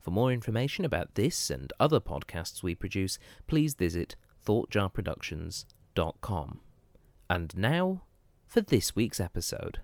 For 0.00 0.10
more 0.10 0.32
information 0.32 0.84
about 0.84 1.14
this 1.14 1.50
and 1.50 1.72
other 1.78 2.00
podcasts 2.00 2.62
we 2.62 2.74
produce, 2.74 3.18
please 3.46 3.74
visit 3.74 4.16
thoughtjarproductions.com. 4.44 6.60
And 7.30 7.56
now 7.56 8.02
for 8.46 8.60
this 8.60 8.94
week's 8.94 9.20
episode. 9.20 9.80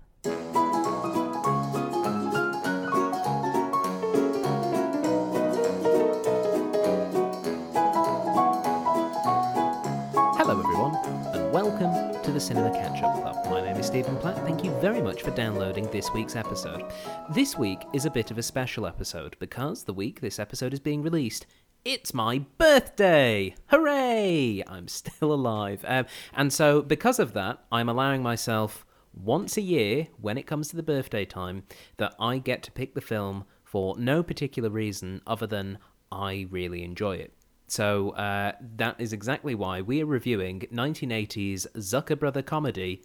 The 12.40 12.46
Cinema 12.46 12.70
Catch 12.70 13.02
Up 13.02 13.20
Club. 13.20 13.50
My 13.50 13.60
name 13.60 13.76
is 13.76 13.84
Stephen 13.84 14.16
Platt. 14.16 14.34
Thank 14.46 14.64
you 14.64 14.70
very 14.80 15.02
much 15.02 15.20
for 15.20 15.30
downloading 15.32 15.90
this 15.90 16.10
week's 16.14 16.36
episode. 16.36 16.90
This 17.34 17.58
week 17.58 17.82
is 17.92 18.06
a 18.06 18.10
bit 18.10 18.30
of 18.30 18.38
a 18.38 18.42
special 18.42 18.86
episode 18.86 19.36
because 19.38 19.84
the 19.84 19.92
week 19.92 20.22
this 20.22 20.38
episode 20.38 20.72
is 20.72 20.80
being 20.80 21.02
released, 21.02 21.46
it's 21.84 22.14
my 22.14 22.38
birthday! 22.56 23.54
Hooray! 23.66 24.62
I'm 24.66 24.88
still 24.88 25.34
alive. 25.34 25.84
Um, 25.86 26.06
and 26.32 26.50
so, 26.50 26.80
because 26.80 27.18
of 27.18 27.34
that, 27.34 27.58
I'm 27.70 27.90
allowing 27.90 28.22
myself 28.22 28.86
once 29.12 29.58
a 29.58 29.62
year, 29.62 30.08
when 30.18 30.38
it 30.38 30.46
comes 30.46 30.68
to 30.68 30.76
the 30.76 30.82
birthday 30.82 31.26
time, 31.26 31.64
that 31.98 32.14
I 32.18 32.38
get 32.38 32.62
to 32.62 32.72
pick 32.72 32.94
the 32.94 33.02
film 33.02 33.44
for 33.64 33.98
no 33.98 34.22
particular 34.22 34.70
reason 34.70 35.20
other 35.26 35.46
than 35.46 35.76
I 36.10 36.46
really 36.50 36.84
enjoy 36.84 37.16
it. 37.16 37.34
So 37.70 38.10
uh, 38.10 38.52
that 38.76 38.96
is 38.98 39.12
exactly 39.12 39.54
why 39.54 39.80
we 39.80 40.02
are 40.02 40.06
reviewing 40.06 40.60
1980's 40.72 41.68
Zucker 41.76 42.18
Brother 42.18 42.42
comedy, 42.42 43.04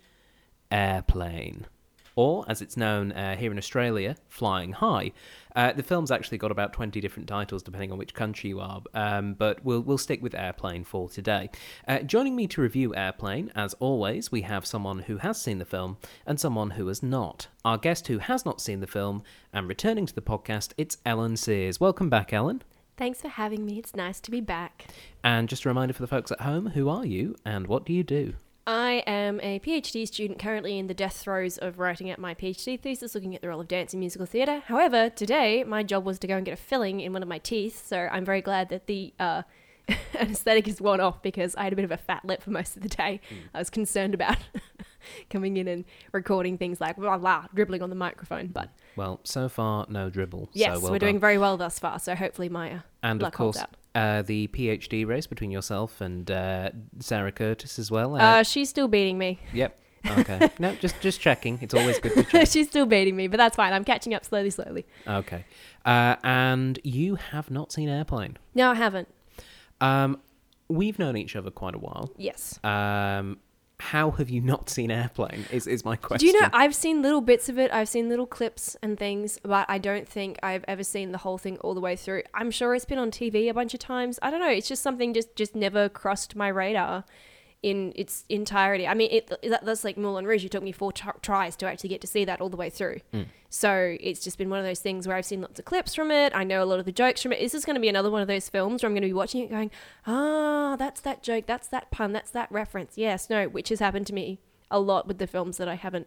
Airplane. 0.71 1.67
Or, 2.15 2.45
as 2.47 2.63
it's 2.63 2.75
known 2.75 3.11
uh, 3.11 3.35
here 3.35 3.51
in 3.51 3.59
Australia, 3.59 4.15
Flying 4.27 4.71
High. 4.71 5.11
Uh, 5.55 5.73
the 5.73 5.83
film's 5.83 6.09
actually 6.09 6.39
got 6.39 6.49
about 6.49 6.73
20 6.73 6.99
different 6.99 7.29
titles 7.29 7.61
depending 7.61 7.91
on 7.91 7.99
which 7.99 8.15
country 8.15 8.49
you 8.49 8.59
are, 8.59 8.81
um, 8.95 9.35
but 9.35 9.63
we'll, 9.63 9.81
we'll 9.81 9.99
stick 9.99 10.23
with 10.23 10.33
Airplane 10.33 10.83
for 10.83 11.09
today. 11.09 11.49
Uh, 11.87 11.99
joining 11.99 12.35
me 12.35 12.47
to 12.47 12.61
review 12.61 12.95
Airplane, 12.95 13.51
as 13.53 13.75
always, 13.75 14.31
we 14.31 14.41
have 14.41 14.65
someone 14.65 14.99
who 14.99 15.17
has 15.17 15.39
seen 15.39 15.59
the 15.59 15.65
film 15.65 15.97
and 16.25 16.39
someone 16.39 16.71
who 16.71 16.87
has 16.87 17.03
not. 17.03 17.49
Our 17.63 17.77
guest 17.77 18.07
who 18.07 18.17
has 18.17 18.45
not 18.45 18.59
seen 18.59 18.79
the 18.79 18.87
film 18.87 19.21
and 19.53 19.67
returning 19.67 20.07
to 20.07 20.15
the 20.15 20.21
podcast, 20.21 20.71
it's 20.75 20.97
Ellin 21.05 21.37
Sears. 21.37 21.79
Welcome 21.79 22.09
back, 22.09 22.33
Ellin. 22.33 22.63
Thanks 22.97 23.21
for 23.21 23.27
having 23.27 23.65
me. 23.65 23.77
It's 23.77 23.95
nice 23.95 24.19
to 24.21 24.31
be 24.31 24.41
back. 24.41 24.87
And 25.23 25.49
just 25.49 25.65
a 25.65 25.69
reminder 25.69 25.93
for 25.93 26.01
the 26.01 26.07
folks 26.07 26.31
at 26.31 26.41
home 26.41 26.67
who 26.67 26.87
are 26.87 27.05
you 27.05 27.35
and 27.43 27.67
what 27.67 27.85
do 27.85 27.93
you 27.93 28.03
do? 28.03 28.35
I 28.67 29.03
am 29.05 29.39
a 29.41 29.59
PhD 29.59 30.07
student 30.07 30.39
currently 30.39 30.79
in 30.79 30.87
the 30.87 30.93
death 30.93 31.17
throes 31.17 31.57
of 31.59 31.77
writing 31.77 32.09
out 32.09 32.17
my 32.17 32.33
PhD 32.33 32.79
thesis 32.79 33.13
looking 33.13 33.35
at 33.35 33.41
the 33.41 33.49
role 33.49 33.61
of 33.61 33.67
dance 33.67 33.93
in 33.93 33.99
musical 33.99 34.25
theatre. 34.25 34.63
However, 34.65 35.09
today 35.09 35.63
my 35.63 35.83
job 35.83 36.03
was 36.03 36.17
to 36.19 36.27
go 36.27 36.37
and 36.37 36.45
get 36.45 36.53
a 36.53 36.57
filling 36.57 36.99
in 36.99 37.13
one 37.13 37.21
of 37.21 37.29
my 37.29 37.37
teeth, 37.37 37.85
so 37.85 38.07
I'm 38.11 38.25
very 38.25 38.41
glad 38.41 38.69
that 38.69 38.87
the 38.87 39.13
uh, 39.19 39.43
anesthetic 40.15 40.67
is 40.67 40.81
worn 40.81 40.99
off 40.99 41.21
because 41.21 41.55
I 41.55 41.65
had 41.65 41.73
a 41.73 41.75
bit 41.75 41.85
of 41.85 41.91
a 41.91 41.97
fat 41.97 42.25
lip 42.25 42.41
for 42.41 42.49
most 42.49 42.75
of 42.75 42.81
the 42.81 42.89
day. 42.89 43.21
I 43.53 43.59
was 43.59 43.69
concerned 43.69 44.15
about 44.15 44.37
coming 45.29 45.57
in 45.57 45.67
and 45.67 45.85
recording 46.11 46.57
things 46.57 46.81
like 46.81 46.95
blah 46.95 47.19
blah, 47.19 47.45
dribbling 47.53 47.83
on 47.83 47.91
the 47.91 47.95
microphone, 47.95 48.47
but 48.47 48.69
Well, 48.95 49.19
so 49.23 49.49
far, 49.49 49.85
no 49.89 50.09
dribble. 50.09 50.49
yes, 50.53 50.75
so 50.75 50.81
well 50.81 50.91
we're 50.91 50.99
doing 50.99 51.19
very 51.19 51.37
well 51.37 51.57
thus 51.57 51.79
far, 51.79 51.99
so 51.99 52.15
hopefully 52.15 52.49
Maya. 52.49 52.77
uh, 52.77 52.79
And 53.03 53.23
of 53.23 53.33
course, 53.33 53.57
uh, 53.93 54.21
the 54.21 54.47
PhD 54.47 55.05
race 55.05 55.27
between 55.27 55.51
yourself 55.51 56.01
and 56.01 56.29
uh, 56.31 56.69
Sarah 56.99 57.31
Curtis 57.31 57.77
as 57.79 57.91
well. 57.91 58.15
Uh, 58.15 58.19
Uh, 58.19 58.43
she's 58.43 58.69
still 58.69 58.87
beating 58.87 59.17
me. 59.17 59.39
yep. 59.53 59.79
Okay. 60.19 60.51
no, 60.59 60.75
just 60.75 61.01
just 61.01 61.19
checking. 61.19 61.57
It's 61.63 61.73
always 61.73 61.97
good 61.97 62.13
to 62.13 62.23
check. 62.31 62.47
she's 62.47 62.67
still 62.67 62.85
beating 62.85 63.15
me, 63.15 63.27
but 63.27 63.37
that's 63.37 63.55
fine. 63.55 63.73
I'm 63.73 63.83
catching 63.83 64.13
up 64.13 64.23
slowly, 64.23 64.51
slowly. 64.51 64.85
Okay. 65.07 65.45
Uh, 65.83 66.15
and 66.23 66.77
you 66.83 67.15
have 67.15 67.49
not 67.49 67.71
seen 67.71 67.89
Airplane. 67.89 68.37
No, 68.53 68.69
I 68.69 68.75
haven't. 68.75 69.07
Um, 69.81 70.19
we've 70.67 70.99
known 70.99 71.17
each 71.17 71.35
other 71.35 71.49
quite 71.49 71.73
a 71.73 71.79
while. 71.79 72.11
Yes. 72.17 72.59
Um, 72.63 73.39
how 73.79 74.11
have 74.11 74.29
you 74.29 74.41
not 74.41 74.69
seen 74.69 74.89
Airplane? 74.91 75.45
Is 75.51 75.67
is 75.67 75.83
my 75.83 75.95
question. 75.95 76.19
Do 76.19 76.33
you 76.33 76.41
know? 76.41 76.49
I've 76.53 76.73
seen 76.73 77.01
little 77.01 77.21
bits 77.21 77.49
of 77.49 77.59
it. 77.59 77.71
I've 77.71 77.89
seen 77.89 78.09
little 78.09 78.25
clips 78.25 78.75
and 78.81 78.97
things, 78.97 79.39
but 79.43 79.65
I 79.69 79.77
don't 79.77 80.07
think 80.07 80.39
I've 80.41 80.63
ever 80.67 80.83
seen 80.83 81.11
the 81.11 81.19
whole 81.19 81.37
thing 81.37 81.57
all 81.59 81.73
the 81.73 81.81
way 81.81 81.95
through. 81.95 82.23
I'm 82.33 82.51
sure 82.51 82.73
it's 82.73 82.85
been 82.85 82.97
on 82.97 83.11
TV 83.11 83.49
a 83.49 83.53
bunch 83.53 83.73
of 83.73 83.79
times. 83.79 84.17
I 84.21 84.31
don't 84.31 84.39
know. 84.39 84.49
It's 84.49 84.67
just 84.67 84.81
something 84.81 85.13
just 85.13 85.35
just 85.35 85.55
never 85.55 85.89
crossed 85.89 86.35
my 86.35 86.47
radar 86.47 87.03
in 87.65 87.93
its 87.95 88.25
entirety. 88.29 88.87
I 88.87 88.93
mean, 88.93 89.09
it 89.11 89.27
that, 89.41 89.65
that's 89.65 89.83
like 89.83 89.97
Moulin 89.97 90.27
Rouge. 90.27 90.45
It 90.45 90.51
took 90.51 90.61
me 90.61 90.71
four 90.71 90.91
t- 90.93 91.09
tries 91.23 91.55
to 91.55 91.65
actually 91.65 91.89
get 91.89 91.99
to 92.01 92.07
see 92.07 92.23
that 92.23 92.39
all 92.39 92.47
the 92.47 92.55
way 92.55 92.69
through. 92.69 92.99
So 93.49 93.97
it's 93.99 94.23
just 94.23 94.37
been 94.37 94.51
one 94.51 94.59
of 94.59 94.65
those 94.65 94.81
things 94.81 95.07
where 95.07 95.17
I've 95.17 95.25
seen 95.25 95.41
lots 95.41 95.57
of 95.57 95.65
clips 95.65 95.95
from 95.95 96.11
it. 96.11 96.31
I 96.35 96.43
know 96.43 96.61
a 96.61 96.65
lot 96.65 96.77
of 96.77 96.85
the 96.85 96.91
jokes 96.91 97.23
from 97.23 97.31
it. 97.31 97.39
This 97.39 97.55
is 97.55 97.65
going 97.65 97.73
to 97.73 97.79
be 97.79 97.89
another 97.89 98.11
one 98.11 98.21
of 98.21 98.27
those 98.27 98.49
films 98.49 98.83
where 98.83 98.87
I'm 98.87 98.93
going 98.93 99.01
to 99.01 99.07
be 99.07 99.13
watching 99.13 99.41
it 99.41 99.49
going, 99.49 99.71
ah, 100.05 100.75
that's 100.77 101.01
that 101.01 101.23
joke, 101.23 101.47
that's 101.47 101.67
that 101.69 101.89
pun, 101.89 102.13
that's 102.13 102.29
that 102.31 102.51
reference. 102.51 102.99
Yes, 102.99 103.31
no, 103.31 103.47
which 103.47 103.69
has 103.69 103.79
happened 103.79 104.05
to 104.07 104.13
me 104.13 104.37
a 104.69 104.79
lot 104.79 105.07
with 105.07 105.17
the 105.17 105.25
films 105.25 105.57
that 105.57 105.67
I 105.67 105.75
haven't 105.75 106.05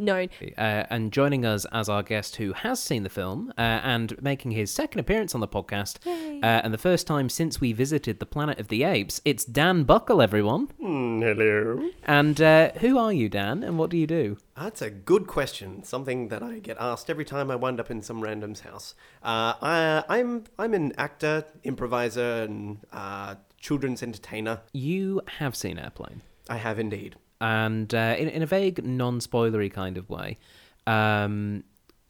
known. 0.00 0.28
Uh, 0.58 0.84
and 0.90 1.12
joining 1.12 1.44
us 1.44 1.64
as 1.72 1.88
our 1.88 2.02
guest 2.02 2.36
who 2.36 2.52
has 2.52 2.82
seen 2.82 3.02
the 3.02 3.08
film 3.08 3.52
uh, 3.56 3.60
and 3.60 4.20
making 4.22 4.52
his 4.52 4.70
second 4.70 5.00
appearance 5.00 5.34
on 5.34 5.40
the 5.40 5.48
podcast, 5.48 5.98
uh, 6.06 6.44
and 6.64 6.72
the 6.74 6.78
first 6.78 7.06
time 7.06 7.28
since 7.28 7.60
we 7.60 7.72
visited 7.72 8.18
the 8.18 8.26
Planet 8.26 8.58
of 8.58 8.68
the 8.68 8.82
Apes, 8.82 9.20
it's 9.24 9.44
Dan 9.44 9.84
Buckle, 9.84 10.20
everyone. 10.22 10.68
hello. 10.78 11.90
And 12.04 12.40
uh, 12.40 12.72
who 12.80 12.98
are 12.98 13.12
you, 13.12 13.28
Dan, 13.28 13.62
and 13.62 13.78
what 13.78 13.90
do 13.90 13.96
you 13.96 14.06
do? 14.06 14.38
That's 14.56 14.82
a 14.82 14.90
good 14.90 15.26
question. 15.26 15.84
Something 15.84 16.28
that 16.28 16.42
I 16.42 16.58
get 16.58 16.76
asked 16.78 17.08
every 17.08 17.24
time 17.24 17.50
I 17.50 17.56
wind 17.56 17.80
up 17.80 17.90
in 17.90 18.02
some 18.02 18.20
random's 18.20 18.60
house. 18.60 18.94
Uh, 19.22 19.54
I, 19.62 20.04
I'm 20.08 20.44
I'm 20.58 20.74
an 20.74 20.92
actor, 20.98 21.44
improviser, 21.64 22.42
and 22.42 22.78
uh, 22.92 23.36
children's 23.58 24.02
entertainer. 24.02 24.60
You 24.72 25.22
have 25.38 25.56
seen 25.56 25.78
Airplane. 25.78 26.22
I 26.48 26.56
have 26.56 26.78
indeed. 26.78 27.16
And 27.40 27.94
uh, 27.94 28.14
in, 28.18 28.28
in 28.28 28.42
a 28.42 28.46
vague, 28.46 28.84
non-spoilery 28.84 29.72
kind 29.72 29.96
of 29.96 30.08
way. 30.10 30.38
Um, 30.86 31.64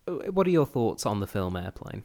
what 0.07 0.47
are 0.47 0.51
your 0.51 0.67
thoughts 0.67 1.07
on 1.07 1.21
the 1.21 1.27
film 1.27 1.57
Airplane? 1.57 2.03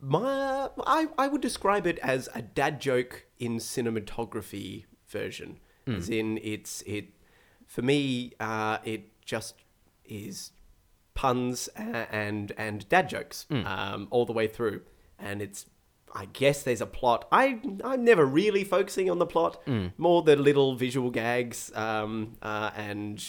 My 0.00 0.68
I, 0.86 1.08
I 1.18 1.28
would 1.28 1.40
describe 1.40 1.86
it 1.86 1.98
as 2.00 2.28
a 2.34 2.42
dad 2.42 2.80
joke 2.80 3.26
in 3.38 3.56
cinematography 3.56 4.84
version. 5.08 5.58
As 5.86 6.08
in, 6.08 6.38
it's 6.42 6.82
it 6.86 7.10
for 7.66 7.82
me. 7.82 8.32
Uh, 8.40 8.78
it 8.84 9.20
just 9.22 9.54
is 10.06 10.52
puns 11.14 11.68
a- 11.76 11.80
and 12.14 12.52
and 12.56 12.88
dad 12.88 13.08
jokes 13.10 13.46
um, 13.50 14.08
all 14.10 14.24
the 14.24 14.32
way 14.32 14.46
through, 14.46 14.80
and 15.18 15.42
it's. 15.42 15.66
I 16.12 16.26
guess 16.26 16.62
there's 16.62 16.80
a 16.80 16.86
plot. 16.86 17.26
I 17.32 17.60
I'm 17.84 18.04
never 18.04 18.24
really 18.24 18.64
focusing 18.64 19.10
on 19.10 19.18
the 19.18 19.26
plot. 19.26 19.62
More 19.96 20.22
the 20.22 20.36
little 20.36 20.74
visual 20.76 21.10
gags 21.10 21.72
um, 21.74 22.36
uh, 22.42 22.70
and 22.76 23.24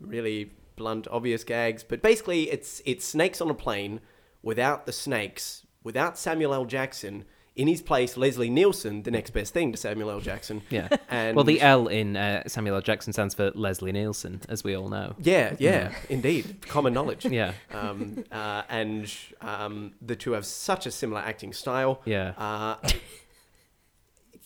really 0.00 0.52
blunt, 0.76 1.06
obvious 1.10 1.44
gags. 1.44 1.84
But 1.84 2.02
basically, 2.02 2.50
it's 2.50 2.82
it's 2.84 3.04
snakes 3.04 3.40
on 3.40 3.50
a 3.50 3.54
plane 3.54 4.00
without 4.42 4.86
the 4.86 4.92
snakes, 4.92 5.66
without 5.82 6.18
Samuel 6.18 6.54
L. 6.54 6.64
Jackson. 6.64 7.24
In 7.56 7.68
his 7.68 7.82
place, 7.82 8.16
Leslie 8.16 8.50
Nielsen, 8.50 9.04
the 9.04 9.12
next 9.12 9.30
best 9.30 9.54
thing 9.54 9.70
to 9.70 9.78
Samuel 9.78 10.10
L. 10.10 10.20
Jackson. 10.20 10.62
Yeah. 10.70 10.88
And 11.08 11.36
well, 11.36 11.44
the 11.44 11.60
L 11.60 11.86
in 11.86 12.16
uh, 12.16 12.42
Samuel 12.48 12.74
L. 12.76 12.82
Jackson 12.82 13.12
stands 13.12 13.32
for 13.32 13.52
Leslie 13.54 13.92
Nielsen, 13.92 14.40
as 14.48 14.64
we 14.64 14.74
all 14.76 14.88
know. 14.88 15.14
Yeah, 15.20 15.54
yeah, 15.60 15.94
indeed. 16.08 16.62
Common 16.66 16.92
knowledge. 16.92 17.24
Yeah. 17.26 17.52
Um, 17.72 18.24
uh, 18.32 18.62
and 18.68 19.08
um, 19.40 19.92
the 20.02 20.16
two 20.16 20.32
have 20.32 20.44
such 20.44 20.84
a 20.86 20.90
similar 20.90 21.20
acting 21.20 21.52
style. 21.52 22.00
Yeah. 22.04 22.32
Uh, 22.36 22.76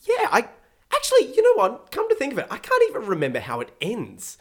yeah, 0.07 0.29
I 0.31 0.49
actually, 0.95 1.35
you 1.35 1.43
know 1.43 1.55
what? 1.63 1.91
Come 1.91 2.09
to 2.11 2.15
think 2.15 2.33
of 2.35 2.39
it, 2.41 2.47
I 2.51 2.59
can't 2.59 2.83
even 2.91 3.07
remember 3.07 3.41
how 3.41 3.61
it 3.61 3.71
ends. 3.81 4.37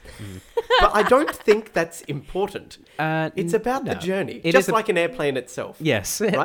but 0.81 0.93
I 0.93 1.03
don't 1.03 1.33
think 1.33 1.71
that's 1.71 2.01
important. 2.01 2.79
Uh, 2.99 3.29
It's 3.37 3.53
about 3.53 3.85
the 3.85 3.95
journey, 3.95 4.41
It 4.43 4.51
just 4.51 4.65
is 4.67 4.69
a- 4.69 4.73
like 4.73 4.89
an 4.89 4.97
airplane 4.97 5.37
itself. 5.37 5.77
Yes. 5.79 6.19
Right? 6.19 6.35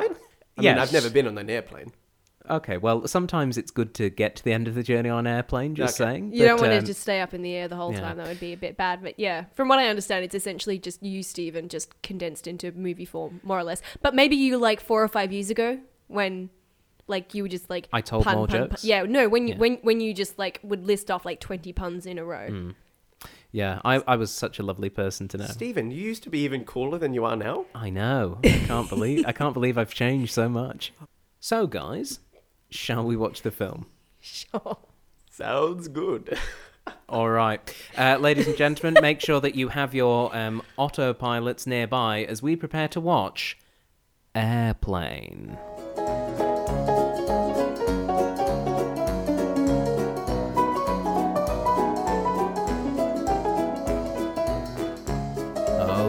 I 0.57 0.61
Yes. 0.61 0.75
mean, 0.75 0.81
I've 0.83 0.93
never 0.93 1.09
been 1.09 1.27
on 1.27 1.37
an 1.37 1.49
airplane. 1.49 1.91
Okay. 2.49 2.77
Well, 2.77 3.07
sometimes 3.07 3.57
it's 3.57 3.71
good 3.71 3.93
to 3.95 4.09
get 4.09 4.35
to 4.37 4.43
the 4.43 4.51
end 4.53 4.67
of 4.67 4.75
the 4.75 4.83
journey 4.83 5.09
on 5.09 5.25
airplane. 5.27 5.75
Just 5.75 5.99
Okay. 5.99 6.11
saying. 6.11 6.33
You 6.33 6.45
don't 6.45 6.59
want 6.59 6.73
um, 6.73 6.79
to 6.79 6.85
just 6.85 7.01
stay 7.01 7.21
up 7.21 7.33
in 7.33 7.41
the 7.41 7.53
air 7.53 7.67
the 7.67 7.75
whole 7.75 7.93
yeah. 7.93 8.01
time. 8.01 8.17
That 8.17 8.27
would 8.27 8.39
be 8.39 8.53
a 8.53 8.57
bit 8.57 8.77
bad. 8.77 9.01
But 9.01 9.19
yeah, 9.19 9.45
from 9.53 9.67
what 9.67 9.79
I 9.79 9.87
understand, 9.87 10.25
it's 10.25 10.35
essentially 10.35 10.77
just 10.79 11.01
you, 11.03 11.23
Stephen, 11.23 11.69
just 11.69 12.01
condensed 12.01 12.47
into 12.47 12.71
movie 12.73 13.05
form, 13.05 13.39
more 13.43 13.59
or 13.59 13.63
less. 13.63 13.81
But 14.01 14.13
maybe 14.13 14.35
you 14.35 14.57
like 14.57 14.81
four 14.81 15.03
or 15.03 15.07
five 15.07 15.31
years 15.31 15.49
ago 15.49 15.79
when 16.07 16.49
Like 17.07 17.33
you 17.33 17.43
would 17.43 17.51
just 17.51 17.69
like 17.69 17.87
I 17.91 18.01
told 18.01 18.23
pun, 18.23 18.35
more 18.35 18.47
pun, 18.47 18.59
pun. 18.59 18.69
jokes? 18.69 18.85
Yeah, 18.85 19.03
no, 19.03 19.27
when 19.27 19.47
you 19.47 19.53
Yeah. 19.55 19.59
when 19.59 19.73
when 19.81 19.99
you 19.99 20.13
just 20.13 20.39
like 20.39 20.59
would 20.63 20.85
list 20.85 21.11
off 21.11 21.25
like 21.25 21.39
twenty 21.41 21.73
puns 21.73 22.05
in 22.05 22.17
a 22.17 22.23
row. 22.23 22.49
Mm. 22.49 22.75
Yeah, 23.51 23.79
I, 23.85 24.01
I 24.07 24.15
was 24.15 24.31
such 24.31 24.57
a 24.57 24.63
lovely 24.63 24.89
person 24.89 25.27
to 25.29 25.37
know. 25.37 25.45
Stephen, 25.45 25.91
you 25.91 26.01
used 26.01 26.23
to 26.23 26.29
be 26.29 26.39
even 26.39 26.65
cooler 26.65 26.97
than 26.97 27.13
you 27.13 27.23
are 27.25 27.35
now. 27.35 27.65
I 27.75 27.89
know. 27.89 28.39
I 28.43 28.63
can't 28.67 28.89
believe 28.89 29.25
I 29.27 29.31
can't 29.31 29.53
believe 29.53 29.77
I've 29.77 29.93
changed 29.93 30.33
so 30.33 30.49
much. 30.49 30.93
So, 31.39 31.67
guys, 31.67 32.19
shall 32.73 33.03
we 33.03 33.15
watch 33.15 33.41
the 33.41 33.51
film? 33.51 33.85
Sure. 34.19 34.77
Sounds 35.29 35.87
good. 35.87 36.37
All 37.09 37.29
right, 37.29 37.59
uh, 37.97 38.17
ladies 38.17 38.47
and 38.47 38.57
gentlemen, 38.57 39.01
make 39.01 39.21
sure 39.21 39.39
that 39.39 39.55
you 39.55 39.69
have 39.69 39.93
your 39.93 40.35
um, 40.35 40.61
autopilots 40.77 41.65
nearby 41.65 42.23
as 42.25 42.41
we 42.41 42.55
prepare 42.55 42.87
to 42.89 42.99
watch 42.99 43.57
Airplane. 44.35 45.57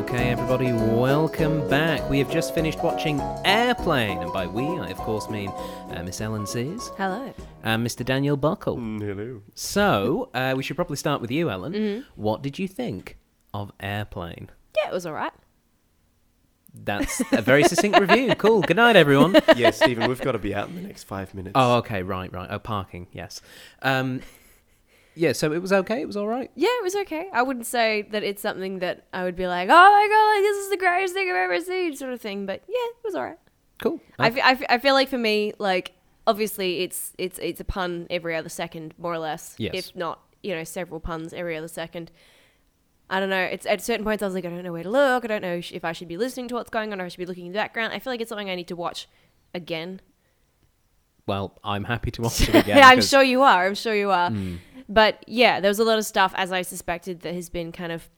Okay, 0.04 0.28
everybody, 0.28 0.70
welcome 0.70 1.66
back. 1.70 2.08
We 2.10 2.18
have 2.18 2.30
just 2.30 2.54
finished 2.54 2.82
watching 2.82 3.20
Airplane, 3.42 4.18
and 4.18 4.30
by 4.34 4.46
we, 4.46 4.64
I 4.66 4.88
of 4.90 4.98
course 4.98 5.30
mean 5.30 5.48
uh, 5.48 6.02
Miss 6.04 6.20
Ellin 6.20 6.46
Sears 6.46 6.90
Hello. 6.98 7.32
and 7.62 7.84
Mr. 7.84 8.04
Daniel 8.04 8.36
Buckle. 8.36 8.76
Hello. 8.76 9.40
So, 9.54 10.28
uh, 10.34 10.52
we 10.54 10.62
should 10.62 10.76
probably 10.76 10.98
start 10.98 11.22
with 11.22 11.30
you, 11.30 11.48
Ellin. 11.50 11.72
Mm-hmm. 11.72 12.02
What 12.16 12.42
did 12.42 12.58
you 12.58 12.68
think 12.68 13.16
of 13.54 13.72
Airplane? 13.80 14.50
Yeah, 14.76 14.90
it 14.90 14.92
was 14.92 15.06
all 15.06 15.14
right. 15.14 15.32
That's 16.74 17.22
a 17.32 17.40
very 17.40 17.64
succinct 17.64 17.98
review. 17.98 18.34
Cool. 18.38 18.60
Good 18.60 18.76
night, 18.76 18.96
everyone. 18.96 19.34
yeah, 19.56 19.70
Stephen, 19.70 20.06
we've 20.06 20.20
got 20.20 20.32
to 20.32 20.38
be 20.38 20.54
out 20.54 20.68
in 20.68 20.74
the 20.74 20.82
next 20.82 21.04
five 21.04 21.32
minutes. 21.34 21.52
Oh, 21.54 21.76
okay. 21.78 22.02
Right, 22.02 22.30
right. 22.30 22.48
Oh, 22.50 22.58
parking. 22.58 23.06
Yes. 23.10 23.40
Um, 23.80 24.20
yeah, 25.14 25.32
so 25.32 25.52
it 25.52 25.62
was 25.62 25.72
okay. 25.72 26.00
It 26.00 26.06
was 26.06 26.16
all 26.16 26.26
right. 26.26 26.50
Yeah, 26.54 26.68
it 26.68 26.82
was 26.82 26.96
okay. 26.96 27.28
I 27.32 27.42
wouldn't 27.42 27.66
say 27.66 28.02
that 28.10 28.22
it's 28.22 28.42
something 28.42 28.80
that 28.80 29.06
I 29.12 29.24
would 29.24 29.36
be 29.36 29.46
like, 29.46 29.68
oh 29.68 29.72
my 29.72 30.08
god, 30.08 30.34
like, 30.34 30.42
this 30.42 30.64
is 30.64 30.70
the 30.70 30.76
greatest 30.76 31.14
thing 31.14 31.28
I've 31.28 31.36
ever 31.36 31.60
seen, 31.60 31.96
sort 31.96 32.12
of 32.12 32.20
thing. 32.20 32.46
But 32.46 32.62
yeah, 32.68 32.74
it 32.74 33.04
was 33.04 33.14
all 33.14 33.24
right. 33.24 33.38
Cool. 33.78 34.00
I, 34.18 34.58
I, 34.68 34.78
feel 34.78 34.94
like 34.94 35.08
for 35.08 35.18
me, 35.18 35.52
like 35.58 35.92
obviously 36.26 36.80
it's 36.80 37.12
it's 37.18 37.38
it's 37.38 37.60
a 37.60 37.64
pun 37.64 38.06
every 38.10 38.36
other 38.36 38.48
second, 38.48 38.94
more 38.98 39.12
or 39.12 39.18
less. 39.18 39.54
Yes. 39.58 39.72
If 39.74 39.96
not, 39.96 40.20
you 40.42 40.54
know, 40.54 40.64
several 40.64 41.00
puns 41.00 41.32
every 41.32 41.56
other 41.56 41.68
second. 41.68 42.10
I 43.10 43.20
don't 43.20 43.30
know. 43.30 43.42
It's 43.42 43.66
at 43.66 43.82
certain 43.82 44.04
points 44.04 44.22
I 44.22 44.26
was 44.26 44.34
like, 44.34 44.44
I 44.44 44.48
don't 44.48 44.62
know 44.62 44.72
where 44.72 44.82
to 44.82 44.90
look. 44.90 45.24
I 45.24 45.26
don't 45.26 45.42
know 45.42 45.60
if 45.62 45.84
I 45.84 45.92
should 45.92 46.08
be 46.08 46.16
listening 46.16 46.48
to 46.48 46.54
what's 46.54 46.70
going 46.70 46.92
on 46.92 47.00
or 47.00 47.04
I 47.04 47.08
should 47.08 47.18
be 47.18 47.26
looking 47.26 47.46
in 47.46 47.52
the 47.52 47.58
background. 47.58 47.92
I 47.92 47.98
feel 47.98 48.12
like 48.12 48.20
it's 48.20 48.30
something 48.30 48.48
I 48.48 48.54
need 48.54 48.68
to 48.68 48.76
watch 48.76 49.08
again. 49.52 50.00
well, 51.26 51.58
I'm 51.62 51.84
happy 51.84 52.10
to 52.12 52.22
watch 52.22 52.40
it 52.48 52.54
again. 52.54 52.78
yeah, 52.78 52.88
I'm 52.88 53.02
sure 53.02 53.22
you 53.22 53.42
are. 53.42 53.66
I'm 53.66 53.74
sure 53.74 53.94
you 53.94 54.10
are. 54.10 54.30
Mm. 54.30 54.58
But 54.88 55.24
yeah, 55.26 55.60
there 55.60 55.70
was 55.70 55.78
a 55.78 55.84
lot 55.84 55.98
of 55.98 56.04
stuff 56.04 56.32
as 56.36 56.52
I 56.52 56.62
suspected 56.62 57.20
that 57.20 57.34
has 57.34 57.48
been 57.48 57.72
kind 57.72 57.92
of 57.92 58.08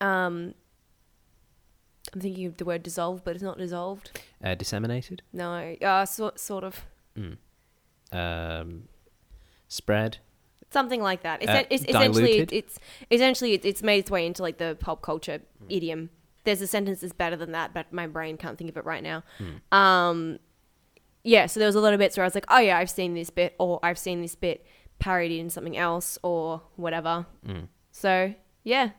um 0.00 0.54
I'm 2.14 2.20
thinking 2.20 2.46
of 2.46 2.56
the 2.56 2.64
word 2.64 2.82
dissolved, 2.82 3.24
but 3.24 3.34
it's 3.34 3.42
not 3.44 3.58
dissolved. 3.58 4.18
Uh, 4.42 4.54
disseminated. 4.54 5.22
No, 5.32 5.52
uh 5.82 6.04
sort 6.06 6.38
sort 6.40 6.64
of 6.64 6.84
Mm. 7.16 7.36
Um, 8.12 8.84
spread. 9.66 10.18
something 10.70 11.02
like 11.02 11.22
that. 11.22 11.42
It's, 11.42 11.50
Uh, 11.50 11.64
it's 11.68 11.84
essentially 11.88 12.38
it's 12.52 12.78
essentially 13.10 13.52
it's, 13.54 13.66
it's 13.66 13.82
made 13.82 13.98
its 13.98 14.10
way 14.10 14.24
into 14.26 14.42
like 14.42 14.58
the 14.58 14.76
pop 14.80 15.02
culture 15.02 15.40
idiom. 15.68 16.10
There's 16.44 16.60
a 16.62 16.66
sentence 16.66 17.00
that's 17.00 17.12
better 17.12 17.36
than 17.36 17.52
that, 17.52 17.74
but 17.74 17.92
my 17.92 18.06
brain 18.06 18.36
can't 18.36 18.56
think 18.56 18.70
of 18.70 18.76
it 18.76 18.84
right 18.84 19.02
now. 19.02 19.24
Um, 19.72 20.38
yeah, 21.24 21.46
so 21.46 21.58
there 21.60 21.66
was 21.66 21.74
a 21.74 21.80
lot 21.80 21.92
of 21.92 21.98
bits 21.98 22.16
where 22.16 22.24
I 22.24 22.26
was 22.28 22.34
like, 22.34 22.46
oh 22.48 22.58
yeah, 22.60 22.78
I've 22.78 22.88
seen 22.90 23.12
this 23.14 23.28
bit, 23.30 23.54
or 23.58 23.80
I've 23.82 23.98
seen 23.98 24.22
this 24.22 24.34
bit 24.34 24.64
parodied 24.98 25.40
in 25.40 25.50
something 25.50 25.76
else, 25.76 26.18
or 26.22 26.62
whatever. 26.76 27.26
Mm. 27.46 27.68
So 27.90 28.34
yeah, 28.64 28.90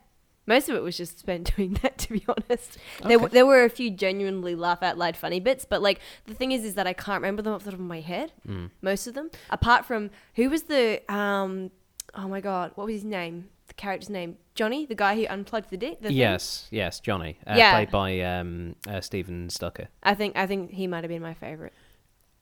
most 0.47 0.67
of 0.69 0.75
it 0.75 0.81
was 0.81 0.97
just 0.97 1.19
spent 1.19 1.53
doing 1.55 1.77
that. 1.81 1.97
To 1.99 2.13
be 2.13 2.23
honest, 2.27 2.77
there 3.01 3.05
Okay. 3.05 3.13
w- 3.15 3.29
there 3.29 3.45
were 3.45 3.63
a 3.63 3.69
few 3.69 3.91
genuinely 3.91 4.55
laugh 4.55 4.81
out 4.81 4.97
loud 4.97 5.15
funny 5.17 5.39
bits, 5.39 5.65
but 5.65 5.81
like 5.81 5.99
the 6.25 6.33
thing 6.33 6.51
is, 6.51 6.63
is 6.63 6.75
that 6.75 6.87
I 6.87 6.93
can't 6.93 7.21
remember 7.21 7.41
them 7.41 7.53
off 7.53 7.63
the 7.63 7.71
top 7.71 7.79
of 7.79 7.85
my 7.85 7.99
head. 8.01 8.31
Mm. 8.47 8.71
Most 8.81 9.07
of 9.07 9.13
them, 9.13 9.29
apart 9.49 9.85
from 9.85 10.09
who 10.35 10.49
was 10.49 10.63
the 10.63 11.01
um, 11.13 11.71
oh 12.15 12.27
my 12.27 12.41
god, 12.41 12.71
what 12.75 12.85
was 12.87 12.95
his 12.95 13.05
name? 13.05 13.49
The 13.67 13.75
character's 13.75 14.09
name, 14.09 14.37
Johnny, 14.55 14.87
the 14.87 14.95
guy 14.95 15.15
who 15.15 15.27
unplugged 15.27 15.69
the 15.69 15.77
dick. 15.77 16.01
The 16.01 16.07
thing? 16.07 16.17
Yes, 16.17 16.67
yes, 16.71 16.99
Johnny. 16.99 17.37
Uh, 17.45 17.53
Yeah. 17.55 17.71
Played 17.73 17.91
by 17.91 18.19
um, 18.21 18.75
uh, 18.87 18.99
Stephen 18.99 19.47
Stucker. 19.51 19.89
I 20.01 20.15
think 20.15 20.35
I 20.35 20.47
think 20.47 20.71
he 20.71 20.87
might 20.87 21.03
have 21.03 21.09
been 21.09 21.21
my 21.21 21.35
favorite. 21.35 21.73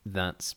That's. 0.06 0.54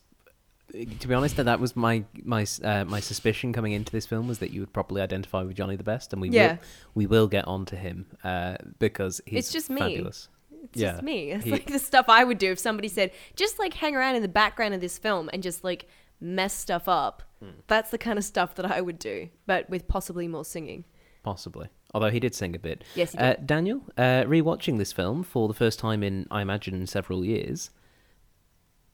To 1.00 1.06
be 1.08 1.12
honest, 1.14 1.36
that 1.36 1.44
that 1.44 1.60
was 1.60 1.76
my 1.76 2.04
my 2.24 2.46
uh, 2.64 2.84
my 2.86 3.00
suspicion 3.00 3.52
coming 3.52 3.72
into 3.72 3.92
this 3.92 4.06
film 4.06 4.26
was 4.26 4.38
that 4.38 4.52
you 4.52 4.60
would 4.60 4.72
probably 4.72 5.02
identify 5.02 5.42
with 5.42 5.54
Johnny 5.56 5.76
the 5.76 5.84
best, 5.84 6.12
and 6.12 6.22
we 6.22 6.30
Yeah. 6.30 6.52
will 6.52 6.58
we 6.94 7.06
will 7.06 7.28
get 7.28 7.46
on 7.46 7.66
to 7.66 7.76
him 7.76 8.06
uh, 8.24 8.56
because 8.78 9.20
he's 9.26 9.40
It's 9.46 9.52
just 9.52 9.68
me. 9.68 9.80
fabulous. 9.80 10.28
It's 10.64 10.80
Yeah, 10.80 10.92
just 10.92 11.02
me. 11.02 11.30
It's 11.32 11.44
he- 11.44 11.50
like 11.50 11.66
the 11.66 11.78
stuff 11.78 12.06
I 12.08 12.24
would 12.24 12.38
do 12.38 12.52
if 12.52 12.58
somebody 12.58 12.88
said, 12.88 13.10
just 13.36 13.58
like 13.58 13.74
hang 13.74 13.94
around 13.96 14.14
in 14.14 14.22
the 14.22 14.28
background 14.28 14.72
of 14.74 14.80
this 14.80 14.96
film 14.96 15.28
and 15.32 15.42
just 15.42 15.62
like 15.62 15.86
mess 16.20 16.54
stuff 16.54 16.88
up. 16.88 17.22
Hmm. 17.40 17.50
That's 17.66 17.90
the 17.90 17.98
kind 17.98 18.18
of 18.18 18.24
stuff 18.24 18.54
that 18.54 18.70
I 18.70 18.80
would 18.80 18.98
do, 18.98 19.28
but 19.46 19.68
with 19.68 19.88
possibly 19.88 20.26
more 20.28 20.44
singing. 20.44 20.84
Possibly. 21.22 21.68
Although 21.92 22.10
he 22.10 22.18
did 22.20 22.34
sing 22.34 22.54
a 22.56 22.58
bit. 22.58 22.82
Yes, 22.94 23.12
he 23.12 23.18
Uh, 23.18 23.34
Daniel, 23.44 23.82
uh, 23.98 24.22
rewatching 24.24 24.78
this 24.78 24.92
film 24.92 25.22
for 25.22 25.46
the 25.48 25.54
first 25.54 25.78
time 25.78 26.02
in, 26.02 26.26
I 26.30 26.40
imagine, 26.40 26.86
several 26.86 27.24
years. 27.24 27.70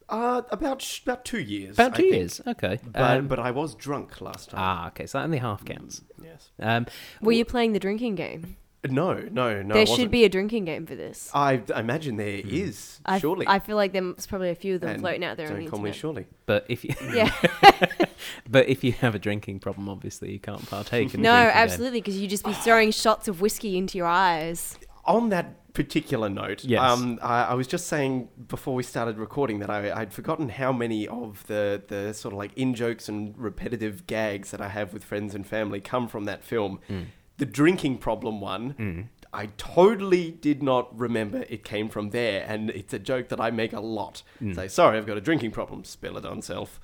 Uh, 0.08 0.42
about 0.50 0.80
sh- 0.80 1.02
about 1.02 1.24
two 1.24 1.38
years. 1.40 1.76
About 1.76 1.92
I 1.94 1.96
two 1.96 2.02
think. 2.04 2.14
years. 2.14 2.40
Okay. 2.46 2.78
But, 2.92 3.00
Um, 3.18 3.26
but 3.28 3.38
I 3.38 3.50
was 3.50 3.74
drunk 3.74 4.20
last 4.20 4.50
time. 4.50 4.60
ah, 4.62 4.86
okay. 4.88 5.06
So 5.06 5.18
that 5.18 5.24
only 5.24 5.38
half 5.38 5.64
counts. 5.64 6.00
Yes. 6.22 6.50
Um, 6.58 6.86
Were 7.20 7.32
you 7.32 7.44
playing 7.44 7.72
the 7.74 7.78
drinking 7.78 8.14
game? 8.14 8.56
No, 8.88 9.14
no, 9.14 9.60
no. 9.60 9.74
there 9.74 9.84
should 9.84 9.90
wasn't. 9.92 10.12
be 10.12 10.24
a 10.24 10.28
drinking 10.28 10.64
game 10.64 10.86
for 10.86 10.94
this. 10.94 11.30
I 11.34 11.60
I 11.74 11.80
imagine 11.80 12.16
there 12.16 12.40
is. 12.44 13.00
I, 13.04 13.18
surely. 13.18 13.44
I 13.48 13.58
feel 13.58 13.74
like 13.76 13.92
there's 13.92 14.26
probably 14.26 14.50
a 14.50 14.54
few 14.54 14.76
of 14.76 14.80
them 14.80 14.90
And 14.90 15.00
floating 15.00 15.24
out 15.24 15.36
there 15.36 15.48
on 15.48 15.54
Don't 15.54 15.64
the 15.64 15.70
call 15.70 15.80
me 15.80 15.88
internet. 15.90 16.00
surely. 16.00 16.26
but 16.46 16.64
if 16.68 16.84
you, 16.84 16.94
Yeah. 17.12 17.32
but 18.48 18.68
if 18.68 18.84
you 18.84 18.92
have 18.92 19.14
a 19.14 19.18
drinking 19.18 19.58
problem, 19.60 19.88
obviously 19.88 20.32
you 20.32 20.38
can't 20.38 20.64
partake. 20.70 21.12
In 21.14 21.22
the 21.22 21.28
no, 21.28 21.34
drinking 21.34 21.54
game. 21.54 21.62
absolutely, 21.64 22.00
because 22.00 22.18
you'd 22.18 22.30
just 22.30 22.44
be 22.44 22.52
throwing 22.52 22.92
shots 22.92 23.26
of 23.28 23.40
whiskey 23.40 23.76
into 23.76 23.98
your 23.98 24.06
eyes. 24.06 24.78
On 25.04 25.28
that 25.30 25.67
particular 25.82 26.28
note, 26.28 26.64
Yes. 26.64 26.80
um, 26.82 27.18
I, 27.22 27.44
I 27.52 27.54
was 27.54 27.66
just 27.66 27.86
saying 27.86 28.28
before 28.48 28.74
we 28.74 28.82
started 28.82 29.16
recording 29.18 29.60
that 29.60 29.70
I, 29.70 29.80
I'd 30.00 30.12
forgotten 30.12 30.48
how 30.48 30.72
many 30.72 31.06
of 31.06 31.46
the, 31.46 31.80
the 31.86 32.12
sort 32.12 32.32
of 32.34 32.38
like 32.38 32.52
in 32.56 32.74
jokes 32.74 33.08
and 33.08 33.36
repetitive 33.38 34.06
gags 34.06 34.50
that 34.50 34.60
I 34.60 34.68
have 34.68 34.92
with 34.92 35.04
friends 35.04 35.34
and 35.36 35.46
family 35.46 35.80
come 35.80 36.08
from 36.08 36.24
that 36.24 36.42
film. 36.42 36.80
Mm. 36.90 37.06
The 37.36 37.46
drinking 37.46 37.98
problem 37.98 38.40
one, 38.40 39.08
I 39.32 39.46
totally 39.56 40.32
did 40.32 40.60
not 40.62 40.84
remember 40.98 41.44
it 41.48 41.62
came 41.62 41.88
from 41.88 42.10
there, 42.10 42.44
and 42.48 42.70
it's 42.70 42.92
a 42.92 42.98
joke 42.98 43.28
that 43.28 43.40
I 43.40 43.50
make 43.52 43.72
a 43.72 43.80
lot. 43.80 44.22
Mm. 44.42 44.56
Say, 44.56 44.66
sorry, 44.68 44.98
I've 44.98 45.06
got 45.06 45.16
a 45.16 45.20
drinking 45.20 45.52
problem. 45.52 45.84
Spill 45.84 46.16
it 46.18 46.26
on 46.26 46.42
self. 46.42 46.80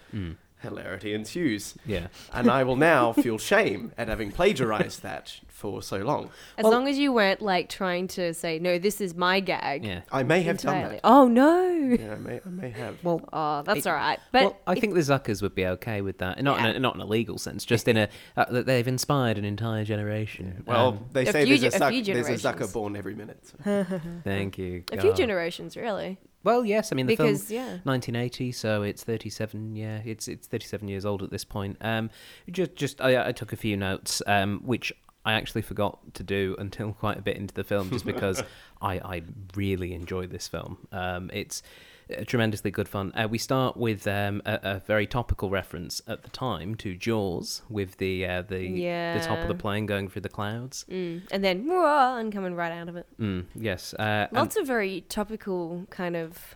Hilarity 0.61 1.13
ensues. 1.13 1.75
Yeah. 1.85 2.07
and 2.33 2.49
I 2.49 2.63
will 2.65 2.77
now 2.77 3.13
feel 3.25 3.37
shame 3.39 3.93
at 3.99 4.09
having 4.09 4.31
plagiarized 4.31 5.03
that 5.03 5.41
for 5.55 5.81
so 5.83 5.99
long. 5.99 6.31
As 6.59 6.65
Well- 6.65 6.73
long 6.73 6.89
as 6.89 6.99
you 6.99 7.13
weren't 7.13 7.41
like 7.41 7.69
trying 7.69 8.09
to 8.09 8.35
say, 8.35 8.59
no, 8.59 8.77
this 8.77 9.01
is 9.01 9.15
my 9.15 9.39
gag. 9.39 9.85
Yeah. 9.85 10.01
I 10.11 10.25
may 10.25 10.43
have 10.43 10.59
done 10.59 10.83
that. 10.83 11.01
Oh 11.05 11.29
no. 11.29 11.69
Yeah, 11.97 12.15
I 12.15 12.17
may, 12.17 12.41
I 12.45 12.49
may 12.49 12.71
have. 12.71 12.97
Well, 13.05 13.21
Oh, 13.33 13.63
that's 13.63 13.87
It- 13.87 13.89
all 13.89 13.95
right. 13.95 14.19
But 14.33 14.43
well, 14.43 14.57
I 14.67 14.73
if- 14.73 14.81
think 14.81 14.95
the 14.95 15.01
Zuckers 15.01 15.43
would 15.43 15.55
be 15.55 15.65
okay 15.67 16.01
with 16.03 16.19
that. 16.19 16.43
Not 16.43 16.59
in 16.59 16.65
a, 16.67 16.79
not 16.81 16.97
in 16.97 17.01
a 17.01 17.07
legal 17.07 17.39
sense, 17.39 17.65
just 17.65 17.87
in 17.87 17.97
a 17.97 18.09
uh, 18.37 18.47
that 18.51 18.67
they've 18.67 18.87
inspired 18.89 19.39
an 19.39 19.45
entire 19.45 19.85
generation. 19.85 20.65
Well, 20.67 20.89
Um, 20.89 21.05
they 21.13 21.23
A 21.27 21.33
say 21.33 21.45
few 21.47 21.57
there's, 21.57 21.75
a 21.75 21.79
ge- 21.79 21.81
a 21.83 21.91
few 21.91 22.05
there's 22.15 22.27
a 22.29 22.37
generations. 22.37 22.43
Zucker 22.71 22.73
born 22.73 22.97
every 22.97 23.15
minute. 23.15 23.39
so. 23.47 23.87
thank 24.25 24.59
you. 24.59 24.83
a 24.93 25.01
few 25.01 25.15
generations, 25.15 25.77
really. 25.77 26.19
Well, 26.43 26.63
yes, 26.65 26.93
I 26.93 26.97
mean 26.97 27.07
the 27.07 27.13
Because 27.17 27.45
film 27.45 27.57
yeah, 27.61 27.71
1980, 27.85 28.53
so 28.53 28.83
it's 28.83 29.03
37. 29.03 29.77
Yeah, 29.77 30.01
it's 30.05 30.29
it's 30.29 30.47
37 30.47 30.89
years 30.89 31.07
old 31.07 31.23
at 31.23 31.31
this 31.31 31.43
point. 31.45 31.79
Um, 31.81 32.11
just 32.51 32.75
just 32.75 33.01
I, 33.01 33.29
I 33.29 33.33
took 33.33 33.53
a 33.55 33.57
few 33.57 33.77
notes, 33.79 34.21
um, 34.27 34.61
which 34.63 34.93
I 35.25 35.35
actually 35.35 35.63
forgot 35.63 36.15
to 36.15 36.23
do 36.23 36.57
until 36.59 36.93
quite 37.01 37.19
a 37.19 37.23
bit 37.23 37.37
into 37.37 37.55
the 37.55 37.65
film, 37.65 37.91
just 37.91 38.05
because 38.05 38.43
I 38.83 38.95
I 38.95 39.23
really 39.57 39.93
enjoy 39.95 40.27
this 40.27 40.49
film. 40.49 40.87
Um, 40.93 41.31
it's 41.33 41.63
uh, 42.11 42.25
tremendously 42.25 42.71
good 42.71 42.89
fun. 42.89 43.13
Uh, 43.15 43.27
we 43.31 43.39
start 43.39 43.77
with 43.77 44.07
um, 44.07 44.43
a, 44.45 44.61
a 44.63 44.83
very 44.87 45.07
topical 45.07 45.49
reference 45.49 46.03
at 46.07 46.23
the 46.23 46.31
time 46.31 46.75
to 46.77 46.95
Jaws, 46.95 47.63
with 47.69 47.97
the 47.97 48.27
uh, 48.27 48.43
the 48.43 48.69
the 48.69 49.25
top 49.25 49.39
of 49.39 49.49
the 49.49 49.55
plane 49.55 49.87
going 49.87 50.09
through 50.09 50.23
the 50.23 50.29
clouds. 50.29 50.85
mm. 50.91 51.23
and 51.31 51.43
then 51.43 51.67
"Whoa," 51.67 52.17
and 52.17 52.33
coming 52.33 52.55
right 52.55 52.73
out 52.73 52.89
of 52.89 52.97
it. 52.97 53.07
Mm, 53.19 53.47
yes, 53.55 53.95
uh, 53.99 54.27
and- 54.29 54.33
Lots 54.33 54.57
of 54.57 54.67
very 54.67 55.03
topical 55.09 55.87
kind 55.91 56.17
of 56.17 56.55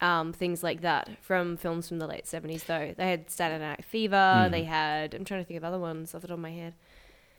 um, 0.00 0.32
things 0.32 0.62
like 0.62 0.82
that 0.82 1.08
from 1.22 1.56
films 1.56 1.88
from 1.88 1.98
the 1.98 2.06
late 2.06 2.26
seventies. 2.26 2.64
Though 2.64 2.94
they 2.96 3.10
had 3.10 3.30
Saturday 3.30 3.64
Night 3.64 3.84
Fever. 3.84 4.16
Mm. 4.16 4.50
They 4.50 4.64
had. 4.64 5.14
I'm 5.14 5.24
trying 5.24 5.42
to 5.42 5.46
think 5.46 5.58
of 5.58 5.64
other 5.64 5.78
ones 5.78 6.14
off 6.14 6.22
the 6.22 6.28
top 6.28 6.34
of 6.34 6.40
my 6.40 6.50
head. 6.50 6.74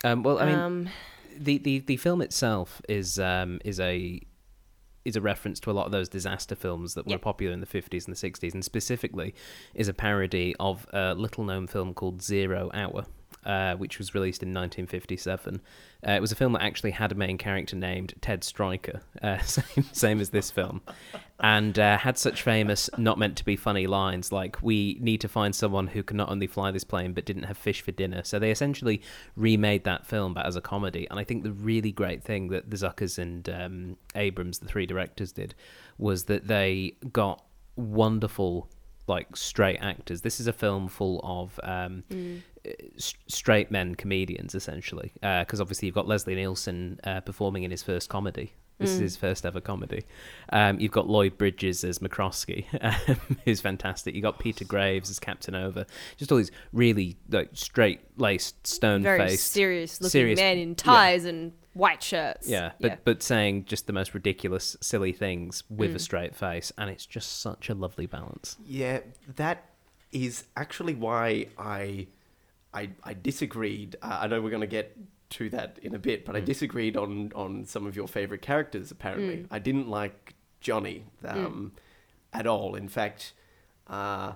Um, 0.04 0.24
well, 0.24 0.40
I 0.40 0.46
mean, 0.46 0.56
um, 0.60 0.90
the, 1.38 1.58
the 1.60 1.80
the 1.80 1.98
film 1.98 2.22
itself 2.22 2.82
is 2.90 3.20
um 3.20 3.60
is 3.64 3.80
a 3.80 4.20
is 5.06 5.16
a 5.16 5.22
reference 5.22 5.60
to 5.62 5.72
a 5.72 5.74
lot 5.74 5.86
of 5.86 5.92
those 5.94 6.10
disaster 6.10 6.54
films 6.56 6.94
that 6.96 7.06
were 7.06 7.12
Yep. 7.14 7.22
popular 7.22 7.54
in 7.54 7.62
the 7.62 7.66
50s 7.66 8.06
and 8.08 8.16
the 8.16 8.30
60s, 8.30 8.54
and 8.54 8.66
specifically 8.66 9.34
is 9.74 9.88
a 9.88 9.94
parody 9.94 10.54
of 10.60 10.86
a 10.92 11.14
little 11.16 11.46
known 11.46 11.66
film 11.68 11.94
called 11.94 12.22
Zero 12.22 12.70
Hour. 12.74 13.06
Uh, 13.48 13.78
which 13.78 13.98
was 13.98 14.14
released 14.14 14.44
in 14.44 14.50
1957. 14.50 15.62
Uh, 16.06 16.12
it 16.12 16.20
was 16.20 16.34
a 16.34 16.36
film 16.36 16.52
that 16.52 16.62
actually 16.62 16.92
had 16.92 17.14
a 17.14 17.16
main 17.16 17.38
character 17.38 17.78
named 17.78 18.14
Ted 18.20 18.44
Stryker, 18.44 19.00
uh, 19.22 19.38
same, 19.44 19.86
same 19.94 20.20
as 20.20 20.32
this 20.32 20.52
film, 20.52 20.82
and 21.40 21.80
uh, 21.80 21.98
had 21.98 22.18
such 22.18 22.42
famous, 22.42 22.90
not 22.98 23.18
meant 23.18 23.38
to 23.38 23.46
be 23.46 23.56
funny 23.56 23.88
lines 23.88 24.34
like, 24.34 24.62
We 24.62 24.98
need 25.00 25.22
to 25.22 25.30
find 25.30 25.56
someone 25.56 25.88
who 25.88 26.04
can 26.04 26.18
not 26.18 26.30
only 26.30 26.46
fly 26.46 26.72
this 26.72 26.84
plane 26.84 27.14
but 27.14 27.24
didn't 27.24 27.44
have 27.44 27.58
fish 27.58 27.80
for 27.80 27.94
dinner. 27.94 28.22
So 28.26 28.38
they 28.38 28.52
essentially 28.52 29.02
remade 29.38 29.86
that 29.86 30.06
film 30.06 30.34
but 30.34 30.46
as 30.46 30.58
a 30.58 30.62
comedy. 30.62 31.08
And 31.10 31.18
I 31.18 31.24
think 31.24 31.44
the 31.44 31.54
really 31.54 31.94
great 31.94 32.24
thing 32.24 32.50
that 32.50 32.70
the 32.70 32.76
Zuckers 32.76 33.18
and 33.18 33.48
um, 33.48 33.98
Abrahams, 34.14 34.60
the 34.60 34.68
three 34.68 34.86
directors, 34.86 35.32
did 35.32 35.56
was 35.98 36.26
that 36.26 36.48
they 36.48 36.98
got 37.14 37.46
wonderful. 37.78 38.70
Like 39.08 39.36
straight 39.36 39.78
actors. 39.78 40.22
This 40.22 40.40
is 40.40 40.48
a 40.48 40.54
film 40.54 40.88
full 40.90 41.22
of 41.24 41.60
um, 41.64 42.04
s- 42.98 43.14
straight 43.28 43.72
men 43.72 43.96
comedians, 43.96 44.54
essentially. 44.54 45.14
Because 45.22 45.62
obviously 45.62 45.88
you've 45.88 45.96
got 45.96 46.08
Leslie 46.08 46.36
Nielsen 46.36 47.00
uh, 47.04 47.22
performing 47.22 47.64
in 47.64 47.72
his 47.72 47.84
first 47.84 48.10
comedy. 48.10 48.54
This 48.80 48.92
is 48.92 49.00
his 49.00 49.18
first 49.18 49.44
ever 49.46 49.60
comedy. 49.60 50.04
Um, 50.54 50.80
you've 50.80 50.92
got 50.92 51.10
Lloyd 51.10 51.36
Bridges 51.38 51.84
as 51.84 51.98
McCroskey, 51.98 52.66
um, 53.10 53.38
who's 53.44 53.60
fantastic. 53.60 54.14
You've 54.14 54.22
got 54.24 54.38
Peter 54.38 54.66
Graves 54.66 55.10
as 55.10 55.20
Captain 55.20 55.56
Oveur. 55.56 55.86
Just 56.18 56.32
all 56.32 56.38
these 56.38 56.52
really 56.74 57.18
like 57.30 57.50
straight 57.54 58.02
laced, 58.18 58.68
stone 58.68 59.02
faced, 59.04 59.52
serious 59.52 60.00
looking 60.00 60.36
men 60.36 60.58
in 60.60 60.70
yeah. 60.70 60.76
ties 60.76 61.26
and 61.26 61.54
white 61.78 62.02
shirts. 62.04 62.48
yeah, 62.48 62.72
but 62.80 63.04
but 63.04 63.24
saying 63.24 63.66
just 63.66 63.88
the 63.88 63.94
most 63.94 64.14
ridiculous, 64.14 64.76
silly 64.82 65.14
things 65.14 65.64
with 65.70 65.96
a 65.96 66.00
straight 66.00 66.36
face, 66.36 66.72
and 66.78 66.90
it's 66.90 67.06
just 67.06 67.42
such 67.42 67.70
a 67.70 67.74
lovely 67.74 68.06
balance. 68.06 68.58
Yeah, 68.66 69.00
that 69.36 69.70
is 70.12 70.46
actually 70.56 70.96
why 70.96 71.48
I 71.58 72.08
I, 72.74 72.90
I 73.04 73.14
disagreed. 73.14 73.96
Uh, 74.02 74.20
I 74.22 74.28
know 74.28 74.42
we're 74.42 74.50
going 74.50 74.62
to 74.62 74.68
get 74.68 74.96
to 75.30 75.50
that 75.50 75.80
in 75.82 75.94
a 75.96 76.00
bit, 76.00 76.26
but 76.26 76.36
I 76.36 76.40
disagreed 76.40 76.96
on 76.96 77.32
on 77.36 77.66
some 77.66 77.86
of 77.86 77.96
your 77.96 78.08
favorite 78.08 78.42
characters. 78.42 78.92
Apparently, 78.92 79.46
I 79.52 79.60
didn't 79.60 79.90
like 79.90 80.36
Johnny 80.62 81.04
um, 81.26 81.74
at 82.34 82.48
all. 82.48 82.76
In 82.76 82.88
fact, 82.88 83.34
uh, 83.88 84.34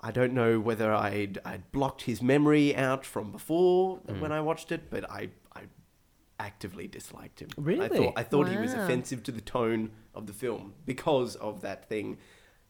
I 0.00 0.10
don't 0.10 0.32
know 0.32 0.58
whether 0.58 0.92
I'd 0.92 1.38
I'd 1.44 1.70
blocked 1.70 2.02
his 2.02 2.20
memory 2.20 2.74
out 2.74 3.04
from 3.06 3.30
before 3.30 3.98
when 4.18 4.32
I 4.32 4.40
watched 4.40 4.72
it, 4.72 4.90
but 4.90 5.08
I 5.10 5.20
I 5.20 5.28
actively 6.46 6.86
disliked 6.88 7.40
him. 7.40 7.48
I 7.56 7.60
Really? 7.60 7.88
thought 7.88 8.12
I 8.16 8.22
thought 8.22 8.48
he 8.48 8.56
was 8.56 8.72
offensive 8.74 9.22
to 9.24 9.32
the 9.32 9.40
tone 9.40 9.90
of 10.14 10.26
the 10.26 10.32
film 10.32 10.74
because 10.84 11.36
of 11.36 11.60
that 11.62 11.88
thing. 11.88 12.18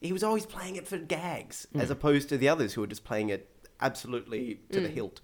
He 0.00 0.12
was 0.12 0.22
always 0.22 0.46
playing 0.46 0.76
it 0.76 0.86
for 0.88 0.98
gags, 0.98 1.66
as 1.74 1.90
opposed 1.90 2.28
to 2.30 2.36
the 2.36 2.48
others 2.48 2.74
who 2.74 2.80
were 2.80 2.86
just 2.88 3.04
playing 3.04 3.30
it 3.30 3.48
absolutely 3.80 4.60
to 4.72 4.80
the 4.80 4.88
hilt. 4.88 5.20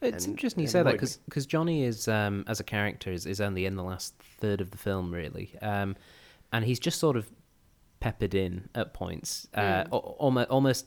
It's 0.00 0.24
And- 0.24 0.34
interesting 0.34 0.62
you 0.62 0.68
say 0.68 0.82
that 0.82 0.94
annoyed 0.94 1.16
because 1.24 1.46
Johnny 1.46 1.82
is 1.84 2.06
um, 2.08 2.44
as 2.46 2.60
a 2.60 2.64
character 2.64 3.10
is, 3.10 3.26
is 3.26 3.40
only 3.40 3.64
in 3.66 3.74
the 3.76 3.82
last 3.82 4.14
third 4.40 4.60
of 4.60 4.70
the 4.70 4.78
film 4.78 5.12
really, 5.12 5.56
um, 5.62 5.96
and 6.52 6.64
he's 6.64 6.78
just 6.78 6.98
sort 7.00 7.16
of 7.16 7.30
peppered 8.00 8.34
in 8.34 8.68
at 8.76 8.94
points, 8.94 9.48
uh, 9.54 9.84
almost 9.90 10.50
almost 10.50 10.86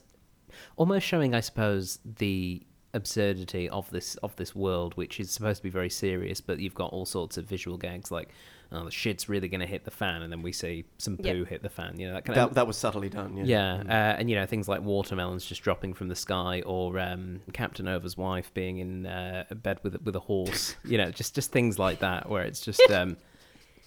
almost 0.76 1.06
showing, 1.06 1.34
I 1.34 1.40
suppose, 1.40 1.98
the 2.04 2.62
absurdity 2.94 3.68
of 3.68 3.90
this 3.90 4.16
of 4.16 4.34
this 4.36 4.54
world, 4.54 4.94
which 4.94 5.18
is 5.20 5.30
supposed 5.30 5.58
to 5.58 5.62
be 5.62 5.70
very 5.70 5.90
serious, 5.90 6.40
but 6.40 6.58
you've 6.60 6.74
got 6.74 6.92
all 6.92 7.06
sorts 7.06 7.36
of 7.36 7.44
visual 7.44 7.76
gags 7.76 8.10
like. 8.10 8.28
Oh, 8.74 8.86
the 8.86 8.90
shit's 8.90 9.28
really 9.28 9.48
going 9.48 9.60
to 9.60 9.66
hit 9.66 9.84
the 9.84 9.90
fan, 9.90 10.22
and 10.22 10.32
then 10.32 10.40
we 10.40 10.50
see 10.50 10.86
some 10.96 11.18
poo 11.18 11.28
Yep. 11.40 11.46
hit 11.48 11.62
the 11.62 11.68
fan. 11.68 12.00
You 12.00 12.08
know 12.08 12.14
that 12.14 12.24
kind 12.24 12.38
of 12.38 12.48
That, 12.48 12.54
that 12.54 12.66
was 12.66 12.78
subtly 12.78 13.10
done. 13.10 13.36
Yeah. 13.36 13.44
yeah, 13.44 13.82
uh, 13.86 14.16
and 14.18 14.30
you 14.30 14.34
know 14.36 14.46
things 14.46 14.66
like 14.66 14.80
watermelons 14.80 15.44
just 15.44 15.60
dropping 15.60 15.92
from 15.92 16.08
the 16.08 16.16
sky, 16.16 16.62
or 16.64 16.98
um, 16.98 17.42
Captain 17.52 17.86
Oveur's 17.86 18.16
wife 18.16 18.50
being 18.54 18.78
in 18.78 19.04
uh, 19.04 19.44
a 19.50 19.54
bed 19.54 19.78
with 19.82 20.00
with 20.02 20.16
a 20.16 20.20
horse. 20.20 20.74
You 20.86 20.96
know, 20.96 21.10
just 21.10 21.34
just 21.34 21.52
things 21.52 21.78
like 21.78 21.98
that, 21.98 22.30
where 22.30 22.44
it's 22.44 22.62
just 22.62 22.80
um, 22.90 23.18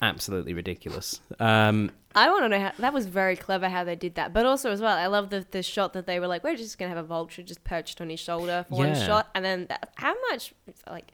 absolutely 0.02 0.54
ridiculous. 0.54 1.22
Um, 1.40 1.92
I 2.14 2.30
want 2.30 2.44
to 2.46 2.50
know 2.50 2.60
how 2.60 2.72
that 2.80 2.94
was 2.94 3.08
very 3.08 3.36
clever 3.36 3.68
how 3.70 3.84
they 3.84 3.96
did 3.96 4.16
that. 4.16 4.34
But 4.34 4.46
also 4.46 4.72
as 4.72 4.80
well, 4.82 4.96
I 4.98 5.08
love 5.08 5.30
the 5.30 5.46
the 5.52 5.62
shot 5.64 5.94
that 5.94 6.06
they 6.08 6.20
were 6.20 6.28
like, 6.28 6.44
we're 6.44 6.56
just 6.56 6.78
gonna 6.78 6.90
have 6.90 6.98
a 6.98 7.08
vulture 7.08 7.44
just 7.44 7.64
perched 7.64 8.00
on 8.02 8.10
his 8.10 8.20
shoulder 8.20 8.66
for 8.70 8.76
one 8.76 8.90
Yeah. 8.90 9.06
shot, 9.08 9.28
and 9.36 9.44
then 9.44 9.66
that, 9.68 9.90
how 9.96 10.14
much 10.32 10.54
like, 10.90 11.12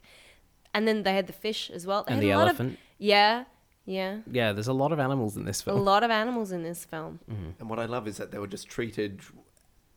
and 0.74 0.86
then 0.86 1.02
they 1.02 1.14
had 1.14 1.26
the 1.26 1.32
fish 1.32 1.70
as 1.70 1.86
well. 1.86 2.04
They 2.04 2.12
and 2.14 2.22
had 2.22 2.28
the 2.28 2.30
a 2.32 2.36
lot 2.38 2.42
elephant. 2.48 2.72
Of, 2.74 2.78
yeah, 2.98 3.44
yeah, 3.84 4.18
Yeah, 4.30 4.52
there's 4.52 4.68
a 4.68 4.72
lot 4.72 4.92
of 4.92 5.00
animals 5.00 5.36
in 5.36 5.44
this 5.44 5.60
film. 5.60 5.74
a 5.76 5.78
film. 5.78 5.86
lot 5.86 6.04
of 6.04 6.10
animals 6.12 6.52
in 6.52 6.62
this 6.62 6.84
film. 6.84 7.18
And 7.58 7.68
what 7.68 7.80
I 7.80 7.86
love 7.86 8.06
is 8.06 8.16
that 8.18 8.30
they 8.30 8.38
were 8.38 8.46
just 8.46 8.68
treated. 8.68 9.20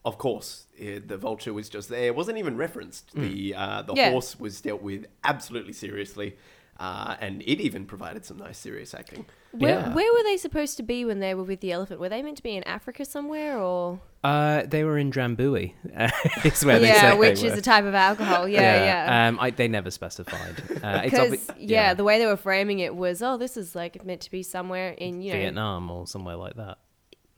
Of 0.04 0.20
course, 0.20 0.68
eh, 0.80 1.00
the 1.04 1.18
vulture 1.18 1.52
was 1.54 1.68
just 1.68 1.90
there. 1.90 2.06
It 2.06 2.16
wasn't 2.16 2.38
even 2.38 2.58
referenced. 2.58 3.12
The 3.16 3.54
uh, 3.56 3.82
the 3.84 3.94
Yeah. 3.96 4.12
horse 4.12 4.40
was 4.40 4.62
dealt 4.62 4.82
with 4.84 5.06
absolutely 5.24 5.74
seriously, 5.74 6.38
uh, 6.80 7.16
and 7.22 7.42
it 7.44 7.60
even 7.62 7.86
provided 7.86 8.26
some 8.26 8.38
nice 8.38 8.58
serious 8.58 8.94
acting. 8.94 9.26
Where, 9.52 9.80
Yeah. 9.80 9.94
where 9.94 10.12
were 10.14 10.24
they 10.24 10.38
supposed 10.38 10.76
to 10.78 10.84
be 10.84 11.06
when 11.06 11.20
they 11.20 11.34
were 11.34 11.44
with 11.44 11.62
the 11.62 11.72
elephant? 11.72 12.00
Were 12.00 12.10
they 12.10 12.22
meant 12.22 12.38
to 12.38 12.44
be 12.44 12.56
in 12.56 12.64
Africa 12.64 13.06
somewhere 13.06 13.58
or? 13.58 14.02
Uh, 14.24 14.64
they 14.66 14.84
were 14.84 14.98
in 14.98 15.12
Drambuie. 15.12 15.74
Uh, 15.96 16.10
is 16.44 16.66
where 16.66 16.80
they 16.80 16.88
yeah, 16.88 17.02
said 17.02 17.14
they 17.14 17.18
which 17.20 17.44
is 17.44 17.58
a 17.58 17.62
type 17.62 17.86
of 17.86 17.94
alcohol. 17.96 18.48
Yeah, 18.56 18.84
yeah. 18.84 19.28
Um, 19.28 19.40
I, 19.40 19.52
they 19.52 19.68
never 19.68 19.92
specified. 19.92 20.56
Uh, 20.84 21.02
it's 21.06 21.12
Because 21.12 21.32
obvi- 21.34 21.56
yeah, 21.60 21.94
the 21.94 22.04
way 22.04 22.20
they 22.20 22.26
were 22.26 22.36
framing 22.38 22.80
it 22.80 22.96
was, 22.96 23.22
oh, 23.22 23.38
this 23.38 23.56
is 23.56 23.76
like 23.76 24.04
meant 24.04 24.22
to 24.22 24.32
be 24.32 24.44
somewhere 24.44 24.92
in 24.92 25.22
you 25.22 25.32
know, 25.32 25.40
Vietnam 25.40 25.90
or 25.92 26.08
somewhere 26.08 26.36
like 26.36 26.56
that. 26.56 26.80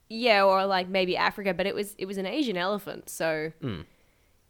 yeah, 0.09 0.43
or 0.43 0.65
like 0.65 0.87
maybe 0.87 1.15
Africa, 1.17 1.53
but 1.53 1.65
it 1.67 1.75
was 1.75 1.93
it 1.99 2.05
was 2.05 2.17
an 2.17 2.25
Asian 2.25 2.57
elephant. 2.57 3.09
So 3.09 3.51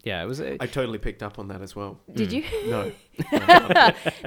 Yeah, 0.08 0.24
it 0.24 0.26
was. 0.28 0.40
A, 0.40 0.62
I 0.64 0.68
totally 0.68 1.00
picked 1.00 1.22
up 1.22 1.38
on 1.38 1.50
that 1.50 1.62
as 1.62 1.76
well. 1.76 2.00
did 2.14 2.32
you? 2.32 2.44
No, 2.68 2.92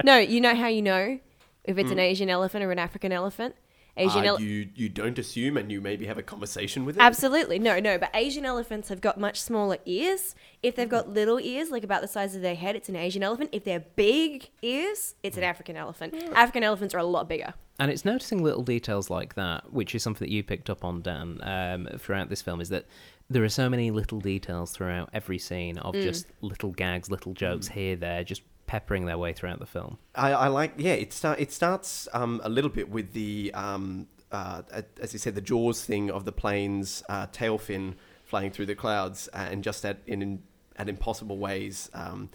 no, 0.03 0.17
you 0.17 0.41
know 0.41 0.53
how 0.55 0.67
you 0.67 0.81
know 0.81 1.19
if 1.63 1.77
it's 1.77 1.91
an 1.91 1.99
Asian 1.99 2.29
elephant 2.29 2.63
or 2.63 2.71
an 2.71 2.79
African 2.79 3.11
elephant. 3.11 3.55
Asian 3.97 4.21
uh, 4.21 4.33
ele- 4.33 4.41
you 4.41 4.69
you 4.75 4.87
don't 4.89 5.17
assume, 5.19 5.57
and 5.57 5.71
you 5.71 5.81
maybe 5.81 6.05
have 6.05 6.17
a 6.17 6.23
conversation 6.23 6.85
with 6.85 6.97
it. 6.97 7.01
Absolutely. 7.01 7.59
No, 7.59 7.79
no, 7.79 7.97
but 7.97 8.09
Asian 8.13 8.45
elephants 8.45 8.89
have 8.89 9.01
got 9.01 9.19
much 9.19 9.41
smaller 9.41 9.77
ears. 9.85 10.35
If 10.63 10.75
they've 10.75 10.87
got 10.87 11.09
little 11.09 11.39
ears, 11.39 11.71
like 11.71 11.83
about 11.83 12.01
the 12.01 12.07
size 12.07 12.35
of 12.35 12.41
their 12.41 12.55
head, 12.55 12.75
it's 12.75 12.87
an 12.89 12.95
Asian 12.95 13.23
elephant. 13.23 13.49
If 13.51 13.63
they're 13.63 13.83
big 13.95 14.49
ears, 14.61 15.15
it's 15.23 15.35
an 15.37 15.43
African 15.43 15.75
elephant. 15.75 16.13
African 16.33 16.63
elephants 16.63 16.93
are 16.95 16.99
a 16.99 17.03
lot 17.03 17.27
bigger. 17.27 17.53
And 17.79 17.89
it's 17.91 18.05
noticing 18.05 18.43
little 18.43 18.63
details 18.63 19.09
like 19.09 19.33
that, 19.35 19.73
which 19.73 19.95
is 19.95 20.03
something 20.03 20.25
that 20.27 20.31
you 20.31 20.43
picked 20.43 20.69
up 20.69 20.85
on, 20.85 21.01
Dan, 21.01 21.39
um, 21.41 21.87
throughout 21.97 22.29
this 22.29 22.41
film, 22.41 22.61
is 22.61 22.69
that 22.69 22.85
there 23.31 23.43
are 23.43 23.49
so 23.49 23.69
many 23.69 23.91
little 23.91 24.19
details 24.19 24.71
throughout 24.71 25.09
every 25.13 25.39
scene 25.39 25.77
of 25.77 25.93
just 25.95 26.27
little 26.41 26.71
gags, 26.71 27.09
little 27.09 27.33
jokes 27.33 27.69
here, 27.69 27.95
there, 27.95 28.23
just 28.23 28.41
peppering 28.67 29.05
their 29.05 29.17
way 29.17 29.33
throughout 29.33 29.59
the 29.59 29.65
film. 29.65 29.97
I, 30.15 30.31
I 30.31 30.47
like 30.47 30.73
yeah 30.77 30.93
it 30.93 31.11
start 31.13 31.39
it 31.39 31.51
starts 31.51 32.07
um, 32.13 32.39
a 32.43 32.49
little 32.49 32.69
bit 32.69 32.89
with 32.89 33.13
the 33.13 33.51
um, 33.53 34.07
uh, 34.31 34.61
as 35.01 35.13
you 35.13 35.19
said 35.19 35.35
the 35.35 35.41
jaws 35.41 35.83
thing 35.83 36.09
of 36.09 36.25
the 36.25 36.31
plane's 36.31 37.03
uh, 37.09 37.27
tail 37.31 37.57
fin 37.57 37.95
flying 38.23 38.51
through 38.51 38.67
the 38.67 38.75
clouds 38.75 39.27
uh, 39.33 39.47
and 39.51 39.63
just 39.63 39.83
at 39.83 39.99
in 40.07 40.41
at 40.77 40.87
impossible 40.87 41.37
ways 41.37 41.89
um, 41.93 42.29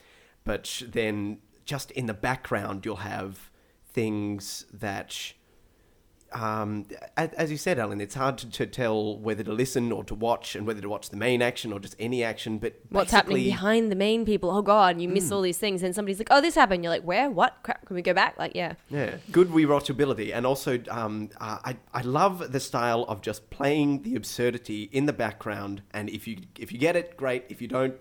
but 0.44 0.82
then 0.86 1.38
just 1.64 1.90
in 1.92 2.04
the 2.04 2.14
background 2.14 2.84
you'll 2.84 2.96
have 2.96 3.50
things 3.86 4.66
that 4.72 5.32
um, 6.36 6.86
as, 7.16 7.30
as 7.32 7.50
you 7.50 7.56
said, 7.56 7.78
Ellin, 7.78 8.00
it's 8.00 8.14
hard 8.14 8.36
to, 8.38 8.50
to 8.50 8.66
tell 8.66 9.16
whether 9.18 9.42
to 9.42 9.52
listen 9.52 9.90
or 9.90 10.04
to 10.04 10.14
watch, 10.14 10.54
and 10.54 10.66
whether 10.66 10.80
to 10.82 10.88
watch 10.88 11.08
the 11.10 11.16
main 11.16 11.40
action 11.40 11.72
or 11.72 11.80
just 11.80 11.96
any 11.98 12.22
action. 12.22 12.58
But 12.58 12.78
What's 12.90 13.10
happening 13.10 13.44
behind 13.44 13.90
the 13.90 13.96
main 13.96 14.24
people? 14.26 14.50
Oh 14.50 14.62
God, 14.62 15.00
you 15.00 15.08
miss 15.08 15.32
all 15.32 15.40
these 15.40 15.58
things, 15.58 15.82
and 15.82 15.94
somebody's 15.94 16.18
like, 16.18 16.28
"Oh, 16.30 16.40
this 16.40 16.54
happened." 16.54 16.84
You're 16.84 16.92
like, 16.92 17.04
"Where? 17.04 17.30
What? 17.30 17.56
Crap! 17.62 17.86
Can 17.86 17.96
we 17.96 18.02
go 18.02 18.12
back?" 18.12 18.38
Like, 18.38 18.54
yeah, 18.54 18.74
Yeah, 18.90 19.16
good 19.32 19.48
rewatchability, 19.48 20.34
and 20.34 20.44
also 20.44 20.78
um, 20.90 21.30
uh, 21.40 21.58
I 21.64 21.76
I 21.94 22.02
love 22.02 22.52
the 22.52 22.60
style 22.60 23.04
of 23.08 23.22
just 23.22 23.48
playing 23.50 24.02
the 24.02 24.14
absurdity 24.16 24.90
in 24.92 25.06
the 25.06 25.12
background, 25.14 25.82
and 25.92 26.10
if 26.10 26.28
you 26.28 26.36
if 26.58 26.70
you 26.72 26.78
get 26.78 26.96
it, 26.96 27.16
great. 27.16 27.44
If 27.48 27.62
you 27.62 27.68
don't, 27.68 27.94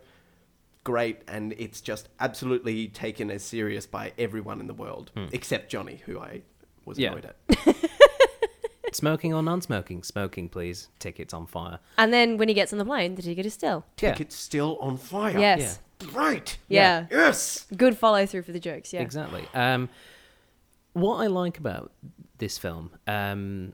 great. 0.84 1.22
And 1.28 1.54
it's 1.58 1.80
just 1.82 2.10
absolutely 2.20 2.88
taken 2.90 3.32
as 3.32 3.44
serious 3.44 3.86
by 3.86 4.12
everyone 4.18 4.60
in 4.60 4.68
the 4.68 4.74
world, 4.74 5.12
except 5.32 5.72
Johnny, 5.72 6.02
who 6.06 6.20
I 6.20 6.42
was 6.86 7.00
Yeah. 7.00 7.12
annoyed 7.14 7.26
at. 7.26 7.76
Smoking 8.96 9.34
or 9.34 9.44
non-smoking? 9.44 10.04
Smoking, 10.04 10.50
please. 10.50 10.88
Tickets 11.00 11.34
on 11.34 11.46
fire. 11.48 11.80
and 11.98 12.12
then 12.14 12.38
when 12.38 12.48
he 12.48 12.54
gets 12.54 12.72
on 12.74 12.80
the 12.80 12.86
plane, 12.86 13.16
the 13.16 13.22
ticket 13.22 13.46
is 13.46 13.54
still. 13.54 13.86
Yeah. 14.02 14.12
Ticket's 14.14 14.36
still 14.36 14.78
on 14.80 14.98
fire. 14.98 15.38
Yes, 15.38 15.80
Right. 16.12 16.58
yeah. 16.68 17.06
Yes. 17.12 17.66
Good 17.76 17.98
follow 17.98 18.26
through 18.26 18.44
for 18.44 18.52
the 18.52 18.60
jokes. 18.60 18.94
Yeah, 18.94 19.02
Exactly. 19.02 19.46
Um, 19.54 19.90
what 20.94 21.18
I 21.18 21.28
like 21.28 21.58
about 21.58 21.92
this 22.38 22.58
film, 22.58 22.92
um, 23.08 23.74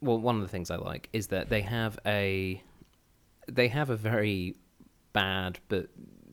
well, 0.00 0.18
one 0.18 0.36
of 0.36 0.42
the 0.42 0.48
things 0.48 0.70
I 0.70 0.76
like 0.76 1.08
is 1.12 1.28
that 1.28 1.48
they 1.48 1.62
have 1.62 1.98
a 2.06 2.62
they 3.50 3.68
have 3.68 3.88
a 3.90 3.96
very 3.96 4.54
bad 5.14 5.58
but 5.68 5.88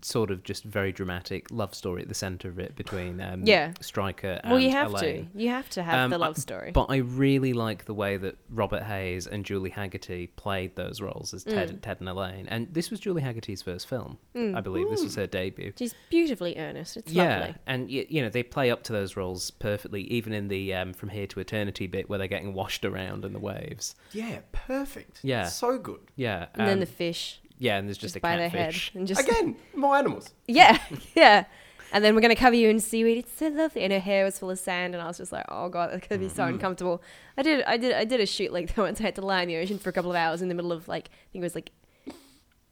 sort 0.06 0.30
of 0.30 0.44
just 0.44 0.64
very 0.64 0.92
dramatic 0.92 1.48
love 1.50 1.74
story 1.74 2.04
at 2.04 2.08
the 2.08 2.14
center 2.14 2.48
of 2.48 2.60
it 2.60 2.76
between 2.76 3.20
um, 3.20 3.42
Yeah. 3.44 3.74
Stryker 3.82 4.40
and 4.44 4.52
well, 4.52 4.60
you 4.62 4.70
have 4.70 4.92
Elaine. 4.92 5.32
to. 5.34 5.40
You 5.42 5.50
have 5.50 5.68
to 5.72 5.82
have 5.82 5.96
Um, 6.06 6.12
the 6.12 6.20
love 6.20 6.38
story. 6.38 6.70
But 6.72 6.86
I 6.90 6.98
really 6.98 7.54
like 7.54 7.86
the 7.86 7.94
way 7.96 8.16
that 8.18 8.36
Robert 8.52 8.84
Hays 8.84 9.26
and 9.26 9.44
Julie 9.44 9.72
Hagerty 9.72 10.30
played 10.36 10.76
those 10.76 11.02
roles 11.02 11.34
as 11.34 11.44
Ted, 11.44 11.70
Mm. 11.72 11.82
Ted 11.82 11.98
and 12.02 12.10
Elaine. 12.10 12.46
And 12.50 12.72
this 12.72 12.92
was 12.92 13.00
Julie 13.00 13.24
Hagerty's 13.24 13.64
first 13.64 13.88
film, 13.88 14.20
I 14.36 14.62
believe. 14.62 14.90
This 14.92 15.04
was 15.04 15.16
her 15.16 15.26
debut. 15.26 15.74
She's 15.78 15.96
beautifully 16.12 16.56
earnest. 16.58 16.98
It's 16.98 17.12
yeah, 17.12 17.40
lovely. 17.40 17.56
and 17.66 17.88
y- 17.90 18.06
you 18.08 18.22
know 18.22 18.30
they 18.30 18.44
play 18.44 18.70
up 18.70 18.84
to 18.84 18.94
those 18.94 19.18
roles 19.18 19.50
perfectly, 19.50 20.02
even 20.04 20.34
in 20.34 20.50
the 20.50 20.72
um, 20.76 20.94
"From 20.94 21.10
Here 21.10 21.26
to 21.28 21.40
Eternity" 21.40 21.88
bit 21.88 22.10
where 22.10 22.20
they're 22.20 22.28
getting 22.28 22.54
washed 22.54 22.86
around 22.86 23.26
in 23.26 23.34
the 23.34 23.40
waves. 23.40 23.96
Yeah, 24.12 24.40
perfect. 24.52 25.20
Yeah. 25.24 25.48
So 25.48 25.80
good. 25.80 26.02
Yeah, 26.16 26.46
And 26.54 26.68
then 26.68 26.74
um, 26.76 26.80
the 26.82 26.86
fish 26.86 27.42
yeah, 27.58 27.78
and 27.78 27.88
there's 27.88 27.98
just, 27.98 28.14
just 28.14 28.18
a 28.18 28.20
by 28.22 28.38
their 28.38 28.50
head 28.50 28.66
catfish. 28.74 28.92
and 28.96 29.08
just 29.08 29.22
Again, 29.28 29.56
more 29.76 29.96
animals. 29.96 30.34
Yeah, 30.48 30.78
yeah. 31.16 31.46
And 31.94 32.04
then 32.04 32.14
we're 32.16 32.22
gonna 32.22 32.36
cover 32.36 32.56
you 32.56 32.68
in 32.70 32.80
seaweed. 32.80 33.18
It's 33.20 33.38
so 33.38 33.48
lovely, 33.48 33.84
and 33.84 33.94
her 33.94 34.00
hair 34.00 34.26
was 34.26 34.38
full 34.40 34.50
of 34.50 34.60
sand, 34.60 34.94
and 34.96 35.02
I 35.02 35.08
was 35.08 35.18
just 35.18 35.32
like, 35.32 35.46
"Oh 35.50 35.70
god, 35.70 35.92
that's 35.92 36.08
gonna 36.08 36.20
be 36.20 36.28
so 36.30 36.44
Mm-hmm. 36.44 36.54
uncomfortable." 36.56 37.02
I 37.38 37.42
did, 37.44 37.64
I 37.64 37.78
did, 37.78 37.94
I 37.94 38.04
did 38.06 38.20
a 38.20 38.26
shoot 38.26 38.52
like 38.52 38.68
that 38.76 38.82
once. 38.82 39.00
I 39.00 39.04
had 39.04 39.16
to 39.16 39.22
lie 39.22 39.44
in 39.44 39.48
the 39.48 39.56
ocean 39.58 39.78
for 39.78 39.90
a 39.90 39.94
couple 39.94 40.10
of 40.12 40.18
hours 40.18 40.42
in 40.42 40.50
the 40.50 40.56
middle 40.56 40.72
of 40.74 40.88
like, 40.88 41.08
I 41.08 41.32
think 41.32 41.42
it 41.42 41.46
was 41.46 41.56
like 41.56 41.72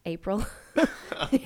April. 0.05 0.45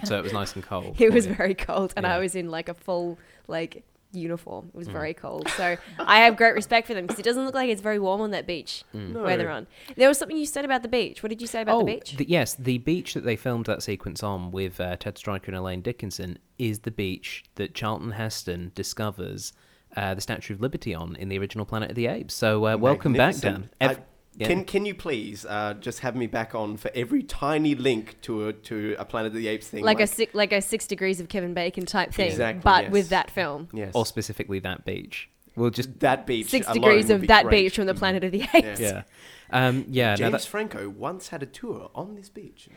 So 0.05 0.17
it 0.17 0.23
was 0.23 0.33
nice 0.41 0.55
and 0.55 0.63
cold. 0.63 0.95
it 0.99 1.11
was 1.13 1.27
you. 1.27 1.33
very 1.35 1.53
cold, 1.53 1.93
and 1.97 2.07
I 2.07 2.17
was 2.19 2.35
in 2.35 2.49
like 2.49 2.69
a 2.69 2.73
full 2.73 3.19
like 3.47 3.83
uniform. 4.11 4.69
It 4.73 4.77
was 4.77 4.87
very 4.87 5.13
cold, 5.13 5.47
so 5.49 5.77
I 5.99 6.19
have 6.19 6.35
great 6.37 6.53
respect 6.55 6.87
for 6.87 6.93
them 6.93 7.05
because 7.05 7.19
it 7.19 7.23
doesn't 7.23 7.45
look 7.45 7.53
like 7.55 7.69
it's 7.69 7.81
very 7.81 7.99
warm 7.99 8.21
on 8.21 8.31
that 8.31 8.47
beach 8.47 8.83
No. 8.93 9.23
where 9.23 9.37
they're 9.37 9.49
on. 9.49 9.67
There 9.95 10.07
was 10.07 10.17
something 10.17 10.37
you 10.37 10.45
said 10.45 10.65
about 10.65 10.81
the 10.81 10.87
beach. 10.87 11.21
What 11.23 11.29
did 11.29 11.41
you 11.41 11.47
say 11.47 11.61
about 11.61 11.75
oh, 11.75 11.79
the 11.79 11.95
beach? 11.95 12.15
the- 12.17 12.27
yes, 12.29 12.55
the 12.55 12.77
beach 12.79 13.13
that 13.13 13.23
they 13.25 13.35
filmed 13.35 13.65
that 13.67 13.83
sequence 13.83 14.23
on 14.23 14.51
with 14.51 14.79
uh, 14.79 14.95
Ted 14.97 15.17
Stryker 15.17 15.47
and 15.51 15.55
Elaine 15.57 15.81
Dickinson 15.81 16.39
is 16.57 16.79
the 16.79 16.91
beach 16.91 17.43
that 17.55 17.73
Charlton 17.73 18.11
Heston 18.11 18.71
discovers 18.75 19.53
uh, 19.95 20.13
the 20.13 20.21
Statue 20.21 20.53
of 20.53 20.61
Liberty 20.61 20.93
on 20.93 21.15
in 21.15 21.29
the 21.29 21.37
original 21.39 21.65
Planet 21.65 21.89
of 21.91 21.95
the 21.95 22.07
Apes. 22.07 22.33
So 22.33 22.65
uh, 22.67 22.77
welcome 22.77 23.13
back, 23.13 23.35
Dan. 23.37 23.69
Ev- 23.81 23.97
I- 23.99 24.03
yeah. 24.37 24.47
Can 24.47 24.65
Can 24.65 24.85
you 24.85 24.93
please 24.93 25.45
uh, 25.45 25.73
just 25.79 25.99
have 25.99 26.15
me 26.15 26.27
back 26.27 26.53
on 26.53 26.77
for 26.77 26.91
every 26.93 27.23
tiny 27.23 27.73
link 27.75 28.21
to 28.21 28.47
a 28.47 28.53
to 28.53 28.95
a 28.99 29.05
Planet 29.05 29.31
of 29.31 29.37
the 29.37 29.47
Apes 29.47 29.67
thing? 29.67 29.83
like 29.83 29.99
a 29.99 30.07
six, 30.07 30.33
like 30.35 30.51
a 30.53 30.61
six 30.61 30.85
degrees 30.85 31.19
of 31.19 31.27
Kevin 31.27 31.53
Bacon 31.53 31.85
type 31.85 32.13
thing, 32.13 32.29
Exactly, 32.29 32.61
but 32.63 32.83
yes. 32.85 32.91
with 32.91 33.09
that 33.09 33.31
film. 33.31 33.67
yes, 33.73 33.91
or 33.95 34.05
specifically 34.05 34.59
that 34.59 34.85
beach. 34.85 35.29
We'll 35.55 35.71
just 35.71 35.99
that 36.01 36.27
beach. 36.27 36.49
Six 36.51 36.71
degrees 36.71 37.09
of 37.09 37.21
be 37.21 37.27
that 37.27 37.45
great. 37.45 37.63
beach 37.63 37.75
from 37.75 37.87
the 37.87 37.95
Planet 37.95 38.23
of 38.23 38.31
the 38.31 38.45
Apes. 38.53 38.79
yeah, 38.79 39.03
um, 39.49 39.85
yeah. 39.89 40.15
James 40.15 40.31
that, 40.33 40.41
Franco 40.43 40.87
once 40.87 41.29
had 41.29 41.41
a 41.41 41.47
tour 41.47 41.89
on 41.95 42.13
this 42.13 42.29
beach. 42.29 42.69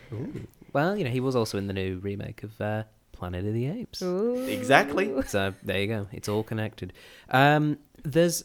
well, 0.73 0.97
you 0.97 1.05
know, 1.05 1.11
he 1.11 1.21
was 1.21 1.37
also 1.37 1.59
in 1.59 1.67
the 1.67 1.75
new 1.75 1.99
remake 1.99 2.43
of 2.43 2.59
uh, 2.59 2.85
Planet 3.13 3.45
of 3.45 3.53
the 3.53 3.67
Apes. 3.67 4.01
Ooh. 4.01 4.47
Exactly. 4.47 5.13
So 5.27 5.53
there 5.63 5.79
you 5.79 5.89
go. 5.89 6.09
It's 6.11 6.27
all 6.29 6.43
connected. 6.43 6.95
Um, 7.29 7.77
there's. 8.03 8.45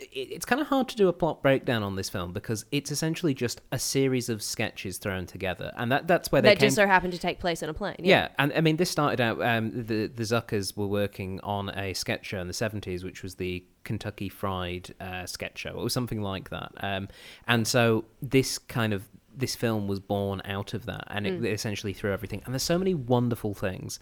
It- 0.00 0.06
It's 0.32 0.44
kind 0.46 0.60
of 0.60 0.68
hard 0.68 0.88
to 0.90 0.96
do 0.96 1.08
a 1.08 1.12
plot 1.12 1.42
breakdown 1.42 1.82
on 1.82 1.96
this 1.96 2.08
film 2.08 2.32
because 2.32 2.64
it's 2.70 2.90
essentially 2.92 3.34
just 3.34 3.60
a 3.72 3.78
series 3.78 4.28
of 4.28 4.42
sketches 4.42 4.98
thrown 4.98 5.26
together, 5.26 5.72
and 5.76 5.90
that 5.90 6.06
that's 6.06 6.30
where 6.30 6.40
they 6.40 6.50
That 6.50 6.58
came. 6.58 6.66
just 6.68 6.76
so 6.76 6.86
happened 6.86 7.12
to 7.14 7.18
take 7.18 7.40
place 7.40 7.62
on 7.62 7.68
a 7.68 7.74
plane. 7.74 7.96
yeah. 7.98 8.28
and 8.38 8.52
I 8.54 8.60
mean, 8.60 8.76
this 8.76 8.90
started 8.90 9.20
out. 9.20 9.42
Um, 9.42 9.70
the 9.74 10.06
the 10.06 10.22
Zuckers 10.22 10.76
were 10.76 10.86
working 10.86 11.40
on 11.42 11.70
a 11.70 11.94
sketch 11.94 12.26
show 12.26 12.40
in 12.40 12.46
the 12.46 12.52
seventies, 12.52 13.02
which 13.04 13.22
was 13.22 13.34
the 13.36 13.64
Kentucky 13.84 14.28
Fried 14.28 14.94
uh, 15.00 15.26
sketch 15.26 15.58
show. 15.58 15.70
It 15.70 15.76
was 15.82 15.92
something 15.92 16.20
like 16.22 16.50
that. 16.50 16.72
Um, 16.78 17.08
and 17.46 17.66
so 17.66 18.04
this 18.22 18.58
kind 18.58 18.92
of 18.92 19.08
this 19.36 19.54
film 19.56 19.86
was 19.88 20.00
born 20.00 20.42
out 20.44 20.74
of 20.74 20.86
that, 20.86 21.04
and 21.08 21.26
it 21.26 21.44
essentially 21.44 21.92
threw 21.92 22.12
everything. 22.12 22.42
And 22.44 22.52
there's 22.54 22.62
so 22.62 22.78
many 22.78 22.94
wonderful 22.94 23.54
things. 23.54 23.98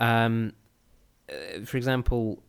Um, 0.00 0.52
uh, 1.30 1.64
for 1.64 1.76
example, 1.76 2.42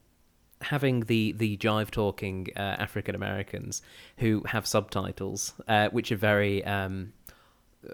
having 0.61 1.01
the 1.01 1.31
the 1.33 1.57
jive 1.57 1.91
talking 1.91 2.47
uh, 2.55 2.59
African 2.59 3.15
Americans 3.15 3.81
who 4.17 4.43
have 4.47 4.65
subtitles, 4.67 5.53
uh, 5.67 5.89
which 5.89 6.11
are 6.11 6.17
very 6.17 6.63
um, 6.65 7.13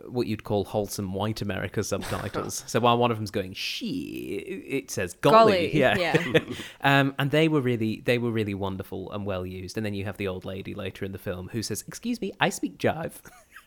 what 0.08 0.26
you'd 0.26 0.44
call 0.44 0.66
wholesome 0.66 1.14
white 1.14 1.42
America 1.42 1.84
subtitles. 1.84 2.64
so 2.68 2.80
while 2.80 2.98
one 2.98 3.12
of 3.12 3.18
them's 3.18 3.30
going 3.32 3.54
she, 3.54 4.36
it 4.68 4.90
says 4.90 5.14
golly, 5.14 5.36
Golly, 5.36 5.78
yeah. 5.78 5.96
yeah. 5.98 6.40
um, 6.82 7.14
and 7.20 7.30
they 7.32 7.48
were 7.48 7.62
really 7.62 8.02
they 8.06 8.18
were 8.18 8.32
really 8.32 8.56
wonderful 8.56 9.12
and 9.12 9.26
well 9.26 9.46
used. 9.46 9.78
And 9.78 9.86
then 9.86 9.94
you 9.94 10.06
have 10.06 10.18
the 10.18 10.28
old 10.28 10.46
lady 10.46 10.74
later 10.74 11.06
in 11.06 11.12
the 11.12 11.20
film 11.20 11.50
who 11.52 11.62
says, 11.62 11.84
"Excuse 11.88 12.20
me, 12.20 12.32
I 12.40 12.50
speak 12.50 12.78
jive." 12.80 13.14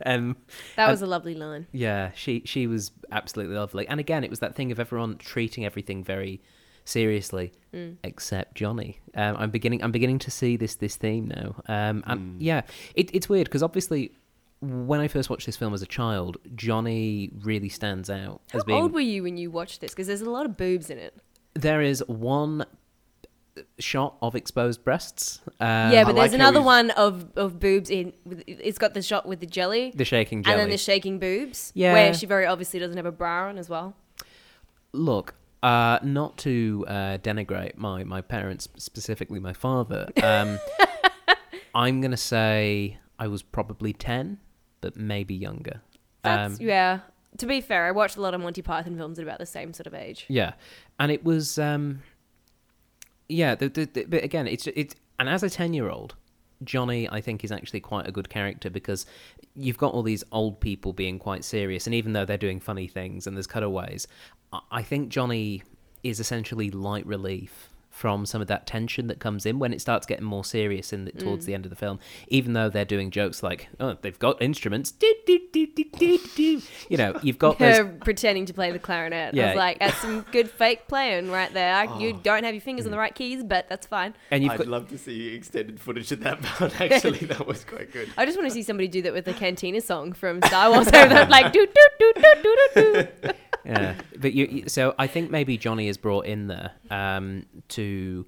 um, 0.07 0.37
That 0.77 0.91
was 0.91 1.03
a 1.03 1.07
lovely 1.07 1.35
line. 1.35 1.67
yeah, 1.73 2.11
she 2.15 2.43
she 2.45 2.67
was 2.67 2.91
absolutely 3.13 3.57
lovely. 3.57 3.87
And 3.87 4.01
again, 4.01 4.25
it 4.25 4.31
was 4.31 4.41
that 4.41 4.57
thing 4.57 4.73
of 4.73 4.81
everyone 4.81 5.19
treating 5.19 5.65
everything 5.65 6.03
very 6.03 6.41
seriously, 6.89 7.53
except 8.03 8.55
Johnny. 8.55 8.99
Um, 9.15 9.37
I'm 9.39 9.51
beginning 9.51 9.83
I'm 9.85 9.93
beginning 9.93 10.19
to 10.21 10.31
see 10.31 10.57
this 10.57 10.75
this 10.77 10.97
theme 10.97 11.29
now. 11.29 11.63
Um, 11.69 12.03
and 12.07 12.41
yeah, 12.43 12.63
it, 12.95 13.11
it's 13.15 13.29
weird 13.29 13.45
because 13.47 13.63
obviously. 13.63 14.13
When 14.61 14.99
I 14.99 15.07
first 15.07 15.31
watched 15.31 15.47
this 15.47 15.57
film 15.57 15.73
as 15.73 15.83
a 15.83 15.87
child, 15.87 16.37
Johnny 16.57 17.31
really 17.45 17.69
stands 17.69 18.11
out 18.11 18.41
How 18.51 18.59
as 18.59 18.65
being. 18.65 18.83
old 18.83 18.93
were 18.93 18.99
you 18.99 19.23
when 19.23 19.37
you 19.37 19.53
watched 19.53 19.81
this? 19.81 19.93
Because 19.93 20.09
there's 20.09 20.21
a 20.21 20.29
lot 20.29 20.47
of 20.47 20.57
boobs 20.57 20.91
in 20.91 20.99
it. 20.99 21.15
There 21.55 21.81
is 21.81 22.03
one 22.09 22.67
shot 23.79 24.17
of 24.21 24.35
exposed 24.35 24.83
breasts. 24.83 25.43
Uh, 25.61 25.91
yeah, 25.93 26.03
but 26.03 26.17
there's 26.17 26.31
how 26.33 26.35
another 26.35 26.61
one 26.61 26.91
of, 26.91 27.29
of 27.37 27.61
boobs 27.61 27.89
in. 27.89 28.13
with- 28.25 28.43
It's 28.49 28.79
got 28.79 28.95
the 28.95 29.03
shot 29.03 29.27
with 29.27 29.39
the 29.39 29.47
jelly, 29.47 29.93
the 29.95 30.05
shaking 30.05 30.43
jelly. 30.43 30.55
and 30.55 30.61
then 30.63 30.71
the 30.71 30.77
shaking 30.77 31.21
boobs. 31.21 31.71
Yeah. 31.77 31.93
where 31.93 32.13
she 32.13 32.27
very 32.27 32.45
obviously 32.45 32.81
doesn't 32.81 32.97
have 32.97 33.07
a 33.07 33.13
bra 33.13 33.47
on 33.51 33.59
as 33.59 33.69
well. 33.69 33.95
Look, 34.93 35.35
uh, 35.63 35.99
not 36.03 36.39
to 36.39 36.85
uh, 36.89 37.19
denigrate 37.19 37.77
my, 37.77 38.05
my 38.05 38.21
parents, 38.21 38.69
specifically 38.77 39.41
my 39.41 39.53
father, 39.53 40.09
um, 40.23 40.59
I'm 41.75 42.01
going 42.01 42.13
to 42.13 42.17
say 42.17 42.99
I 43.19 43.29
was 43.29 43.43
probably 43.43 43.93
10, 43.93 44.39
but 44.81 44.97
maybe 44.97 45.35
younger. 45.35 45.83
That's 46.23 46.61
Um, 46.61 46.67
yeah. 46.67 47.01
To 47.39 47.47
be 47.47 47.61
fair, 47.61 47.87
I 47.87 47.91
watched 47.91 48.17
a 48.17 48.21
lot 48.21 48.35
of 48.35 48.41
Monty 48.41 48.63
Python 48.63 48.97
films 48.97 49.19
at 49.19 49.23
about 49.23 49.39
the 49.39 49.47
same 49.47 49.73
sort 49.73 49.87
of 49.87 49.95
age. 49.95 50.25
yeah. 50.29 50.53
And 50.99 51.13
it 51.13 51.25
was, 51.25 51.59
um, 51.59 52.03
yeah, 53.29 53.55
the, 53.55 53.69
the, 53.69 53.85
the, 53.85 54.05
but 54.05 54.25
again, 54.25 54.49
it's, 54.49 54.67
it's, 54.69 54.95
and 55.19 55.29
as 55.29 55.43
a 55.43 55.51
10 55.51 55.75
year 55.75 55.91
old, 55.91 56.15
Johnny, 56.65 57.09
I 57.09 57.21
think, 57.21 57.45
is 57.45 57.53
actually 57.53 57.81
quite 57.81 58.09
a 58.09 58.13
good 58.13 58.29
character 58.29 58.71
because 58.71 59.07
you've 59.55 59.79
got 59.79 59.93
all 59.93 60.03
these 60.03 60.25
old 60.33 60.61
people 60.61 60.93
being 60.93 61.19
quite 61.19 61.45
serious, 61.45 61.87
and 61.87 61.95
even 61.95 62.13
though 62.13 62.25
they're 62.25 62.37
doing 62.37 62.61
funny 62.61 62.89
things 62.89 63.27
and 63.27 63.37
there's 63.37 63.47
cutaways, 63.47 64.07
I- 64.53 64.61
I 64.71 64.83
think 64.83 65.09
Johnny 65.11 65.63
is 66.03 66.21
essentially 66.21 66.71
light 66.71 67.07
relief 67.07 67.65
from 67.91 68.25
some 68.25 68.41
of 68.41 68.47
that 68.47 68.65
tension 68.65 69.09
that 69.09 69.19
comes 69.19 69.45
in 69.45 69.59
when 69.59 69.73
it 69.73 69.81
starts 69.81 70.07
getting 70.07 70.25
more 70.25 70.45
serious 70.45 70.93
in 70.93 71.05
the, 71.07 71.11
towards 71.11 71.47
the 71.47 71.53
end 71.55 71.67
of 71.67 71.71
the 71.71 71.75
film. 71.75 71.99
Even 72.29 72.53
though 72.53 72.69
they're 72.69 72.85
doing 72.85 73.11
jokes 73.11 73.43
like, 73.43 73.67
"Oh, 73.81 73.97
they've 74.01 74.19
got 74.21 74.41
instruments," 74.41 74.93
do, 74.93 75.13
do, 75.27 75.41
do, 75.53 75.67
do, 75.67 75.85
do, 75.99 76.19
do. 76.37 76.63
you 76.89 76.97
know, 76.97 77.19
you've 77.25 77.39
got 77.39 77.59
those 77.59 77.77
Her 77.79 77.85
pretending 77.87 78.47
to 78.47 78.55
play 78.55 78.71
the 78.71 78.79
clarinet. 78.79 79.35
I 79.35 79.37
Yeah. 79.37 79.47
was 79.49 79.57
like, 79.57 79.81
that's 79.81 79.97
some 79.97 80.25
good 80.31 80.49
fake 80.49 80.87
playing 80.87 81.33
right 81.33 81.53
there. 81.53 81.75
I- 81.75 81.87
Oh. 81.89 81.99
You 81.99 82.13
don't 82.23 82.45
have 82.45 82.55
your 82.55 82.61
fingers 82.61 82.85
Mm. 82.85 82.89
on 82.89 82.93
the 82.93 82.99
right 82.99 83.15
keys, 83.15 83.43
but 83.43 83.69
that's 83.69 83.87
fine. 83.89 84.15
and 84.31 84.45
you've 84.45 84.53
I'd 84.53 84.59
got 84.59 84.69
love 84.69 84.89
to 84.91 84.99
see 84.99 85.35
extended 85.35 85.81
footage 85.81 86.13
of 86.13 86.21
that 86.21 86.41
part. 86.43 86.81
Actually, 86.81 87.27
that 87.27 87.49
was 87.49 87.65
quite 87.65 87.91
good. 87.91 88.11
I 88.17 88.25
just 88.27 88.39
want 88.39 88.49
to 88.49 88.55
see 88.55 88.63
somebody 88.63 88.87
do 88.87 89.03
that 89.03 89.13
with 89.13 89.25
the 89.25 89.35
Cantina 89.35 89.81
song 89.81 90.13
from 90.13 90.41
Star 90.43 90.71
Wars. 90.71 90.87
Over 90.95 91.09
that, 91.09 91.31
like 91.31 91.53
do 91.53 91.67
do 91.67 91.89
do 91.99 92.13
do 92.15 92.35
do 92.45 92.57
do 92.77 93.09
do. 93.23 93.31
Yeah, 93.65 93.95
but 94.19 94.33
you, 94.35 94.65
so 94.69 94.95
I 94.99 95.07
think 95.07 95.31
maybe 95.31 95.57
Johnny 95.59 95.89
is 95.89 95.97
brought 95.97 96.27
in 96.27 96.47
there 96.47 96.73
um, 96.91 97.47
to 97.69 98.27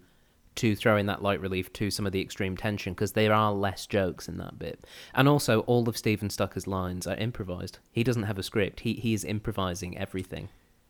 to 0.56 0.74
throw 0.76 0.96
in 0.96 1.06
that 1.06 1.22
light 1.22 1.40
relief 1.40 1.72
to 1.72 1.90
some 1.90 2.04
of 2.06 2.12
the 2.12 2.20
extreme 2.20 2.56
tension 2.56 2.92
because 2.92 3.12
there 3.12 3.32
are 3.32 3.52
less 3.52 3.86
jokes 3.86 4.28
in 4.28 4.36
that 4.38 4.58
bit, 4.58 4.84
and 5.14 5.28
also 5.28 5.60
all 5.60 5.88
of 5.88 5.96
Stephen 5.96 6.28
Stucker's 6.28 6.66
lines 6.66 7.06
are 7.06 7.16
improvised. 7.16 7.78
He 7.92 8.02
doesn't 8.04 8.24
have 8.24 8.38
a 8.38 8.42
script. 8.42 8.80
He 8.80 8.94
he 8.94 9.14
is 9.14 9.24
improvising 9.24 9.96
everything. 9.96 10.48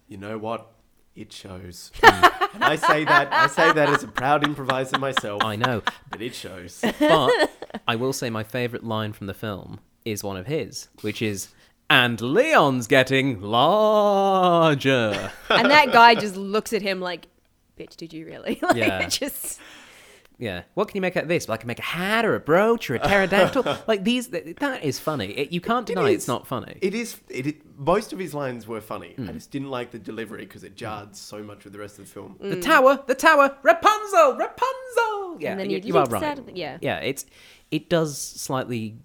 You 0.09 0.17
know 0.17 0.39
what? 0.39 0.73
It 1.15 1.33
shows. 1.33 1.91
and 2.03 2.65
I 2.65 2.77
say 2.77 3.05
that 3.05 3.33
I 3.33 3.47
say 3.49 3.73
that 3.73 3.89
as 3.89 4.03
a 4.03 4.09
proud 4.09 4.45
improviser 4.45 4.99
myself. 4.99 5.43
I 5.45 5.57
know, 5.57 5.83
But 6.11 6.23
it 6.23 6.35
shows. 6.35 6.81
but 6.99 7.51
I 7.87 7.97
will 7.97 8.13
say 8.13 8.31
my 8.31 8.43
favorite 8.45 8.85
line 8.85 9.13
from 9.13 9.27
the 9.27 9.35
film 9.35 9.81
is 10.05 10.25
one 10.25 10.37
of 10.37 10.47
his, 10.47 10.89
which 11.03 11.21
is. 11.21 11.49
And 11.91 12.21
Leon's 12.21 12.87
getting 12.87 13.41
larger. 13.41 15.31
And 15.51 15.71
that 15.71 15.93
guy 15.93 16.15
just 16.15 16.37
looks 16.37 16.73
at 16.73 16.83
him 16.83 17.01
like, 17.01 17.27
"Bitch, 17.79 17.97
did 17.97 18.13
you 18.13 18.25
really?" 18.27 18.59
Like, 18.63 18.77
Yeah. 18.77 19.07
just 19.09 19.61
Yeah. 20.39 20.63
What 20.75 20.89
can 20.89 20.97
you 20.97 21.01
make 21.03 21.17
out 21.17 21.25
of 21.25 21.29
this? 21.29 21.47
Well, 21.49 21.55
I 21.55 21.59
can 21.59 21.67
make 21.67 21.81
a 21.81 21.83
hat 21.83 22.25
or 22.25 22.35
a 22.35 22.41
brooch 22.41 22.89
or 22.91 22.95
a 22.95 22.99
pterodactyl. 23.01 23.65
like 23.87 24.05
these, 24.05 24.29
th- 24.29 24.57
that 24.57 24.83
is 24.85 24.99
funny. 24.99 25.27
It, 25.33 25.53
you 25.53 25.61
can't 25.61 25.89
It 25.91 25.95
deny 25.97 26.09
is. 26.11 26.15
it's 26.15 26.29
not 26.29 26.47
funny. 26.47 26.79
It 26.81 26.95
is. 26.95 27.17
It, 27.29 27.47
it 27.47 27.57
most 27.79 28.13
of 28.13 28.19
his 28.19 28.33
lines 28.35 28.67
were 28.67 28.81
funny. 28.81 29.13
Hmm. 29.17 29.29
I 29.29 29.33
just 29.33 29.51
didn't 29.51 29.69
like 29.71 29.91
the 29.91 29.99
delivery 29.99 30.47
because 30.47 30.65
it 30.65 30.77
jarred 30.77 31.15
so 31.17 31.43
much 31.43 31.65
with 31.65 31.73
the 31.75 31.79
rest 31.79 31.99
of 31.99 32.07
the 32.07 32.11
film. 32.11 32.37
the 32.41 32.61
tower, 32.61 33.03
the 33.07 33.15
tower, 33.15 33.57
Rapunzel, 33.63 34.37
Rapunzel. 34.39 35.37
Yeah, 35.41 35.51
and 35.53 35.61
then 35.61 35.71
you, 35.71 35.81
he 35.81 35.89
you 35.89 35.97
are 35.99 36.03
leaps 36.03 36.13
right. 36.13 36.23
out 36.23 36.39
of 36.39 36.47
the- 36.47 36.57
yeah. 36.57 36.79
Yeah, 36.81 36.99
it's 37.01 37.27
it 37.71 37.89
does 37.91 38.17
slightly 38.19 38.97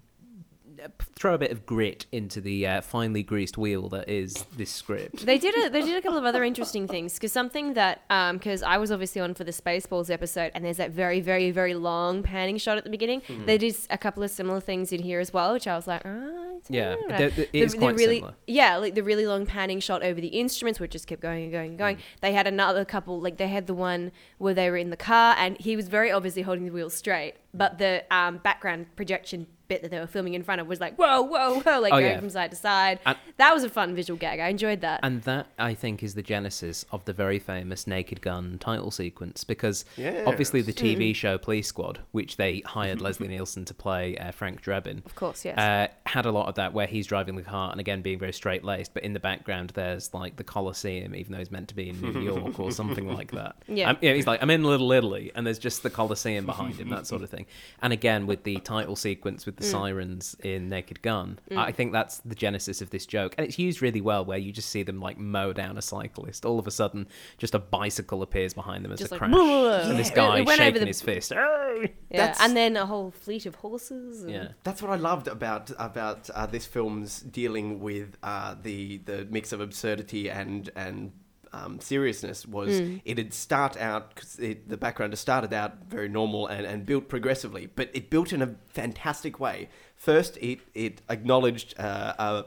throw 1.14 1.34
a 1.34 1.38
bit 1.38 1.50
of 1.50 1.64
grit 1.66 2.06
into 2.12 2.40
the 2.40 2.66
uh, 2.66 2.80
finely 2.80 3.22
greased 3.22 3.56
wheel 3.58 3.88
that 3.90 4.08
is 4.08 4.34
this 4.56 4.70
script. 4.70 5.24
They 5.26 5.38
did 5.38 5.54
a, 5.56 5.70
they 5.70 5.82
did 5.82 5.96
a 5.96 6.02
couple 6.02 6.18
of 6.18 6.24
other 6.24 6.44
interesting 6.44 6.86
things 6.88 7.14
because 7.14 7.32
something 7.32 7.74
that 7.74 8.02
because 8.34 8.62
I 8.62 8.78
was 8.78 8.90
obviously 8.92 9.20
on 9.20 9.34
for 9.34 9.44
the 9.44 9.52
Spaceballs 9.52 10.10
episode 10.10 10.52
and 10.54 10.64
there's 10.64 10.76
that 10.78 10.90
very 10.90 11.20
very 11.20 11.50
very 11.50 11.74
long 11.74 12.22
panning 12.22 12.58
shot 12.58 12.78
at 12.78 12.84
the 12.84 12.90
beginning. 12.90 13.22
Hmm. 13.26 13.46
They 13.46 13.58
did 13.58 13.76
a 13.90 13.98
couple 13.98 14.22
of 14.22 14.30
similar 14.30 14.60
things 14.60 14.92
in 14.92 15.02
here 15.02 15.20
as 15.20 15.32
well, 15.32 15.52
which 15.52 15.66
I 15.66 15.76
was 15.76 15.86
like, 15.86 16.02
ah, 16.04 16.08
it's- 16.56 16.70
Yeah, 16.70 16.92
I 16.92 16.94
don't 16.94 17.08
know." 17.08 17.18
there- 17.18 17.30
there- 17.30 17.46
it 17.52 17.62
is 17.62 17.74
quite 17.74 17.96
really 17.96 18.16
similar. 18.16 18.34
yeah 18.46 18.76
like 18.76 18.94
the 18.94 19.02
really 19.02 19.26
long 19.26 19.46
panning 19.46 19.80
shot 19.80 20.02
over 20.02 20.20
the 20.20 20.28
instruments, 20.28 20.80
which 20.80 20.92
just 20.92 21.06
kept 21.06 21.20
going 21.22 21.44
and 21.44 21.52
going 21.52 21.70
and 21.70 21.78
going. 21.78 21.96
Hmm. 21.96 22.02
They 22.20 22.32
had 22.32 22.46
another 22.46 22.84
couple 22.84 23.20
like 23.20 23.36
they 23.36 23.48
had 23.48 23.66
the 23.66 23.74
one 23.74 24.12
where 24.38 24.54
they 24.54 24.70
were 24.70 24.76
in 24.76 24.90
the 24.90 24.96
car 24.96 25.34
and 25.38 25.58
he 25.58 25.76
was 25.76 25.88
very 25.88 26.10
obviously 26.12 26.42
holding 26.42 26.64
the 26.66 26.72
wheel 26.72 26.90
straight, 26.90 27.34
but 27.56 27.78
the 27.78 28.04
um, 28.14 28.38
background 28.38 28.86
projection 28.96 29.46
bit 29.68 29.82
that 29.82 29.90
they 29.90 29.98
were 29.98 30.06
filming 30.06 30.34
in 30.34 30.44
front 30.44 30.60
of 30.60 30.68
was 30.68 30.78
like 30.78 30.94
whoa 30.94 31.22
whoa 31.22 31.58
whoa 31.58 31.80
like 31.80 31.92
Oh, 31.92 31.96
going 31.98 32.12
yeah. 32.12 32.18
from 32.20 32.30
side 32.30 32.50
to 32.52 32.56
side. 32.56 33.00
And- 33.04 33.18
that 33.38 33.52
was 33.52 33.64
a 33.64 33.68
fun 33.68 33.96
visual 33.96 34.16
gag. 34.16 34.38
I 34.38 34.46
enjoyed 34.48 34.80
that. 34.82 35.00
And 35.02 35.22
that, 35.22 35.48
I 35.58 35.74
think, 35.74 36.04
is 36.04 36.14
the 36.14 36.22
genesis 36.22 36.86
of 36.92 37.04
the 37.04 37.12
very 37.12 37.40
famous 37.40 37.84
Naked 37.86 38.22
Gun 38.22 38.58
title 38.60 38.92
sequence 38.92 39.42
because 39.42 39.84
obviously 40.24 40.62
the 40.62 40.72
TV 40.72 41.12
show 41.16 41.36
Police 41.36 41.66
Squad, 41.66 41.98
which 42.12 42.36
they 42.36 42.60
hired 42.64 43.00
Leslie 43.00 43.26
Nielsen 43.28 43.64
to 43.64 43.74
play 43.74 44.16
uh, 44.18 44.30
Frank 44.30 44.62
Drebin, 44.62 45.04
Of 45.04 45.16
course, 45.16 45.44
yes. 45.44 45.58
uh, 45.58 45.88
had 46.08 46.26
a 46.26 46.30
lot 46.30 46.46
of 46.48 46.54
that 46.54 46.72
where 46.72 46.86
he's 46.86 47.06
driving 47.08 47.34
the 47.34 47.42
car 47.42 47.72
and 47.72 47.80
again 47.80 48.02
being 48.02 48.20
very 48.20 48.32
straight 48.32 48.62
laced, 48.62 48.94
but 48.94 49.02
in 49.02 49.14
the 49.14 49.20
background 49.20 49.70
there's 49.74 50.14
like 50.14 50.36
the 50.36 50.44
Colosseum, 50.44 51.14
even 51.16 51.32
though 51.32 51.38
he's 51.38 51.50
meant 51.50 51.68
to 51.68 51.74
be 51.74 51.88
in 51.90 52.00
New 52.00 52.20
York 52.32 52.60
or 52.60 52.70
something 52.70 53.12
like 53.12 53.32
that. 53.32 53.56
Yeah. 53.66 53.90
Um, 53.90 53.98
yeah, 54.00 54.12
he's 54.14 54.28
like, 54.28 54.40
I'm 54.42 54.50
in 54.50 54.62
Little 54.62 54.92
Italy, 54.92 55.32
and 55.34 55.44
there's 55.44 55.58
just 55.58 55.82
the 55.82 55.90
Colosseum 55.90 56.46
behind 56.46 56.76
him, 56.76 56.88
that 56.90 57.08
sort 57.08 57.22
of 57.22 57.30
thing. 57.30 57.45
And 57.82 57.92
again, 57.92 58.26
with 58.26 58.44
the 58.44 58.56
title 58.60 58.96
sequence 58.96 59.46
with 59.46 59.56
the 59.56 59.64
Mm. 59.64 59.70
sirens 59.70 60.36
in 60.42 60.68
Naked 60.68 61.02
Gun, 61.02 61.38
I 61.56 61.72
think 61.72 61.92
that's 61.92 62.18
the 62.18 62.34
genesis 62.34 62.80
of 62.82 62.90
this 62.90 63.06
joke. 63.06 63.34
And 63.38 63.46
it's 63.46 63.58
used 63.58 63.82
really 63.82 64.00
well 64.00 64.24
where 64.24 64.38
you 64.38 64.52
just 64.52 64.68
see 64.70 64.82
them 64.82 65.00
like 65.00 65.18
mow 65.18 65.52
down 65.52 65.76
a 65.78 65.82
cyclist. 65.82 66.44
All 66.44 66.58
of 66.58 66.66
a 66.66 66.70
sudden, 66.70 67.06
just 67.38 67.54
a 67.54 67.58
bicycle 67.58 68.22
appears 68.22 68.54
behind 68.54 68.84
them 68.84 68.92
as 68.92 68.98
Just 68.98 69.12
a 69.12 69.14
like, 69.14 69.18
crash. 69.20 69.30
"Blah." 69.32 69.90
And 69.90 69.98
this 69.98 70.10
guy 70.10 70.38
It 70.38 70.46
went 70.46 70.60
over 70.60 70.66
shaking 70.68 70.80
the- 70.80 70.86
his 70.86 71.02
fist. 71.02 71.32
Yeah, 71.32 71.86
That's- 72.10 72.38
and 72.40 72.56
then 72.56 72.76
a 72.76 72.86
whole 72.86 73.10
fleet 73.10 73.46
of 73.46 73.56
horses. 73.56 74.22
And... 74.22 74.30
Yeah. 74.32 74.48
That's 74.64 74.80
what 74.82 74.90
I 74.90 74.96
loved 74.96 75.28
about 75.28 75.70
about 75.78 76.30
uh, 76.30 76.46
this 76.46 76.66
film's 76.66 77.20
dealing 77.20 77.80
with 77.80 78.16
uh, 78.22 78.54
the 78.62 78.98
the 78.98 79.26
mix 79.30 79.52
of 79.52 79.60
absurdity 79.60 80.28
and 80.30 80.70
and 80.76 81.12
um, 81.52 81.80
seriousness 81.80 82.46
was 82.46 82.80
it'd 83.04 83.32
start 83.32 83.76
out 83.76 84.14
because 84.14 84.34
the 84.34 84.76
background 84.76 85.12
had 85.12 85.18
started 85.18 85.52
out 85.52 85.84
very 85.88 86.08
normal 86.08 86.46
and, 86.46 86.66
and 86.66 86.86
built 86.86 87.08
progressively, 87.08 87.66
but 87.74 87.90
it 87.94 88.10
built 88.10 88.32
in 88.32 88.42
a 88.42 88.54
fantastic 88.66 89.40
way. 89.40 89.68
First, 89.94 90.36
it 90.38 90.60
it 90.74 91.02
acknowledged 91.08 91.78
uh, 91.78 92.14
a 92.18 92.44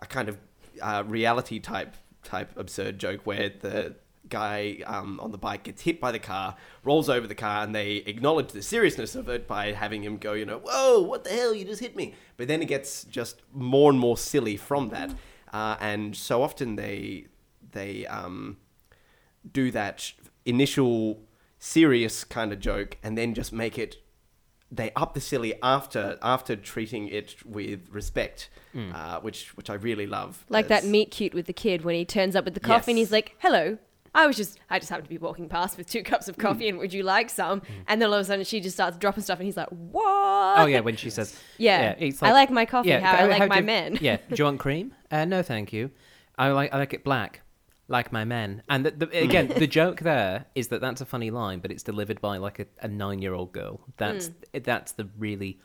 a 0.00 0.06
kind 0.06 0.28
of 0.28 0.38
uh, 0.82 1.04
reality 1.06 1.58
type 1.58 1.96
type 2.22 2.50
absurd 2.56 2.98
joke 2.98 3.20
where 3.24 3.50
the 3.60 3.94
guy 4.28 4.78
um, 4.86 5.20
on 5.20 5.30
the 5.30 5.38
bike 5.38 5.62
gets 5.64 5.82
hit 5.82 6.00
by 6.00 6.12
the 6.12 6.18
car, 6.18 6.56
rolls 6.84 7.08
over 7.08 7.26
the 7.26 7.34
car, 7.34 7.62
and 7.62 7.74
they 7.74 7.96
acknowledge 8.06 8.48
the 8.48 8.62
seriousness 8.62 9.14
of 9.14 9.28
it 9.28 9.46
by 9.46 9.72
having 9.72 10.02
him 10.02 10.18
go, 10.18 10.32
you 10.32 10.44
know, 10.44 10.58
whoa, 10.58 11.00
what 11.00 11.24
the 11.24 11.30
hell, 11.30 11.54
you 11.54 11.64
just 11.64 11.80
hit 11.80 11.96
me. 11.96 12.14
But 12.36 12.48
then 12.48 12.62
it 12.62 12.66
gets 12.66 13.04
just 13.04 13.42
more 13.52 13.90
and 13.90 13.98
more 13.98 14.16
silly 14.16 14.56
from 14.56 14.88
that, 14.90 15.14
uh, 15.52 15.76
and 15.80 16.14
so 16.16 16.42
often 16.42 16.76
they 16.76 17.26
they 17.76 18.06
um, 18.06 18.56
do 19.50 19.70
that 19.70 20.12
initial 20.44 21.22
serious 21.58 22.24
kind 22.24 22.52
of 22.52 22.60
joke 22.60 22.96
and 23.02 23.16
then 23.16 23.34
just 23.34 23.52
make 23.52 23.78
it 23.78 23.96
they 24.70 24.90
up 24.96 25.14
the 25.14 25.20
silly 25.20 25.54
after 25.62 26.18
after 26.22 26.56
treating 26.56 27.06
it 27.08 27.36
with 27.46 27.88
respect, 27.90 28.50
uh, 28.94 29.20
which 29.20 29.56
which 29.56 29.70
I 29.70 29.74
really 29.74 30.06
love. 30.06 30.44
Like 30.48 30.66
that 30.68 30.84
meet 30.84 31.10
cute 31.12 31.34
with 31.34 31.46
the 31.46 31.52
kid 31.52 31.84
when 31.84 31.94
he 31.94 32.04
turns 32.04 32.34
up 32.34 32.44
with 32.44 32.54
the 32.54 32.60
coffee 32.60 32.90
and 32.92 32.98
he's 32.98 33.12
like, 33.12 33.36
"Hello." 33.38 33.78
I 34.14 34.26
was 34.26 34.34
just, 34.34 34.58
I 34.70 34.78
just 34.78 34.88
happened 34.88 35.04
to 35.04 35.10
be 35.10 35.18
walking 35.18 35.46
past 35.46 35.76
with 35.76 35.90
two 35.90 36.02
cups 36.02 36.26
of 36.26 36.38
coffee, 36.38 36.70
and 36.70 36.78
would 36.78 36.94
you 36.94 37.02
like 37.02 37.28
some? 37.28 37.60
And 37.86 38.00
then 38.00 38.08
all 38.08 38.14
of 38.14 38.20
a 38.22 38.24
sudden, 38.24 38.46
she 38.46 38.60
just 38.60 38.74
starts 38.74 38.96
dropping 38.96 39.22
stuff, 39.22 39.38
and 39.38 39.44
he's 39.44 39.58
like, 39.58 39.68
"What?" 39.68 40.58
Oh 40.58 40.64
yeah, 40.66 40.80
when 40.80 40.96
she 40.96 41.10
says, 41.10 41.38
Yeah. 41.58 41.94
it's 41.98 42.22
I 42.22 42.32
like 42.32 42.50
my 42.50 42.64
coffee 42.64 42.90
how 42.92 43.12
I 43.12 43.16
how- 43.16 43.26
like 43.28 43.38
how 43.42 43.46
my 43.46 43.60
do 43.60 43.66
men. 43.66 43.98
Yeah, 44.00 44.16
do 44.16 44.34
you 44.36 44.44
want 44.50 44.58
cream? 44.58 44.94
Uh, 45.10 45.26
no, 45.26 45.42
thank 45.42 45.70
you. 45.72 45.90
I 46.38 46.48
like 46.48 46.72
I 46.72 46.78
like 46.78 46.94
it 46.94 47.04
black, 47.04 47.42
like 47.88 48.12
my 48.12 48.24
men. 48.24 48.62
And 48.68 48.84
the, 48.86 48.90
the, 48.90 49.22
again, 49.22 49.48
the 49.48 49.66
joke 49.80 50.00
there 50.00 50.46
is 50.54 50.68
that 50.68 50.80
that's 50.80 51.00
a 51.00 51.06
funny 51.06 51.30
line, 51.30 51.60
but 51.60 51.70
it's 51.70 51.82
delivered 51.82 52.20
by 52.20 52.36
like 52.38 52.58
a, 52.58 52.66
a 52.80 52.88
nine 52.88 53.22
year 53.22 53.34
old 53.34 53.52
girl. 53.52 53.80
That's 53.96 54.28
Hmm. 54.28 54.58
that's 54.64 54.92
the 54.92 55.08
really 55.18 55.60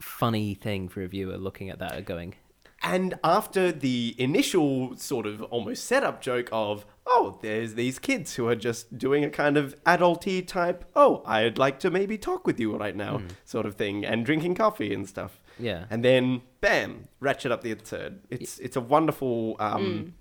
funny 0.00 0.54
thing 0.54 0.88
for 0.88 1.02
a 1.02 1.08
viewer 1.08 1.38
looking 1.38 1.70
at 1.70 1.78
that 1.78 1.94
and 1.94 2.04
going, 2.04 2.34
And 2.82 3.14
after 3.24 3.72
the 3.72 4.14
initial 4.18 4.96
sort 4.96 5.26
of 5.26 5.40
almost 5.44 5.86
setup 5.86 6.20
joke 6.20 6.48
of, 6.52 6.84
oh, 7.06 7.38
there's 7.40 7.74
these 7.74 7.98
kids 7.98 8.34
who 8.34 8.46
are 8.48 8.56
just 8.56 8.98
doing 8.98 9.24
a 9.24 9.30
kind 9.30 9.56
of 9.56 9.74
adulty 9.84 10.46
type, 10.46 10.84
oh, 10.94 11.22
I'd 11.24 11.56
like 11.56 11.78
to 11.80 11.90
maybe 11.90 12.18
talk 12.18 12.46
with 12.46 12.60
you 12.60 12.76
right 12.76 12.94
now 12.96 13.22
sort 13.44 13.64
of 13.64 13.76
thing, 13.76 14.04
and 14.04 14.26
drinking 14.26 14.56
coffee 14.56 14.92
and 14.92 15.08
stuff. 15.08 15.40
Yeah. 15.58 15.84
And 15.88 16.04
then, 16.04 16.42
bam, 16.60 17.08
ratchet 17.20 17.52
up 17.52 17.62
the 17.62 17.70
absurd. 17.70 18.20
It's 18.28 18.58
it's 18.58 18.76
a 18.76 18.80
wonderful 18.82 19.56
um, 19.60 20.14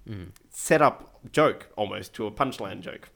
setup 0.53 1.19
joke 1.31 1.69
almost 1.75 2.13
to 2.13 2.25
a 2.25 2.31
punchline 2.31 2.79
joke. 2.79 3.09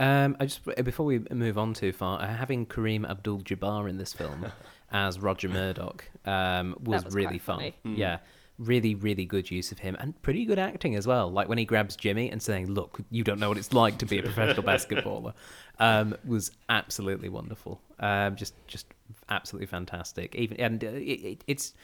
Um, 0.00 0.36
I 0.40 0.46
just 0.46 0.64
before 0.82 1.06
we 1.06 1.20
move 1.30 1.56
on 1.56 1.74
too 1.74 1.92
far, 1.92 2.20
uh, 2.20 2.26
having 2.26 2.66
Kareem 2.66 3.08
Abdul-Jabbar 3.08 3.88
in 3.88 3.98
this 3.98 4.12
film 4.12 4.46
as 4.90 5.20
Roger 5.20 5.48
Murdock 5.48 6.04
um, 6.24 6.74
was, 6.82 7.04
was 7.04 7.14
really 7.14 7.38
fun. 7.38 7.58
funny. 7.58 7.74
Yeah, 7.84 8.18
really, 8.58 8.94
really 8.94 9.24
good 9.24 9.50
use 9.50 9.70
of 9.70 9.78
him 9.78 9.96
and 10.00 10.20
pretty 10.22 10.44
good 10.44 10.58
acting 10.58 10.96
as 10.96 11.06
well. 11.06 11.30
Like 11.30 11.48
when 11.48 11.58
he 11.58 11.64
grabs 11.64 11.94
Jimmy 11.94 12.30
and 12.30 12.42
saying, 12.42 12.72
"Look, 12.72 12.98
you 13.10 13.22
don't 13.22 13.38
know 13.38 13.48
what 13.48 13.58
it's 13.58 13.72
like 13.72 13.98
to 13.98 14.06
be 14.06 14.18
a 14.18 14.22
professional 14.22 14.64
basketballer," 14.64 15.34
um, 15.78 16.16
was 16.24 16.50
absolutely 16.68 17.28
wonderful. 17.28 17.80
Um, 18.00 18.34
just, 18.34 18.54
just 18.66 18.86
absolutely 19.28 19.66
fantastic. 19.66 20.34
Even 20.34 20.58
and 20.58 20.82
uh, 20.82 20.88
it, 20.88 21.20
it, 21.20 21.44
it's 21.46 21.74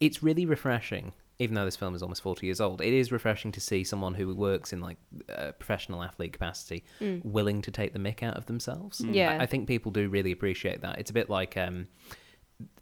it's 0.00 0.22
really 0.22 0.46
refreshing. 0.46 1.12
Even 1.40 1.54
though 1.54 1.64
this 1.64 1.76
film 1.76 1.94
is 1.94 2.02
almost 2.02 2.22
forty 2.22 2.46
years 2.46 2.60
old, 2.60 2.80
it 2.80 2.92
is 2.92 3.12
refreshing 3.12 3.52
to 3.52 3.60
see 3.60 3.84
someone 3.84 4.14
who 4.14 4.34
works 4.34 4.72
in 4.72 4.80
like 4.80 4.96
a 5.28 5.52
professional 5.52 6.02
athlete 6.02 6.32
capacity 6.32 6.84
willing 7.22 7.62
to 7.62 7.70
take 7.70 7.92
the 7.92 7.98
mick 7.98 8.22
out 8.22 8.36
of 8.36 8.46
themselves. 8.46 9.00
Yeah. 9.00 9.32
I, 9.32 9.42
I 9.42 9.46
think 9.46 9.68
people 9.68 9.92
do 9.92 10.08
really 10.08 10.32
appreciate 10.32 10.80
that. 10.80 10.98
It's 10.98 11.10
a 11.10 11.14
bit 11.14 11.30
like 11.30 11.56
um, 11.56 11.86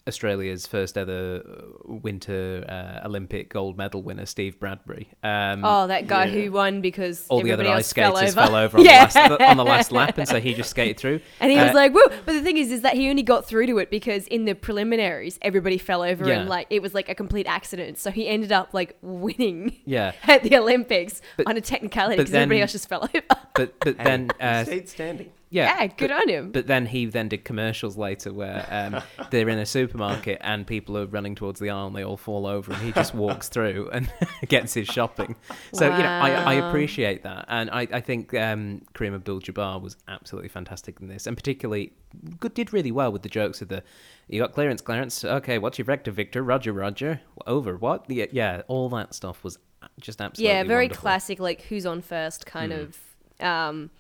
Australia's 0.08 0.66
first 0.66 0.96
ever 0.96 1.42
uh, 1.44 1.62
Winter 1.84 2.64
uh, 2.68 3.06
Olympic 3.06 3.48
gold 3.50 3.76
medal 3.76 4.02
winner, 4.02 4.26
Steve 4.26 4.58
Bradbury. 4.60 5.08
Um, 5.22 5.64
Oh, 5.64 5.86
that 5.86 6.06
guy 6.06 6.26
Yeah. 6.26 6.44
who 6.44 6.52
won 6.52 6.80
because 6.80 7.26
all 7.28 7.42
the 7.42 7.52
other 7.52 7.62
everybody 7.64 7.78
ice 7.80 7.86
else 7.88 7.92
fell 7.92 8.16
skaters 8.16 8.36
over. 8.36 8.46
fell 8.46 8.54
over 8.56 8.78
on, 8.78 8.84
yeah. 8.84 9.06
the 9.06 9.18
last, 9.18 9.40
on 9.42 9.56
the 9.56 9.64
last 9.64 9.92
lap, 9.92 10.18
and 10.18 10.28
so 10.28 10.40
he 10.40 10.54
just 10.54 10.70
skated 10.70 10.96
through. 10.98 11.20
And 11.40 11.50
he 11.50 11.58
Uh, 11.58 11.64
was 11.66 11.74
like, 11.74 11.92
"Woo!" 11.92 12.02
But 12.24 12.32
the 12.34 12.42
thing 12.42 12.56
is, 12.56 12.70
is 12.72 12.82
that 12.82 12.94
he 12.94 13.08
only 13.10 13.22
got 13.22 13.46
through 13.46 13.66
to 13.66 13.78
it 13.78 13.90
because 13.90 14.26
in 14.28 14.44
the 14.44 14.54
preliminaries, 14.54 15.38
everybody 15.42 15.78
fell 15.78 16.02
over 16.02 16.26
Yeah. 16.28 16.40
and 16.40 16.48
like 16.48 16.66
it 16.70 16.82
was 16.82 16.94
like 16.94 17.08
a 17.08 17.14
complete 17.14 17.46
accident. 17.46 17.98
So 17.98 18.10
he 18.10 18.28
ended 18.28 18.52
up 18.52 18.72
like 18.74 18.96
winning 19.02 19.76
Yeah. 19.84 20.12
at 20.24 20.42
the 20.42 20.56
Olympics 20.56 21.20
But- 21.36 21.48
on 21.48 21.56
a 21.56 21.60
technicality 21.60 22.16
because 22.18 22.32
everybody 22.34 22.60
else 22.62 22.72
just 22.72 22.88
fell 22.88 23.02
over. 23.04 23.22
but 23.54 23.74
but 23.80 23.98
then 23.98 24.30
Hey, 24.40 24.60
uh, 24.60 24.64
stayed 24.64 24.88
standing. 24.88 25.30
Yeah, 25.56 25.80
Yeah, 25.80 25.86
good 25.86 26.10
but- 26.10 26.22
on 26.22 26.28
him. 26.28 26.52
But 26.52 26.66
then 26.66 26.86
he 26.86 27.06
then 27.06 27.28
did 27.28 27.44
commercials 27.44 27.96
later 27.96 28.32
where 28.32 28.66
um, 28.70 29.02
they're 29.30 29.48
in 29.48 29.58
a 29.58 29.66
supermarket 29.66 30.38
and 30.40 30.66
people 30.66 30.96
are 30.98 31.06
running 31.06 31.34
towards 31.34 31.58
the 31.60 31.70
aisle 31.70 31.86
and 31.88 31.96
they 31.96 32.04
all 32.04 32.16
fall 32.16 32.46
over 32.46 32.72
and 32.72 32.80
he 32.82 32.92
just 32.92 33.14
walks 33.14 33.48
through 33.48 33.88
and 33.92 34.12
gets 34.48 34.74
his 34.74 34.86
shopping. 34.86 35.34
So 35.72 35.84
you 35.86 36.02
know, 36.02 36.08
I, 36.08 36.30
I 36.30 36.54
appreciate 36.54 37.22
that, 37.22 37.44
and 37.48 37.70
I, 37.70 37.88
I 37.92 38.00
think 38.00 38.34
um, 38.34 38.82
Kareem 38.94 39.14
Abdul-Jabbar 39.14 39.80
was 39.80 39.96
absolutely 40.08 40.48
fantastic 40.48 41.00
in 41.00 41.08
this, 41.08 41.26
and 41.26 41.36
particularly 41.36 41.92
good, 42.40 42.54
did 42.54 42.72
really 42.72 42.92
well 42.92 43.10
with 43.12 43.22
the 43.22 43.28
jokes 43.28 43.60
of 43.62 43.68
the. 43.68 43.82
You 44.28 44.40
got 44.40 44.52
clearance, 44.52 44.80
Clarence. 44.80 45.24
Okay, 45.24 45.58
what's 45.58 45.78
your 45.78 45.84
vector, 45.84 46.10
Victor? 46.10 46.42
Roger, 46.42 46.72
Roger. 46.72 47.20
Over. 47.46 47.76
What? 47.76 48.10
Yeah, 48.10 48.26
yeah 48.32 48.62
all 48.66 48.88
that 48.90 49.14
stuff 49.14 49.44
was 49.44 49.58
just 50.00 50.20
absolutely. 50.20 50.52
yeah, 50.54 50.64
very 50.64 50.86
wonderful. 50.86 51.00
classic, 51.02 51.38
like 51.38 51.62
who's 51.62 51.86
on 51.86 52.02
first 52.02 52.44
kind 52.46 52.72
Mm. 52.72 52.82
of 52.82 52.98
um, 53.46 53.90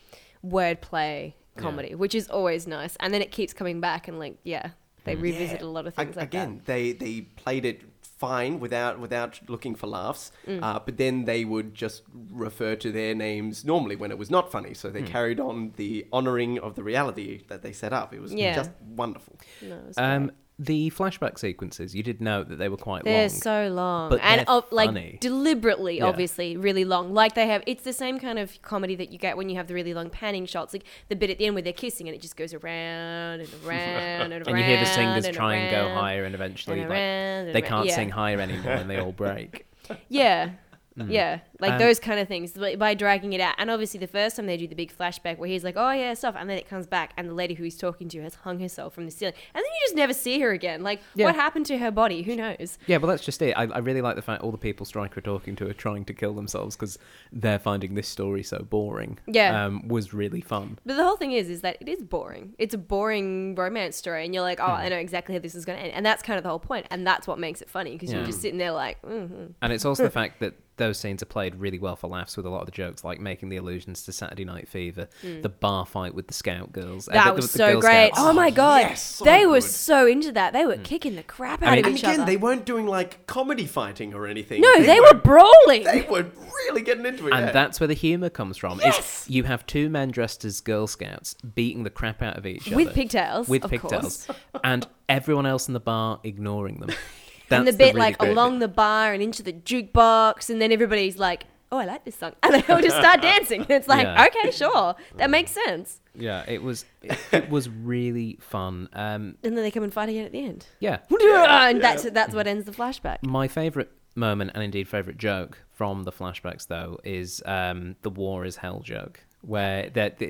wordplay 0.44 1.34
comedy, 1.56 1.94
which 1.94 2.14
is 2.14 2.28
always 2.28 2.66
nice. 2.66 2.96
And 3.00 3.12
then 3.12 3.22
it 3.22 3.30
keeps 3.30 3.52
coming 3.52 3.80
back, 3.80 4.08
and 4.08 4.18
like, 4.18 4.36
yeah, 4.44 4.70
they 5.04 5.14
Mm. 5.16 5.22
revisit 5.22 5.60
Yeah. 5.60 5.66
a 5.66 5.70
lot 5.76 5.86
of 5.86 5.92
A- 5.94 6.04
things 6.04 6.16
like 6.16 6.26
again, 6.26 6.62
they 6.66 6.92
they 6.92 7.22
played 7.22 7.64
it 7.64 7.82
fine 8.18 8.58
without 8.60 8.98
without 8.98 9.40
looking 9.48 9.74
for 9.74 9.86
laughs, 9.88 10.32
Mm. 10.46 10.62
uh, 10.62 10.78
but 10.86 10.96
then 10.96 11.24
they 11.26 11.44
would 11.44 11.74
just 11.74 12.02
refer 12.30 12.74
to 12.76 12.90
their 12.90 13.14
names 13.14 13.64
normally 13.64 13.94
when 13.96 14.10
it 14.10 14.16
was 14.18 14.30
not 14.30 14.50
funny. 14.50 14.72
So 14.74 14.88
they 14.90 15.02
carried 15.02 15.38
on 15.38 15.72
the 15.76 16.06
honoring 16.12 16.58
of 16.58 16.76
the 16.76 16.82
reality 16.82 17.42
that 17.48 17.60
they 17.62 17.72
set 17.72 17.92
up. 17.92 18.14
It 18.14 18.20
was 18.20 18.32
Yeah. 18.32 18.54
just 18.56 18.70
wonderful. 18.96 19.36
No, 19.62 19.76
it 19.76 19.86
was 19.88 19.98
Um, 19.98 20.26
great. 20.26 20.36
The 20.58 20.90
flashback 20.90 21.38
sequences, 21.38 21.94
you 21.94 22.02
did 22.02 22.20
note 22.22 22.48
that 22.48 22.56
they 22.56 22.68
were 22.70 22.78
quite 22.78 23.04
long. 23.04 23.12
They're 23.12 23.28
long. 23.28 23.28
so 23.28 23.68
long 23.68 24.10
but 24.10 24.20
and 24.22 24.46
like 24.70 25.20
deliberately, 25.20 25.98
Yeah. 25.98 26.06
obviously, 26.06 26.56
really 26.56 26.84
long. 26.86 27.12
Like 27.12 27.34
they 27.34 27.46
have, 27.46 27.62
it's 27.66 27.82
the 27.82 27.92
same 27.92 28.18
kind 28.18 28.38
of 28.38 28.60
comedy 28.62 28.94
that 28.96 29.10
you 29.12 29.18
get 29.18 29.36
when 29.36 29.50
you 29.50 29.56
have 29.56 29.66
the 29.66 29.74
really 29.74 29.92
long 29.92 30.08
panning 30.08 30.46
shots, 30.46 30.72
like 30.72 30.84
the 31.08 31.16
bit 31.16 31.28
at 31.28 31.36
the 31.38 31.44
end 31.46 31.54
where 31.56 31.62
they're 31.62 31.72
kissing 31.74 32.08
and 32.08 32.14
it 32.14 32.22
just 32.22 32.36
goes 32.36 32.54
around 32.54 33.40
and 33.40 33.50
around 33.66 34.32
and 34.32 34.32
around. 34.32 34.48
and 34.48 34.58
you 34.58 34.64
hear 34.64 34.80
the 34.80 34.86
singers 34.86 35.26
and 35.26 35.36
try 35.36 35.56
and 35.56 35.70
go 35.70 35.92
higher, 35.94 36.24
and 36.24 36.34
eventually, 36.34 36.80
and 36.80 36.88
like, 36.88 36.98
and 36.98 37.54
they 37.54 37.60
can't 37.62 37.86
Yeah. 37.86 37.94
sing 37.94 38.08
higher 38.10 38.40
anymore, 38.40 38.72
and 38.72 38.88
they 38.88 38.98
all 38.98 39.12
break. 39.12 39.66
Yeah. 40.08 40.50
Yeah, 40.96 41.40
like 41.60 41.72
Um, 41.72 41.78
those 41.78 42.00
kind 42.00 42.18
of 42.18 42.26
things 42.26 42.52
by 42.52 42.74
by 42.76 42.94
dragging 42.94 43.32
it 43.34 43.40
out. 43.40 43.54
And 43.58 43.70
obviously, 43.70 44.00
the 44.00 44.06
first 44.06 44.36
time 44.36 44.46
they 44.46 44.56
do 44.56 44.66
the 44.66 44.74
big 44.74 44.96
flashback 44.96 45.36
where 45.38 45.48
he's 45.48 45.62
like, 45.62 45.74
"Oh 45.76 45.90
yeah, 45.90 46.14
stuff," 46.14 46.34
and 46.38 46.48
then 46.48 46.56
it 46.56 46.68
comes 46.68 46.86
back, 46.86 47.12
and 47.16 47.28
the 47.28 47.34
lady 47.34 47.54
who 47.54 47.64
he's 47.64 47.76
talking 47.76 48.08
to 48.08 48.22
has 48.22 48.34
hung 48.36 48.60
herself 48.60 48.94
from 48.94 49.04
the 49.04 49.10
ceiling, 49.10 49.34
and 49.54 49.62
then 49.62 49.64
you 49.64 49.80
just 49.86 49.94
never 49.96 50.12
see 50.14 50.40
her 50.40 50.52
again. 50.52 50.82
Like, 50.82 51.00
Yeah. 51.14 51.26
what 51.26 51.34
happened 51.34 51.66
to 51.66 51.78
her 51.78 51.90
body? 51.90 52.22
Who 52.22 52.34
knows? 52.36 52.78
Yeah, 52.86 52.96
well, 52.96 53.08
that's 53.10 53.24
just 53.24 53.42
it. 53.42 53.52
I, 53.56 53.64
I 53.64 53.78
really 53.78 54.00
like 54.00 54.16
the 54.16 54.22
fact 54.22 54.42
all 54.42 54.52
the 54.52 54.58
people 54.58 54.86
Stryker 54.86 55.18
are 55.18 55.22
talking 55.22 55.54
to 55.56 55.68
are 55.68 55.74
trying 55.74 56.04
to 56.06 56.14
kill 56.14 56.34
themselves 56.34 56.76
because 56.76 56.98
they're 57.32 57.58
finding 57.58 57.94
this 57.94 58.08
story 58.08 58.42
so 58.42 58.58
boring. 58.68 59.18
Yeah. 59.26 59.66
um, 59.66 59.88
was 59.88 60.14
really 60.14 60.40
fun. 60.40 60.78
But 60.86 60.96
the 60.96 61.04
whole 61.04 61.16
thing 61.16 61.32
is, 61.32 61.50
is 61.50 61.60
that 61.60 61.76
it 61.80 61.88
is 61.88 62.02
boring. 62.02 62.54
It's 62.58 62.74
a 62.74 62.78
boring 62.78 63.54
romance 63.54 63.96
story, 63.96 64.24
and 64.24 64.32
you're 64.34 64.42
like. 64.42 64.60
"Oh, 64.60 64.64
I 64.64 64.88
know 64.88 64.96
exactly 64.96 65.34
how 65.34 65.40
this 65.40 65.54
is 65.54 65.64
going 65.64 65.78
to 65.78 65.84
end," 65.84 65.92
and 65.94 66.06
that's 66.06 66.22
kind 66.22 66.36
of 66.38 66.42
the 66.42 66.48
whole 66.48 66.58
point, 66.58 66.86
and 66.90 67.06
that's 67.06 67.26
what 67.26 67.38
makes 67.38 67.60
it 67.60 67.68
funny 67.68 67.92
because 67.92 68.10
Yeah. 68.10 68.18
you're 68.18 68.26
just 68.26 68.40
sitting 68.40 68.58
there 68.58 68.72
like, 68.72 69.00
mm-hmm. 69.02 69.46
And 69.60 69.72
it's 69.72 69.84
also 69.84 70.02
the 70.02 70.10
fact 70.10 70.40
that 70.40 70.54
those 70.76 70.98
scenes 70.98 71.22
are 71.22 71.26
played 71.26 71.54
really 71.56 71.78
well 71.78 71.96
for 71.96 72.06
laughs 72.08 72.36
with 72.36 72.44
a 72.46 72.50
lot 72.50 72.60
of 72.60 72.66
the 72.66 72.72
jokes, 72.72 73.02
like 73.02 73.18
making 73.20 73.48
the 73.48 73.56
allusions 73.56 74.02
to 74.04 74.12
Saturday 74.12 74.44
Night 74.44 74.68
Fever, 74.68 75.08
the 75.22 75.48
bar 75.48 75.86
fight 75.86 76.14
with 76.14 76.26
the 76.28 76.34
Scout 76.34 76.72
girls. 76.72 77.08
uh, 77.08 77.12
Mm. 77.12 77.14
that 77.14 77.24
the- 77.26 77.32
was 77.34 77.52
the 77.52 77.58
so 77.58 77.72
Girl 77.72 77.80
great. 77.80 78.08
Scouts. 78.14 78.20
Oh 78.28 78.32
my 78.32 78.50
god, 78.50 78.80
yes, 78.82 79.02
so 79.02 79.24
they 79.24 79.46
were 79.46 79.60
so 79.62 80.06
into 80.06 80.32
that. 80.32 80.52
They 80.52 80.66
were 80.66 80.76
kicking 80.76 81.16
the 81.16 81.22
crap 81.22 81.62
out 81.62 81.70
mean- 81.70 81.78
of 81.80 81.86
And 81.86 81.94
each 81.96 82.02
again, 82.02 82.20
other. 82.20 82.26
they 82.30 82.36
weren't 82.36 82.64
doing 82.66 82.86
like 82.86 83.26
comedy 83.26 83.66
fighting 83.66 84.12
or 84.14 84.26
anything. 84.26 84.60
no, 84.60 84.82
they 84.82 85.00
were 85.00 85.14
brawling. 85.14 85.84
They 85.84 86.02
were 86.10 86.26
really 86.66 86.82
getting 86.82 87.06
into 87.06 87.26
it. 87.28 87.32
And 87.32 87.46
yeah. 87.46 87.52
that's 87.52 87.80
where 87.80 87.86
the 87.88 87.94
humour 87.94 88.28
comes 88.30 88.56
from. 88.58 88.78
Yes! 88.80 89.22
Is 89.22 89.30
you 89.30 89.44
have 89.44 89.66
two 89.66 89.88
men 89.88 90.10
dressed 90.10 90.44
as 90.44 90.60
Girl 90.60 90.86
Scouts 90.86 91.34
beating 91.54 91.84
the 91.84 91.90
crap 91.90 92.22
out 92.22 92.36
of 92.36 92.44
each 92.46 92.66
With 92.70 92.88
other 92.88 92.94
pigtails, 92.94 93.48
with 93.48 93.64
of 93.64 93.70
pigtails, 93.70 94.28
and 94.62 94.86
everyone 95.08 95.46
else 95.46 95.68
in 95.68 95.74
the 95.74 95.80
bar 95.80 96.20
ignoring 96.22 96.80
them. 96.80 96.90
That's 97.48 97.58
and 97.60 97.68
the 97.68 97.72
bit 97.72 97.94
really 97.94 98.00
like 98.00 98.18
great 98.18 98.32
along 98.32 98.58
the 98.58 98.68
bar 98.68 99.12
and 99.12 99.22
into 99.22 99.42
the 99.42 99.52
jukebox, 99.52 100.50
and 100.50 100.60
then 100.60 100.72
everybody's 100.72 101.18
like, 101.18 101.44
"Oh, 101.70 101.78
I 101.78 101.84
like 101.84 102.04
this 102.04 102.16
song," 102.16 102.32
and 102.42 102.54
they 102.54 102.72
all 102.72 102.80
just 102.82 102.96
start 102.96 103.20
dancing. 103.30 103.60
And 103.62 103.70
it's 103.70 103.88
like, 103.88 104.04
Yeah. 104.04 104.26
okay, 104.26 104.50
sure, 104.50 104.94
that 105.16 105.30
makes 105.30 105.52
sense. 105.52 106.00
Yeah, 106.14 106.44
it 106.48 106.62
was 106.62 106.84
it, 107.02 107.18
it 107.32 107.50
was 107.50 107.68
really 107.68 108.38
fun. 108.40 108.88
Um, 108.92 109.36
And 109.44 109.56
then 109.56 109.62
they 109.64 109.70
come 109.70 109.82
and 109.84 109.92
fight 109.92 110.08
again 110.08 110.24
at 110.26 110.32
the 110.32 110.44
end, 110.44 110.66
yeah, 110.80 110.98
and 111.10 111.80
that's 111.82 112.02
that's 112.10 112.34
what 112.34 112.46
ends 112.46 112.64
the 112.64 112.72
flashback. 112.72 113.18
my 113.22 113.48
favorite 113.48 113.90
moment 114.14 114.50
and 114.54 114.62
indeed 114.62 114.88
favorite 114.88 115.18
joke 115.18 115.58
from 115.72 116.04
the 116.04 116.10
flashbacks 116.12 116.68
though 116.68 116.98
is 117.04 117.42
um, 117.44 117.96
the 118.00 118.08
war 118.08 118.46
is 118.46 118.56
hell 118.56 118.80
joke 118.80 119.20
where 119.46 119.88
that 119.90 120.20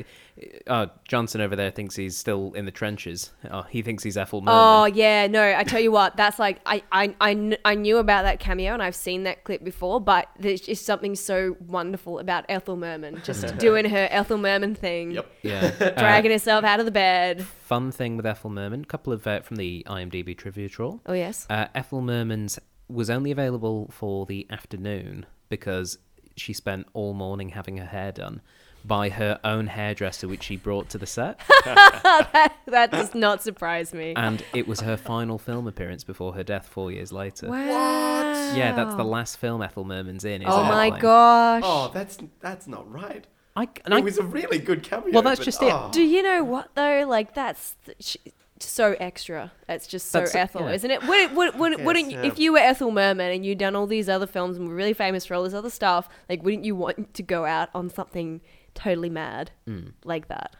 uh, 0.66 0.86
Johnson 1.08 1.40
over 1.40 1.56
there 1.56 1.70
thinks 1.70 1.96
he's 1.96 2.16
still 2.16 2.52
in 2.52 2.66
the 2.66 2.70
trenches. 2.70 3.32
Oh, 3.50 3.62
he 3.62 3.80
thinks 3.82 4.02
he's 4.02 4.16
Ethel 4.16 4.42
Merman. 4.42 4.54
Oh 4.62 4.84
yeah, 4.84 5.26
no, 5.26 5.42
I 5.56 5.64
tell 5.64 5.80
you 5.80 5.90
what, 5.90 6.16
that's 6.16 6.38
like 6.38 6.60
I, 6.66 6.82
I 6.92 7.14
I 7.20 7.34
kn- 7.34 7.56
I 7.64 7.74
knew 7.74 7.96
about 7.96 8.22
that 8.24 8.40
cameo 8.40 8.74
and 8.74 8.82
I've 8.82 8.94
seen 8.94 9.22
that 9.24 9.44
clip 9.44 9.64
before, 9.64 10.00
but 10.00 10.28
there's 10.38 10.60
just 10.60 10.84
something 10.84 11.14
so 11.14 11.56
wonderful 11.66 12.18
about 12.18 12.44
Ethel 12.48 12.76
Merman 12.76 13.20
just 13.24 13.56
doing 13.58 13.86
her 13.86 14.06
Ethel 14.10 14.36
Merman 14.38 14.74
thing, 14.74 15.12
Yep. 15.12 15.30
yeah, 15.42 15.72
Uh, 15.80 15.90
dragging 15.98 16.30
herself 16.30 16.64
out 16.64 16.78
of 16.80 16.84
the 16.86 16.92
bed. 16.92 17.42
fun 17.44 17.90
thing 17.90 18.16
with 18.16 18.26
Ethel 18.26 18.50
Merman. 18.50 18.84
Couple 18.84 19.12
of 19.12 19.26
uh, 19.26 19.40
from 19.40 19.56
the 19.56 19.82
IMDb 19.88 20.36
trivia 20.36 20.68
troll. 20.68 21.00
Oh 21.06 21.14
yes, 21.14 21.46
Uh, 21.48 21.66
Ethel 21.74 22.02
Merman's 22.02 22.58
was 22.88 23.08
only 23.10 23.30
available 23.30 23.88
for 23.90 24.26
the 24.26 24.46
afternoon 24.50 25.26
because 25.48 25.98
she 26.36 26.52
spent 26.52 26.86
all 26.92 27.14
morning 27.14 27.48
having 27.48 27.78
her 27.78 27.86
hair 27.86 28.12
done 28.12 28.42
by 28.86 29.08
her 29.08 29.40
own 29.44 29.66
hairdresser, 29.66 30.28
which 30.28 30.44
she 30.44 30.56
brought 30.56 30.88
to 30.90 30.98
the 30.98 31.06
set, 31.06 31.40
that 31.64 32.88
does 32.90 33.14
not 33.14 33.42
surprise 33.42 33.92
me. 33.92 34.14
and 34.16 34.44
it 34.54 34.66
was 34.68 34.80
her 34.80 34.96
final 34.96 35.38
film 35.38 35.66
appearance 35.66 36.04
before 36.04 36.34
her 36.34 36.42
death 36.44 36.66
four 36.68 36.90
years 36.92 37.12
later. 37.12 37.48
Wow. 37.48 38.52
Yeah, 38.54 38.72
that's 38.72 38.94
the 38.94 39.04
last 39.04 39.38
film 39.38 39.62
Ethel 39.62 39.84
Merman's 39.84 40.24
in. 40.24 40.42
Is 40.42 40.48
Oh 40.50 40.62
my 40.64 40.84
Airplane. 40.86 41.00
gosh. 41.02 41.62
Oh, 41.64 41.90
that's 41.92 42.18
that's 42.40 42.66
not 42.66 42.90
right. 42.90 43.26
I, 43.56 43.68
and 43.86 43.94
I, 43.94 43.98
it 43.98 44.04
was 44.04 44.18
a 44.18 44.22
really 44.22 44.58
good 44.58 44.82
cameo. 44.82 45.12
Well, 45.12 45.22
that's 45.22 45.40
but- 45.40 45.44
just 45.46 45.62
it. 45.62 45.72
oh. 45.72 45.88
Do 45.92 46.02
you 46.02 46.22
know 46.22 46.44
what 46.44 46.74
though? 46.74 47.04
Like 47.08 47.34
that's 47.34 47.74
th- 47.86 47.96
sh- 48.00 48.16
so 48.60 48.94
extra. 49.00 49.52
That's 49.66 49.86
just 49.86 50.10
so 50.10 50.20
That's- 50.20 50.34
Ethel, 50.34 50.62
yeah. 50.68 50.74
isn't 50.74 50.90
it? 50.90 51.02
Would, 51.06 51.34
would, 51.36 51.58
would, 51.58 51.72
Yes, 51.78 51.86
wouldn't 51.86 52.10
you- 52.10 52.18
yeah. 52.20 52.26
if 52.26 52.38
you 52.38 52.52
were 52.52 52.58
Ethel 52.58 52.90
Merman 52.90 53.32
and 53.32 53.44
you'd 53.44 53.58
done 53.58 53.74
all 53.74 53.86
these 53.86 54.08
other 54.08 54.26
films 54.26 54.56
and 54.58 54.68
were 54.68 54.74
really 54.74 54.92
famous 54.94 55.26
for 55.26 55.34
all 55.34 55.42
this 55.44 55.54
other 55.54 55.70
stuff? 55.70 56.08
Like, 56.28 56.42
wouldn't 56.42 56.64
you 56.64 56.74
want 56.76 57.12
to 57.14 57.22
go 57.22 57.44
out 57.46 57.68
on 57.74 57.90
something 57.90 58.40
totally 58.76 59.10
mad 59.10 59.50
Hmm. 59.66 59.88
like 60.04 60.28
that? 60.28 60.54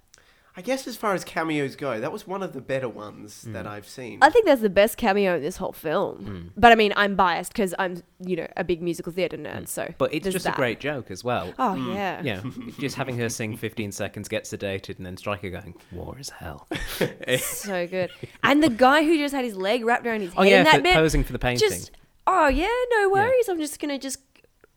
I 0.59 0.63
guess 0.63 0.87
as 0.87 0.97
far 0.97 1.13
as 1.13 1.23
cameos 1.23 1.77
go, 1.77 2.01
that 2.01 2.11
was 2.11 2.27
one 2.27 2.43
of 2.43 2.55
the 2.55 2.63
better 2.63 2.89
ones 2.89 3.45
Mm. 3.47 3.53
that 3.53 3.67
I've 3.67 3.87
seen. 3.87 4.21
I 4.23 4.31
think 4.31 4.47
that's 4.47 4.63
the 4.63 4.71
best 4.71 4.97
cameo 4.97 5.37
in 5.37 5.43
this 5.43 5.59
whole 5.59 5.73
film. 5.73 6.17
Hmm. 6.25 6.49
But 6.59 6.73
I 6.73 6.77
mean, 6.77 6.95
I'm 6.97 7.15
biased 7.15 7.53
because 7.53 7.75
I'm, 7.79 8.03
you 8.21 8.37
know, 8.37 8.47
a 8.57 8.65
big 8.65 8.81
musical 8.81 9.13
theater 9.13 9.37
nerd. 9.37 9.69
So, 9.69 9.85
Hmm. 9.85 9.93
but 9.99 10.15
it's 10.15 10.27
just 10.31 10.47
that. 10.47 10.55
a 10.55 10.57
great 10.57 10.81
joke 10.81 11.11
as 11.11 11.23
well. 11.23 11.53
Oh 11.59 11.75
yeah. 11.93 12.23
Yeah, 12.23 12.41
just 12.79 12.97
having 12.97 13.19
her 13.19 13.29
sing 13.29 13.55
15 13.55 13.93
seconds, 13.93 14.29
get 14.31 14.45
sedated, 14.45 14.97
and 14.97 15.05
then 15.05 15.19
Stryker 15.19 15.51
going, 15.51 15.75
"War 15.93 16.19
is 16.19 16.31
hell." 16.31 16.67
so 17.39 17.87
good. 17.87 18.11
And 18.43 18.63
the 18.63 18.71
guy 18.71 19.05
who 19.05 19.19
just 19.19 19.35
had 19.35 19.45
his 19.45 19.57
leg 19.57 19.85
wrapped 19.85 20.07
around 20.07 20.21
his 20.21 20.31
head 20.33 20.41
Oh 20.41 20.43
yeah, 20.45 20.59
in 20.61 20.65
that 20.65 20.77
for, 20.77 20.83
bit, 20.83 20.95
posing 20.95 21.23
for 21.23 21.33
the 21.35 21.39
painting. 21.39 21.69
just 21.69 21.91
oh 22.27 22.49
yeah, 22.49 22.69
no 22.93 23.11
worries. 23.11 23.49
I'm 23.51 23.59
just 23.59 23.79
gonna 23.79 23.99
just 23.99 24.21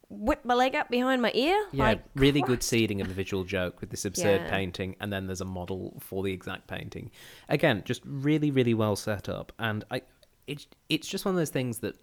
whip 0.10 0.44
my 0.44 0.56
leg 0.56 0.76
up 0.76 0.90
behind 0.90 1.22
my 1.22 1.32
ear. 1.34 1.68
Yeah, 1.72 1.84
like, 1.84 2.04
really 2.16 2.42
good 2.42 2.64
seeding 2.64 3.00
of 3.00 3.10
a 3.10 3.14
visual 3.14 3.44
joke 3.44 3.80
with 3.80 3.92
this 3.92 4.06
absurd 4.06 4.42
Yeah. 4.42 4.50
painting, 4.50 4.96
and 5.00 5.14
then 5.14 5.28
there's 5.28 5.42
a 5.42 5.46
model 5.46 5.98
for 6.00 6.24
the 6.24 6.34
exact 6.34 6.68
painting. 6.68 7.12
Again, 7.48 7.84
just 7.86 8.02
really, 8.06 8.52
really 8.52 8.74
well 8.74 8.96
set 8.96 9.30
up, 9.30 9.52
and 9.60 9.84
I, 9.92 10.02
it's 10.48 10.68
it's 10.90 11.08
just 11.08 11.26
one 11.26 11.36
of 11.36 11.38
those 11.38 11.52
things 11.52 11.80
that 11.80 11.96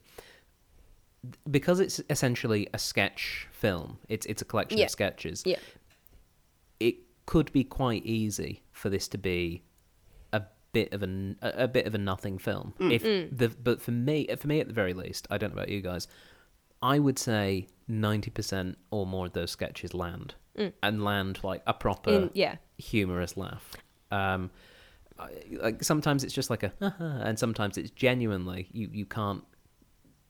because 1.51 1.81
it's 1.81 2.01
essentially 2.09 2.69
a 2.73 2.79
sketch 2.79 3.49
film, 3.51 3.99
it's 4.09 4.27
it's 4.27 4.43
a 4.43 4.45
collection 4.45 4.79
Yeah. 4.79 4.85
of 4.85 4.91
sketches. 4.91 5.43
Yeah. 5.45 5.59
It 6.79 6.97
could 7.27 7.53
be 7.53 7.65
quite 7.65 8.07
easy 8.07 8.63
for 8.71 8.89
this 8.89 9.09
to 9.09 9.19
be 9.19 9.65
a 10.33 10.43
bit 10.73 10.93
of 10.93 11.03
an 11.03 11.39
a, 11.43 11.65
a 11.65 11.69
bit 11.69 11.87
of 11.87 11.95
a 11.95 11.99
nothing 11.99 12.39
film. 12.39 12.75
Mm. 12.79 12.93
If 12.93 13.03
mm. 13.03 13.37
the 13.37 13.49
but 13.49 13.83
for 13.83 13.91
me, 13.91 14.29
for 14.37 14.47
me 14.47 14.61
at 14.61 14.69
the 14.69 14.75
very 14.75 14.95
least, 14.95 15.27
I 15.29 15.39
don't 15.39 15.51
know 15.51 15.63
about 15.63 15.71
you 15.71 15.81
guys. 15.81 16.07
I 16.83 17.01
would 17.01 17.19
say 17.19 17.67
ninety 17.89 18.31
percent 18.31 18.79
or 18.91 19.07
more 19.07 19.27
of 19.27 19.33
those 19.33 19.51
sketches 19.51 19.95
land 19.95 20.35
and 20.83 21.05
land 21.05 21.41
like 21.43 21.63
a 21.67 21.75
proper 21.75 22.11
In, 22.11 22.31
yeah. 22.35 22.57
humorous 22.79 23.37
laugh. 23.37 23.77
Um, 24.11 24.51
like 25.61 25.83
sometimes 25.83 26.25
it's 26.25 26.35
just 26.35 26.51
like 26.51 26.63
a, 26.63 26.73
and 26.99 27.39
sometimes 27.39 27.79
it's 27.79 27.91
genuinely 27.91 28.69
you 28.73 28.89
you 28.93 29.07
can't 29.07 29.45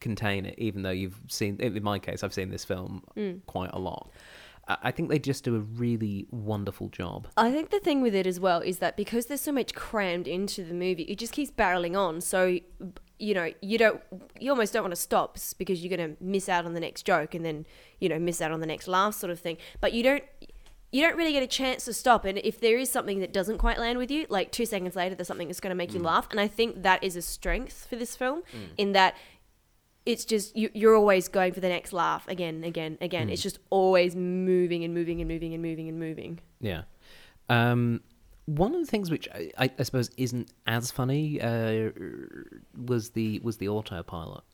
contain 0.00 0.46
it, 0.46 0.58
even 0.58 0.82
though 0.82 0.90
you've 0.90 1.18
seen. 1.28 1.58
In 1.60 1.82
my 1.82 1.98
case, 1.98 2.22
I've 2.22 2.34
seen 2.34 2.50
this 2.50 2.64
film 2.64 3.02
quite 3.46 3.70
a 3.72 3.78
lot. 3.78 4.10
I 4.68 4.76
I 4.82 4.90
think 4.90 5.08
they 5.10 5.18
just 5.18 5.44
do 5.44 5.54
a 5.54 5.60
really 5.60 6.26
wonderful 6.30 6.88
job. 6.88 7.28
I 7.36 7.52
think 7.52 7.70
the 7.70 7.78
thing 7.80 8.02
with 8.02 8.14
it 8.14 8.26
as 8.26 8.40
well 8.40 8.60
is 8.60 8.78
that 8.78 8.96
because 8.96 9.26
there's 9.26 9.40
so 9.40 9.52
much 9.52 9.74
crammed 9.74 10.26
into 10.26 10.64
the 10.64 10.74
movie, 10.74 11.04
it 11.04 11.18
just 11.18 11.32
keeps 11.32 11.50
barreling 11.52 11.96
on. 11.96 12.20
So, 12.20 12.58
you 13.18 13.34
know, 13.34 13.52
you 13.60 13.78
don't, 13.78 14.00
you 14.38 14.50
almost 14.50 14.72
don't 14.72 14.82
want 14.82 14.94
to 14.94 15.00
stop 15.00 15.38
because 15.58 15.82
you're 15.82 15.96
going 15.96 16.16
to 16.16 16.22
miss 16.22 16.48
out 16.48 16.64
on 16.64 16.74
the 16.74 16.80
next 16.80 17.02
joke 17.02 17.34
and 17.34 17.44
then, 17.44 17.66
you 17.98 18.08
know, 18.08 18.18
miss 18.18 18.40
out 18.40 18.52
on 18.52 18.60
the 18.60 18.66
next 18.66 18.88
laugh 18.88 19.14
sort 19.14 19.30
of 19.30 19.40
thing. 19.40 19.56
But 19.80 19.92
you 19.92 20.02
don't, 20.02 20.24
you 20.92 21.02
don't 21.02 21.16
really 21.16 21.32
get 21.32 21.42
a 21.42 21.46
chance 21.46 21.84
to 21.86 21.92
stop. 21.92 22.24
And 22.24 22.38
if 22.38 22.60
there 22.60 22.78
is 22.78 22.90
something 22.90 23.20
that 23.20 23.32
doesn't 23.32 23.58
quite 23.58 23.78
land 23.78 23.98
with 23.98 24.10
you, 24.10 24.26
like 24.28 24.52
two 24.52 24.66
seconds 24.66 24.96
later, 24.96 25.14
there's 25.14 25.28
something 25.28 25.48
that's 25.48 25.60
going 25.60 25.70
to 25.70 25.76
make 25.76 25.94
you 25.94 26.00
mm. 26.00 26.04
laugh. 26.04 26.28
And 26.30 26.38
I 26.40 26.48
think 26.48 26.82
that 26.82 27.02
is 27.02 27.16
a 27.16 27.22
strength 27.22 27.86
for 27.88 27.96
this 27.96 28.14
film 28.16 28.42
mm. 28.42 28.68
in 28.76 28.92
that 28.92 29.16
it's 30.04 30.24
just 30.24 30.56
you, 30.56 30.70
you're 30.72 30.94
always 30.94 31.28
going 31.28 31.52
for 31.52 31.60
the 31.60 31.68
next 31.68 31.92
laugh 31.92 32.26
again, 32.28 32.62
again, 32.64 32.96
again. 33.00 33.28
Mm. 33.28 33.32
It's 33.32 33.42
just 33.42 33.58
always 33.70 34.14
moving 34.14 34.84
and 34.84 34.94
moving 34.94 35.20
and 35.20 35.28
moving 35.28 35.52
and 35.52 35.62
moving 35.62 35.88
and 35.88 35.98
moving. 35.98 36.38
Yeah. 36.60 36.82
Um, 37.48 38.00
one 38.46 38.74
of 38.74 38.80
the 38.80 38.86
things 38.86 39.10
which 39.10 39.28
I, 39.34 39.70
I, 39.78 39.82
suppose 39.82 40.10
isn't 40.16 40.52
as 40.66 40.90
funny 40.90 41.40
uh, 41.40 41.90
was 42.86 43.10
the 43.10 43.40
was 43.40 43.58
the 43.58 43.68
autopilot. 43.68 44.44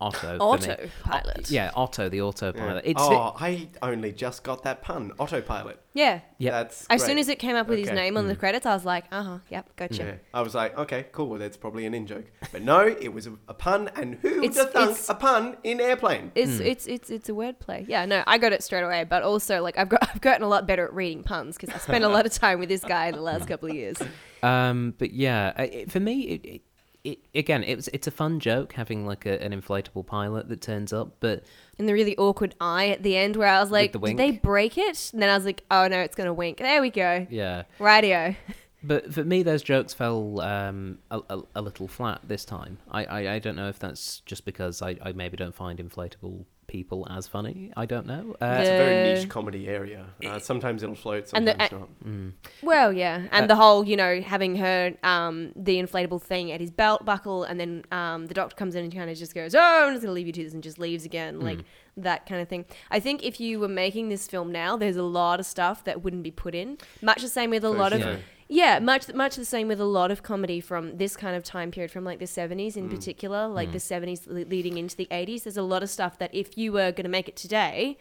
Otto. 0.00 0.18
for 0.18 0.32
me. 0.32 0.38
Autopilot. 0.40 1.50
Yeah, 1.50 1.70
Otto, 1.74 2.08
the 2.08 2.22
autopilot. 2.22 2.84
It's 2.86 3.00
oh, 3.02 3.34
I 3.38 3.68
only 3.82 4.12
just 4.12 4.42
got 4.42 4.62
that 4.64 4.82
pun. 4.82 5.12
Autopilot. 5.18 5.80
Yeah. 5.92 6.20
Yeah. 6.38 6.52
That's 6.62 6.86
As 6.88 7.00
great. 7.02 7.08
soon 7.08 7.18
as 7.18 7.28
it 7.28 7.38
came 7.38 7.56
up 7.56 7.68
with 7.68 7.78
his 7.80 7.90
name 7.90 8.16
on 8.16 8.28
the 8.28 8.36
credits, 8.36 8.64
I 8.64 8.74
was 8.74 8.84
like, 8.84 9.04
uh 9.12 9.22
huh, 9.22 9.38
yep, 9.50 9.74
gotcha. 9.76 10.02
Yeah. 10.04 10.14
I 10.32 10.40
was 10.42 10.54
like, 10.54 10.78
okay, 10.78 11.06
cool. 11.12 11.26
Well, 11.28 11.38
that's 11.38 11.56
probably 11.56 11.84
an 11.86 11.94
in 11.94 12.06
joke. 12.06 12.24
But 12.52 12.62
no, 12.62 12.80
it 12.86 13.12
was 13.12 13.26
a, 13.26 13.32
a 13.48 13.54
pun. 13.54 13.90
And 13.96 14.14
who 14.22 14.28
It's- 14.42 14.56
would 14.56 14.74
have 14.74 14.96
thunk 14.96 14.98
a 15.08 15.14
pun 15.14 15.56
in 15.64 15.80
airplane? 15.80 16.32
It's 16.34 16.58
Hmm. 16.58 16.62
it's 16.66 16.86
it's 16.86 17.10
it's 17.10 17.28
a 17.28 17.32
wordplay. 17.32 17.84
Yeah, 17.88 18.04
no, 18.06 18.22
I 18.26 18.38
got 18.38 18.52
it 18.52 18.62
straight 18.62 18.82
away. 18.82 19.04
But 19.04 19.22
also, 19.22 19.62
like, 19.62 19.76
I've 19.78 19.88
got 19.88 20.08
I've 20.14 20.20
gotten 20.20 20.42
a 20.44 20.48
lot 20.48 20.66
better 20.66 20.84
at 20.86 20.94
reading 20.94 21.22
puns 21.24 21.56
because 21.58 21.74
I 21.74 21.78
spent 21.78 22.04
a 22.04 22.08
lot 22.08 22.24
of 22.24 22.32
time 22.32 22.58
with 22.60 22.68
this 22.68 22.84
guy 22.84 23.06
in 23.08 23.14
the 23.16 23.22
last 23.22 23.46
couple 23.48 23.68
of 23.68 23.74
years. 23.74 23.98
Um, 24.42 24.94
but 24.98 25.12
yeah, 25.12 25.52
uh, 25.58 25.62
it, 25.64 25.90
for 25.92 26.00
me, 26.00 26.20
it, 26.22 26.46
it 26.46 26.62
it, 27.04 27.18
again, 27.34 27.64
it's 27.64 27.88
it's 27.88 28.06
a 28.06 28.10
fun 28.10 28.40
joke 28.40 28.74
having 28.74 29.06
like 29.06 29.26
a, 29.26 29.42
an 29.42 29.52
inflatable 29.52 30.06
pilot 30.06 30.48
that 30.48 30.60
turns 30.60 30.92
up, 30.92 31.16
but 31.20 31.44
And 31.78 31.88
the 31.88 31.92
really 31.92 32.16
awkward 32.16 32.54
eye 32.60 32.88
at 32.88 33.02
the 33.02 33.16
end 33.16 33.36
where 33.36 33.48
I 33.48 33.60
was 33.60 33.70
like, 33.70 33.92
the 33.92 33.98
did 33.98 34.16
they 34.16 34.32
break 34.32 34.76
it? 34.76 35.10
And 35.12 35.22
then 35.22 35.30
I 35.30 35.34
was 35.34 35.44
like, 35.44 35.64
oh 35.70 35.88
no, 35.88 36.00
it's 36.00 36.16
going 36.16 36.26
to 36.26 36.34
wink. 36.34 36.58
There 36.58 36.80
we 36.80 36.90
go. 36.90 37.26
yeah. 37.30 37.64
Radio. 37.78 38.34
But 38.82 39.12
for 39.12 39.22
me, 39.24 39.42
those 39.42 39.62
jokes 39.62 39.92
fell 39.92 40.40
um, 40.40 41.00
a, 41.10 41.20
a, 41.28 41.42
a 41.56 41.62
little 41.62 41.86
flat 41.86 42.20
this 42.24 42.46
time. 42.46 42.78
I, 42.90 43.04
I, 43.04 43.34
I 43.34 43.38
don't 43.38 43.56
know 43.56 43.68
if 43.68 43.78
that's 43.78 44.20
just 44.20 44.46
because 44.46 44.80
I, 44.80 44.96
I 45.02 45.12
maybe 45.12 45.36
don't 45.36 45.54
find 45.54 45.78
inflatable 45.78 46.46
people 46.70 47.06
as 47.10 47.26
funny. 47.26 47.72
I 47.76 47.84
don't 47.84 48.06
know. 48.06 48.36
Uh, 48.40 48.58
It's 48.60 48.70
a 48.70 48.78
very 48.84 48.96
niche 49.14 49.28
comedy 49.28 49.66
area. 49.68 50.06
Uh, 50.24 50.38
sometimes 50.38 50.82
it'll 50.84 50.94
float, 50.94 51.30
And 51.34 51.46
the- 51.46 51.50
sometimes 51.58 51.72
not. 51.72 51.88
mm. 52.06 52.32
Well, 52.62 52.92
yeah, 52.92 53.26
and 53.32 53.44
Uh, 53.44 53.46
the 53.48 53.56
whole, 53.56 53.84
you 53.84 53.96
know, 53.96 54.20
having 54.20 54.56
her 54.56 54.94
um, 55.02 55.52
the 55.56 55.76
inflatable 55.82 56.22
thing 56.22 56.52
at 56.52 56.60
his 56.60 56.70
belt 56.70 57.04
buckle, 57.04 57.42
and 57.42 57.58
then 57.58 57.84
um, 57.90 58.26
the 58.28 58.34
doctor 58.34 58.54
comes 58.54 58.74
in 58.76 58.84
and 58.84 58.94
kind 58.94 59.10
of 59.10 59.16
just 59.18 59.34
goes, 59.34 59.54
"Oh, 59.54 59.60
I'm 59.86 59.92
just 59.92 60.02
gonna 60.02 60.12
leave 60.14 60.28
you 60.28 60.32
to 60.32 60.44
this," 60.44 60.54
and 60.54 60.62
just 60.62 60.78
leaves 60.78 61.04
again, 61.04 61.40
like 61.40 61.60
that 61.96 62.24
kind 62.24 62.40
of 62.40 62.48
thing. 62.48 62.64
I 62.90 63.00
think 63.00 63.24
if 63.24 63.40
you 63.40 63.58
were 63.60 63.68
making 63.68 64.08
this 64.08 64.26
film 64.28 64.52
now, 64.52 64.76
there's 64.76 64.96
a 64.96 65.02
lot 65.02 65.40
of 65.40 65.46
stuff 65.46 65.82
that 65.84 66.02
wouldn't 66.04 66.22
be 66.22 66.30
put 66.30 66.54
in. 66.54 66.78
Much 67.02 67.20
the 67.20 67.28
same 67.28 67.50
with 67.50 67.64
a 67.64 67.70
lot 67.70 67.92
of 67.92 68.00
sure. 68.00 68.18
Yeah, 68.50 68.80
much 68.80 69.12
much 69.14 69.36
the 69.36 69.44
same 69.44 69.68
with 69.68 69.80
a 69.80 69.84
lot 69.84 70.10
of 70.10 70.22
comedy 70.22 70.60
from 70.60 70.96
this 70.98 71.16
kind 71.16 71.36
of 71.36 71.44
time 71.44 71.70
period, 71.70 71.90
from 71.92 72.04
like 72.04 72.18
the 72.18 72.26
seventies 72.26 72.76
in 72.76 72.88
particular, 72.90 73.46
like 73.48 73.70
the 73.72 73.80
seventies 73.80 74.26
le- 74.26 74.44
leading 74.44 74.76
into 74.76 74.96
the 74.96 75.06
eighties. 75.10 75.44
There's 75.44 75.56
a 75.56 75.62
lot 75.62 75.82
of 75.82 75.88
stuff 75.90 76.18
that 76.18 76.34
if 76.34 76.58
you 76.58 76.72
were 76.72 76.90
gonna 76.92 77.08
make 77.08 77.28
it 77.28 77.36
today, 77.36 77.96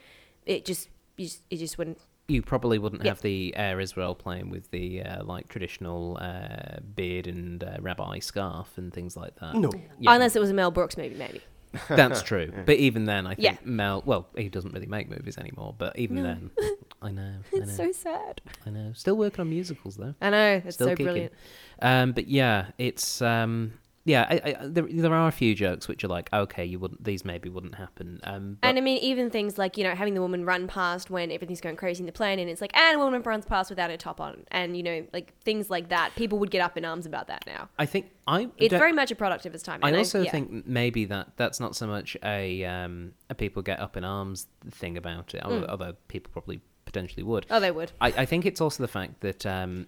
it 0.45 0.65
just 0.65 0.89
you 1.17 1.25
just, 1.25 1.41
it 1.51 1.57
just 1.57 1.77
wouldn't. 1.77 1.99
You 2.27 2.41
probably 2.41 2.77
wouldn't 2.77 3.03
Yeah. 3.03 3.11
have 3.11 3.21
the 3.21 3.55
Air 3.55 3.79
Israel 3.79 4.13
playing 4.15 4.49
with 4.49 4.69
the 4.71 5.03
uh, 5.03 5.23
like 5.23 5.47
traditional 5.49 6.17
uh, 6.21 6.79
beard 6.95 7.27
and 7.27 7.63
uh, 7.63 7.77
rabbi 7.79 8.19
scarf 8.19 8.77
and 8.77 8.93
things 8.93 9.15
like 9.17 9.35
that. 9.39 9.55
No. 9.55 9.71
Yeah. 9.99 10.13
Unless 10.13 10.35
it 10.35 10.39
was 10.39 10.49
a 10.49 10.53
Mel 10.53 10.71
Brooks 10.71 10.97
movie, 10.97 11.15
maybe. 11.15 11.41
That's 11.89 12.21
true. 12.31 12.51
But 12.65 12.77
even 12.77 13.05
then, 13.05 13.27
I 13.27 13.35
think 13.35 13.43
Yeah. 13.45 13.57
Mel. 13.63 14.01
Well, 14.05 14.27
he 14.35 14.49
doesn't 14.49 14.73
really 14.73 14.87
make 14.87 15.09
movies 15.09 15.37
anymore. 15.37 15.75
But 15.77 15.97
even 15.99 16.17
No. 16.17 16.23
then, 16.23 16.51
I 17.01 17.11
know. 17.11 17.21
I 17.53 17.57
know. 17.57 17.63
It's 17.63 17.75
so 17.77 17.91
sad. 17.91 18.41
I 18.65 18.69
know. 18.69 18.91
Still 18.93 19.15
working 19.17 19.41
on 19.41 19.49
musicals 19.49 19.95
though. 19.95 20.15
I 20.21 20.29
know 20.29 20.61
it's 20.65 20.75
Still 20.75 20.87
so 20.87 20.91
kicking. 20.91 21.05
brilliant. 21.05 21.33
Um, 21.81 22.11
but 22.13 22.27
yeah, 22.27 22.67
it's 22.77 23.21
um, 23.21 23.73
yeah. 24.05 24.25
I, 24.29 24.41
I, 24.43 24.67
there, 24.67 24.87
there 24.89 25.13
are 25.13 25.27
a 25.27 25.31
few 25.31 25.53
jokes 25.55 25.87
which 25.87 26.03
are 26.03 26.07
like, 26.07 26.29
okay, 26.33 26.65
you 26.65 26.79
wouldn't. 26.79 27.03
These 27.03 27.25
maybe 27.25 27.49
wouldn't 27.49 27.75
happen. 27.75 28.19
Um, 28.23 28.57
but 28.61 28.67
And 28.67 28.77
I 28.77 28.81
mean, 28.81 28.97
even 28.99 29.29
things 29.29 29.57
like 29.57 29.77
you 29.77 29.83
know 29.83 29.93
having 29.95 30.13
the 30.13 30.21
woman 30.21 30.45
run 30.45 30.67
past 30.67 31.09
when 31.09 31.31
everything's 31.31 31.61
going 31.61 31.75
crazy 31.75 32.01
in 32.01 32.05
the 32.05 32.11
plane, 32.11 32.39
and 32.39 32.49
it's 32.49 32.61
like, 32.61 32.75
and 32.77 32.95
a 32.95 32.99
woman 32.99 33.21
runs 33.21 33.45
past 33.45 33.69
without 33.69 33.89
her 33.89 33.97
top 33.97 34.19
on, 34.19 34.45
and 34.51 34.75
you 34.75 34.83
know, 34.83 35.05
like 35.13 35.33
things 35.43 35.69
like 35.69 35.89
that. 35.89 36.15
People 36.15 36.39
would 36.39 36.51
get 36.51 36.61
up 36.61 36.77
in 36.77 36.85
arms 36.85 37.05
about 37.05 37.27
that 37.27 37.43
now. 37.45 37.69
I 37.77 37.85
think 37.85 38.11
I. 38.27 38.49
It's 38.57 38.73
very 38.73 38.93
much 38.93 39.11
a 39.11 39.15
product 39.15 39.45
of 39.45 39.53
its 39.53 39.63
time. 39.63 39.79
I 39.83 39.93
also 39.95 40.21
yeah. 40.21 40.31
think 40.31 40.65
maybe 40.67 41.05
that 41.05 41.33
that's 41.35 41.59
not 41.59 41.75
so 41.75 41.87
much 41.87 42.17
a 42.23 42.63
um, 42.65 43.13
a 43.29 43.35
people 43.35 43.61
get 43.61 43.79
up 43.79 43.97
in 43.97 44.03
arms 44.03 44.47
thing 44.71 44.97
about 44.97 45.33
it, 45.33 45.43
although, 45.43 45.59
Mm. 45.61 45.69
although 45.69 45.93
people 46.07 46.31
probably 46.31 46.61
potentially 46.85 47.23
would. 47.23 47.45
Oh, 47.49 47.59
they 47.59 47.71
would. 47.71 47.91
I, 48.01 48.07
I 48.07 48.25
think 48.25 48.45
it's 48.45 48.61
also 48.61 48.81
the 48.81 48.87
fact 48.87 49.21
that 49.21 49.45
um, 49.45 49.87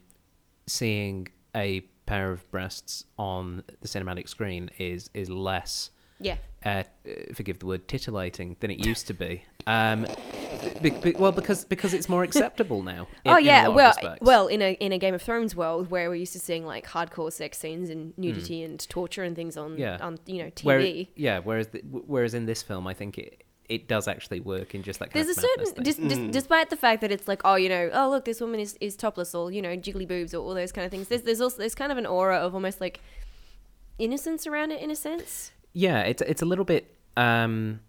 seeing 0.67 1.27
a 1.55 1.81
pair 2.11 2.31
of 2.31 2.49
breasts 2.51 3.05
on 3.17 3.63
the 3.79 3.87
cinematic 3.87 4.27
screen 4.27 4.69
is 4.77 5.09
is 5.13 5.29
less, 5.29 5.91
Yeah. 6.19 6.35
uh, 6.65 6.83
forgive 7.33 7.59
the 7.59 7.65
word, 7.65 7.87
titillating 7.87 8.57
than 8.59 8.69
it 8.69 8.85
used 8.85 9.07
to 9.07 9.13
be. 9.13 9.43
Um, 9.65 10.05
be, 10.81 10.89
be- 10.89 11.11
well, 11.17 11.31
because 11.31 11.63
because 11.63 11.93
it's 11.93 12.09
more 12.09 12.23
acceptable 12.23 12.81
now. 12.83 13.07
in- 13.25 13.31
oh 13.33 13.37
yeah. 13.37 13.69
Well, 13.69 13.93
respects. 13.95 14.19
well, 14.21 14.47
in 14.47 14.61
a 14.61 14.73
in 14.73 14.91
a 14.91 14.97
Game 14.97 15.13
of 15.13 15.21
Thrones 15.21 15.55
world 15.55 15.89
where 15.89 16.09
we're 16.09 16.15
used 16.25 16.33
to 16.33 16.39
seeing 16.39 16.65
like 16.65 16.85
hardcore 16.85 17.31
sex 17.31 17.57
scenes 17.59 17.89
and 17.89 18.13
nudity 18.17 18.61
and 18.63 18.77
torture 18.89 19.23
and 19.23 19.33
things 19.35 19.55
on. 19.55 19.77
Yeah. 19.77 19.97
on 20.01 20.17
you 20.25 20.43
know 20.43 20.49
TV. 20.51 20.65
Where- 20.65 21.05
yeah. 21.15 21.39
Whereas 21.39 21.67
the, 21.67 21.79
whereas 22.13 22.33
in 22.33 22.45
this 22.45 22.61
film, 22.61 22.87
I 22.87 22.93
think 22.93 23.17
it 23.17 23.43
it 23.71 23.87
does 23.87 24.07
actually 24.09 24.41
work 24.41 24.75
in 24.75 24.83
just 24.83 24.99
like 24.99 25.13
There's 25.13 25.29
a 25.29 25.33
certain, 25.33 25.65
thing. 25.65 25.83
dis, 25.83 25.95
dis, 25.95 26.19
despite 26.31 26.69
the 26.69 26.75
fact 26.75 26.99
that 27.01 27.11
it's 27.11 27.25
like, 27.25 27.41
oh, 27.45 27.55
you 27.55 27.69
know, 27.69 27.89
oh 27.93 28.09
look, 28.09 28.25
this 28.25 28.41
woman 28.41 28.59
is, 28.59 28.77
is 28.81 28.97
topless, 28.97 29.33
or 29.33 29.49
you 29.49 29.61
know, 29.61 29.77
jiggly 29.77 30.05
boobs, 30.05 30.33
or 30.33 30.39
all 30.39 30.53
those 30.53 30.73
kind 30.73 30.85
of 30.85 30.91
things. 30.91 31.07
There's 31.07 31.21
there's 31.21 31.39
also 31.39 31.57
there's 31.57 31.73
kind 31.73 31.91
of 31.91 31.97
an 31.97 32.05
aura 32.05 32.37
of 32.37 32.53
almost 32.53 32.81
like 32.81 32.99
innocence 33.97 34.45
around 34.45 34.71
it 34.71 34.81
in 34.81 34.91
a 34.91 34.95
sense. 34.95 35.51
Yeah, 35.71 36.01
it's 36.01 36.21
it's 36.21 36.41
a 36.41 36.45
little 36.45 36.65
bit. 36.65 36.93
Um, 37.15 37.79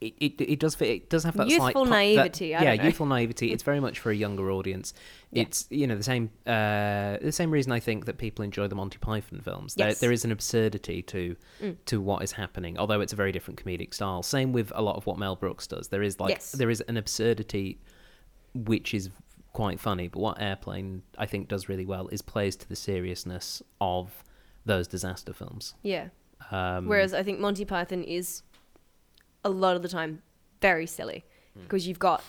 it, 0.00 0.14
it, 0.20 0.40
it 0.40 0.58
does 0.60 0.74
fit, 0.76 0.88
it 0.88 1.10
does 1.10 1.24
have 1.24 1.36
that 1.36 1.50
slight 1.50 1.68
Youthful 1.74 1.84
that- 1.84 1.90
naivety, 1.90 2.54
I 2.54 2.62
yeah, 2.62 2.70
don't 2.70 2.76
know. 2.78 2.84
youthful 2.84 3.06
naivety. 3.06 3.52
It's 3.52 3.62
very 3.64 3.80
much 3.80 3.98
for 3.98 4.10
a 4.10 4.14
younger 4.14 4.50
audience. 4.50 4.94
Yeah. 5.32 5.42
It's 5.42 5.66
you 5.70 5.86
know 5.86 5.96
the 5.96 6.02
same 6.04 6.30
uh, 6.46 7.18
the 7.20 7.32
same 7.32 7.50
reason 7.50 7.72
I 7.72 7.80
think 7.80 8.04
that 8.06 8.16
people 8.18 8.44
enjoy 8.44 8.68
the 8.68 8.74
Monty 8.76 8.98
Python 8.98 9.40
films. 9.40 9.74
There, 9.74 9.88
Yes. 9.88 9.98
there 10.00 10.12
is 10.12 10.24
an 10.24 10.30
absurdity 10.32 11.02
to 11.02 11.36
Mm. 11.62 11.76
to 11.86 12.00
what 12.00 12.22
is 12.22 12.32
happening, 12.32 12.78
although 12.78 13.00
it's 13.00 13.12
a 13.12 13.16
very 13.16 13.32
different 13.32 13.62
comedic 13.62 13.92
style. 13.92 14.22
Same 14.22 14.52
with 14.52 14.70
a 14.74 14.82
lot 14.82 14.96
of 14.96 15.06
what 15.06 15.18
Mel 15.18 15.34
Brooks 15.36 15.66
does. 15.66 15.88
There 15.88 16.02
is 16.02 16.20
like 16.20 16.30
Yes. 16.30 16.52
there 16.52 16.70
is 16.70 16.80
an 16.82 16.96
absurdity 16.96 17.78
which 18.54 18.94
is 18.94 19.10
quite 19.52 19.80
funny. 19.80 20.08
But 20.08 20.20
what 20.20 20.40
Airplane 20.40 21.02
I 21.16 21.26
think 21.26 21.48
does 21.48 21.68
really 21.68 21.84
well 21.86 22.08
is 22.08 22.22
plays 22.22 22.54
to 22.56 22.68
the 22.68 22.76
seriousness 22.76 23.62
of 23.80 24.22
those 24.64 24.86
disaster 24.86 25.32
films. 25.32 25.74
Yeah. 25.82 26.08
Um, 26.52 26.86
Whereas 26.86 27.12
I 27.14 27.22
think 27.24 27.40
Monty 27.40 27.64
Python 27.64 28.04
is 28.04 28.42
a 29.44 29.48
lot 29.50 29.76
of 29.76 29.82
the 29.82 29.88
time 29.88 30.22
very 30.60 30.86
silly 30.86 31.24
Hmm. 31.54 31.62
because 31.62 31.86
you've 31.88 31.98
got. 31.98 32.22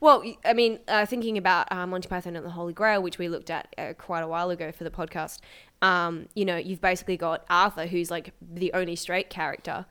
Well, 0.00 0.24
i 0.44 0.52
mean, 0.52 0.80
uh, 0.88 1.06
thinking 1.06 1.38
about 1.38 1.70
uh, 1.70 1.86
Monty 1.86 2.08
Python 2.08 2.34
and 2.34 2.44
the 2.44 2.50
Holy 2.50 2.72
Grail, 2.72 3.00
which 3.02 3.18
we 3.18 3.28
looked 3.28 3.50
at 3.50 3.72
uh, 3.78 3.92
quite 3.96 4.22
a 4.22 4.26
while 4.28 4.50
ago 4.50 4.72
for 4.72 4.82
the 4.82 4.90
podcast, 4.90 5.38
um, 5.80 6.26
you 6.34 6.44
know, 6.44 6.56
you've 6.56 6.80
basically 6.80 7.16
got 7.16 7.44
Arthur, 7.48 7.86
who's 7.86 8.10
like 8.10 8.32
the 8.40 8.72
only 8.72 8.96
straight 8.96 9.30
character, 9.30 9.86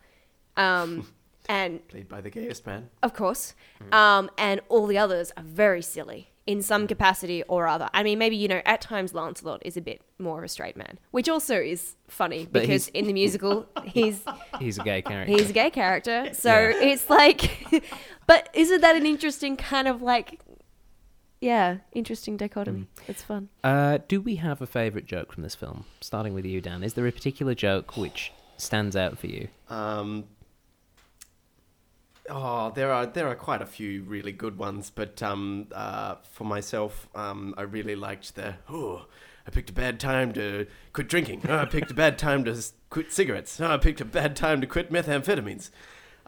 um, 0.58 1.08
and 1.50 1.88
Played 1.88 2.10
by 2.10 2.20
the 2.22 2.30
gayest 2.30 2.66
man. 2.66 2.90
of 3.02 3.14
course, 3.14 3.56
um, 3.94 4.30
and 4.38 4.60
all 4.68 4.86
the 4.86 4.98
others 4.98 5.32
are 5.38 5.44
very 5.44 5.82
silly 5.82 6.31
in 6.48 6.62
some 6.62 6.88
capacity 6.88 7.44
or 7.44 7.68
other. 7.68 7.88
I 7.94 8.02
mean, 8.04 8.18
maybe 8.18 8.36
you 8.36 8.48
know, 8.48 8.62
at 8.66 8.82
times 8.82 9.14
Lancelot 9.14 9.62
is 9.64 9.78
a 9.78 9.82
bit 9.82 10.02
more 10.18 10.40
of 10.40 10.44
a 10.44 10.48
straight 10.48 10.76
man, 10.76 10.98
which 11.12 11.30
also 11.30 11.56
is 11.62 11.96
funny 12.08 12.46
But 12.52 12.62
because 12.64 12.86
he's- 12.88 12.88
in 12.96 13.06
the 13.08 13.14
musical 13.14 13.68
he's 13.86 14.24
he's 14.60 14.78
a 14.80 14.84
gay 14.84 15.02
character. 15.02 15.32
he's 15.32 15.50
a 15.52 15.54
gay 15.54 15.70
character, 15.70 16.30
so 16.34 16.50
Yeah. 16.52 16.82
it's 16.82 17.10
like, 17.10 17.84
but 18.28 18.50
isn't 18.54 18.82
that 18.82 18.96
an 18.96 19.06
interesting 19.06 19.56
kind 19.56 19.88
of 19.88 20.02
like, 20.02 20.40
yeah, 21.40 21.78
interesting 21.94 22.38
dichotomy? 22.38 22.88
It's 23.08 23.24
fun. 23.24 23.50
Uh, 23.64 24.00
do 24.08 24.22
we 24.22 24.36
have 24.38 24.62
a 24.62 24.68
favourite 24.68 25.06
joke 25.08 25.32
from 25.34 25.44
this 25.44 25.56
film? 25.56 25.86
Starting 26.00 26.34
with 26.34 26.46
you, 26.46 26.62
Dan. 26.62 26.84
Is 26.84 26.94
there 26.94 27.08
a 27.08 27.12
particular 27.12 27.56
joke 27.56 27.98
which 27.98 28.32
stands 28.58 28.96
out 28.96 29.18
for 29.18 29.28
you? 29.28 29.48
Um, 29.70 30.26
oh, 32.32 32.72
there 32.74 32.92
are 32.92 33.06
there 33.06 33.28
are 33.28 33.36
quite 33.36 33.62
a 33.62 33.66
few 33.66 34.04
really 34.04 34.32
good 34.32 34.58
ones, 34.58 34.90
but 34.90 35.22
um, 35.22 35.68
uh, 35.74 36.16
for 36.32 36.46
myself, 36.46 37.08
um, 37.14 37.54
I 37.58 37.64
really 37.64 37.96
liked 37.96 38.36
the 38.36 38.56
oh, 38.70 39.06
I 39.46 39.52
picked 39.52 39.70
a 39.70 39.74
bad 39.74 40.00
time 40.00 40.34
to 40.34 40.66
quit 40.94 41.08
drinking. 41.10 41.44
Oh, 41.48 41.58
I 41.58 41.66
picked 41.66 41.92
a 41.92 41.96
bad 41.96 42.18
time 42.18 42.44
to 42.46 42.64
quit 42.90 43.12
cigarettes. 43.12 43.60
Oh, 43.60 43.72
I 43.72 43.78
picked 43.78 44.02
a 44.02 44.06
bad 44.06 44.36
time 44.36 44.62
to 44.62 44.68
quit 44.68 44.92
methamphetamines. 44.92 45.70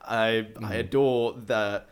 I 0.03 0.47
I 0.61 0.75
adore 0.75 1.33
the. 1.33 1.83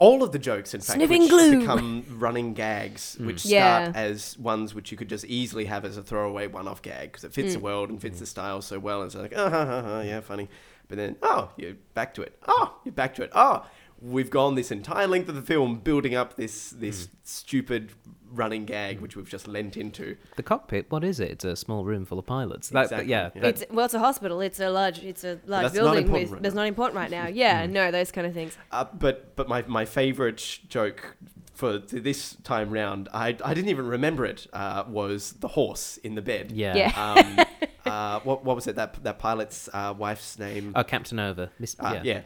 All 0.00 0.22
of 0.22 0.32
the 0.32 0.38
jokes, 0.38 0.74
in 0.74 0.80
fact, 0.80 0.96
Sniffing 0.96 1.22
which 1.22 1.30
glue. 1.30 1.60
become 1.60 2.04
running 2.10 2.52
gags, 2.52 3.16
mm. 3.20 3.26
which 3.26 3.44
Yeah. 3.44 3.84
start 3.92 3.96
as 3.96 4.36
ones 4.38 4.74
which 4.74 4.90
you 4.90 4.96
could 4.98 5.08
just 5.08 5.24
easily 5.26 5.66
have 5.66 5.84
as 5.84 5.96
a 5.96 6.02
throwaway 6.02 6.46
one-off 6.48 6.82
gag 6.82 7.12
because 7.12 7.24
it 7.24 7.32
fits 7.32 7.50
Mm. 7.50 7.54
the 7.54 7.60
world 7.60 7.90
and 7.90 8.00
fits 8.02 8.18
the 8.18 8.24
mm. 8.24 8.28
style 8.28 8.60
so 8.60 8.78
well. 8.78 9.02
And 9.02 9.06
it's 9.06 9.14
like, 9.14 9.32
oh, 9.36 9.48
ha, 9.48 9.64
ha, 9.64 9.82
ha, 9.82 10.00
yeah, 10.00 10.20
funny. 10.20 10.48
But 10.88 10.98
then, 10.98 11.16
oh, 11.22 11.50
you're 11.56 11.74
back 11.94 12.12
to 12.14 12.22
it. 12.22 12.36
Oh, 12.46 12.76
you're 12.84 12.92
back 12.92 13.14
to 13.14 13.22
it. 13.22 13.30
Oh, 13.34 13.64
we've 14.04 14.28
gone 14.30 14.54
this 14.54 14.70
entire 14.70 15.06
length 15.06 15.28
of 15.30 15.34
the 15.34 15.42
film 15.42 15.78
building 15.78 16.14
up 16.14 16.36
this 16.36 16.70
this 16.70 17.08
stupid 17.22 17.92
running 18.30 18.64
gag 18.64 19.00
which 19.00 19.16
we've 19.16 19.28
just 19.28 19.46
lent 19.48 19.76
into. 19.76 20.16
The 20.36 20.42
cockpit. 20.42 20.90
What 20.90 21.04
is 21.04 21.20
it? 21.20 21.30
It's 21.30 21.44
a 21.44 21.54
small 21.56 21.84
room 21.84 22.04
full 22.04 22.18
of 22.18 22.26
pilots. 22.26 22.68
That, 22.70 22.82
Exactly, 22.84 23.08
yeah. 23.10 23.30
yeah. 23.34 23.40
that- 23.42 23.48
It's 23.62 23.64
well, 23.72 23.84
it's 23.86 23.94
a 23.94 23.98
hospital. 24.00 24.40
It's 24.40 24.60
a 24.60 24.68
large. 24.70 24.98
It's 25.04 25.24
a 25.24 25.40
large 25.46 25.62
that's 25.64 25.74
not 25.74 25.82
building. 25.84 26.04
important 26.04 26.22
With, 26.24 26.32
right 26.32 26.42
that's 26.42 26.54
now. 26.54 26.62
not 26.62 26.68
important 26.68 26.96
right 26.96 27.10
now. 27.10 27.26
Yeah, 27.28 27.66
no, 27.66 27.90
those 27.90 28.10
kind 28.12 28.26
of 28.26 28.34
things. 28.34 28.56
Uh, 28.72 28.84
but 28.92 29.34
but 29.36 29.48
my 29.48 29.62
my 29.68 29.84
favorite 29.84 30.58
joke 30.68 31.16
for 31.54 31.78
this 31.78 32.34
time 32.42 32.70
round, 32.70 33.08
I 33.14 33.28
I 33.44 33.54
didn't 33.54 33.68
even 33.70 33.86
remember 33.86 34.24
it. 34.26 34.48
Uh, 34.52 34.82
was 34.88 35.34
the 35.34 35.48
horse 35.48 35.96
in 35.98 36.14
the 36.16 36.22
bed. 36.22 36.50
yeah. 36.52 36.74
Yeah. 36.76 37.14
Um, 37.14 37.46
uh, 37.92 38.20
what 38.20 38.44
what 38.44 38.56
was 38.56 38.66
it? 38.66 38.74
That 38.74 39.02
that 39.04 39.18
pilot's 39.20 39.68
uh, 39.72 39.94
wife's 39.96 40.38
name? 40.40 40.72
Oh, 40.74 40.82
Captain 40.82 41.18
Oveur. 41.20 41.50
Miss, 41.60 41.76
Uh, 41.78 41.92
yeah. 41.94 42.02
yeah. 42.02 42.20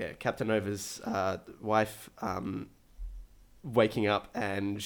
Yeah, 0.00 0.12
Captain 0.18 0.50
Oveur's 0.50 0.98
uh, 1.04 1.36
wife 1.60 2.08
um, 2.22 2.70
waking 3.62 4.06
up 4.06 4.28
and 4.34 4.82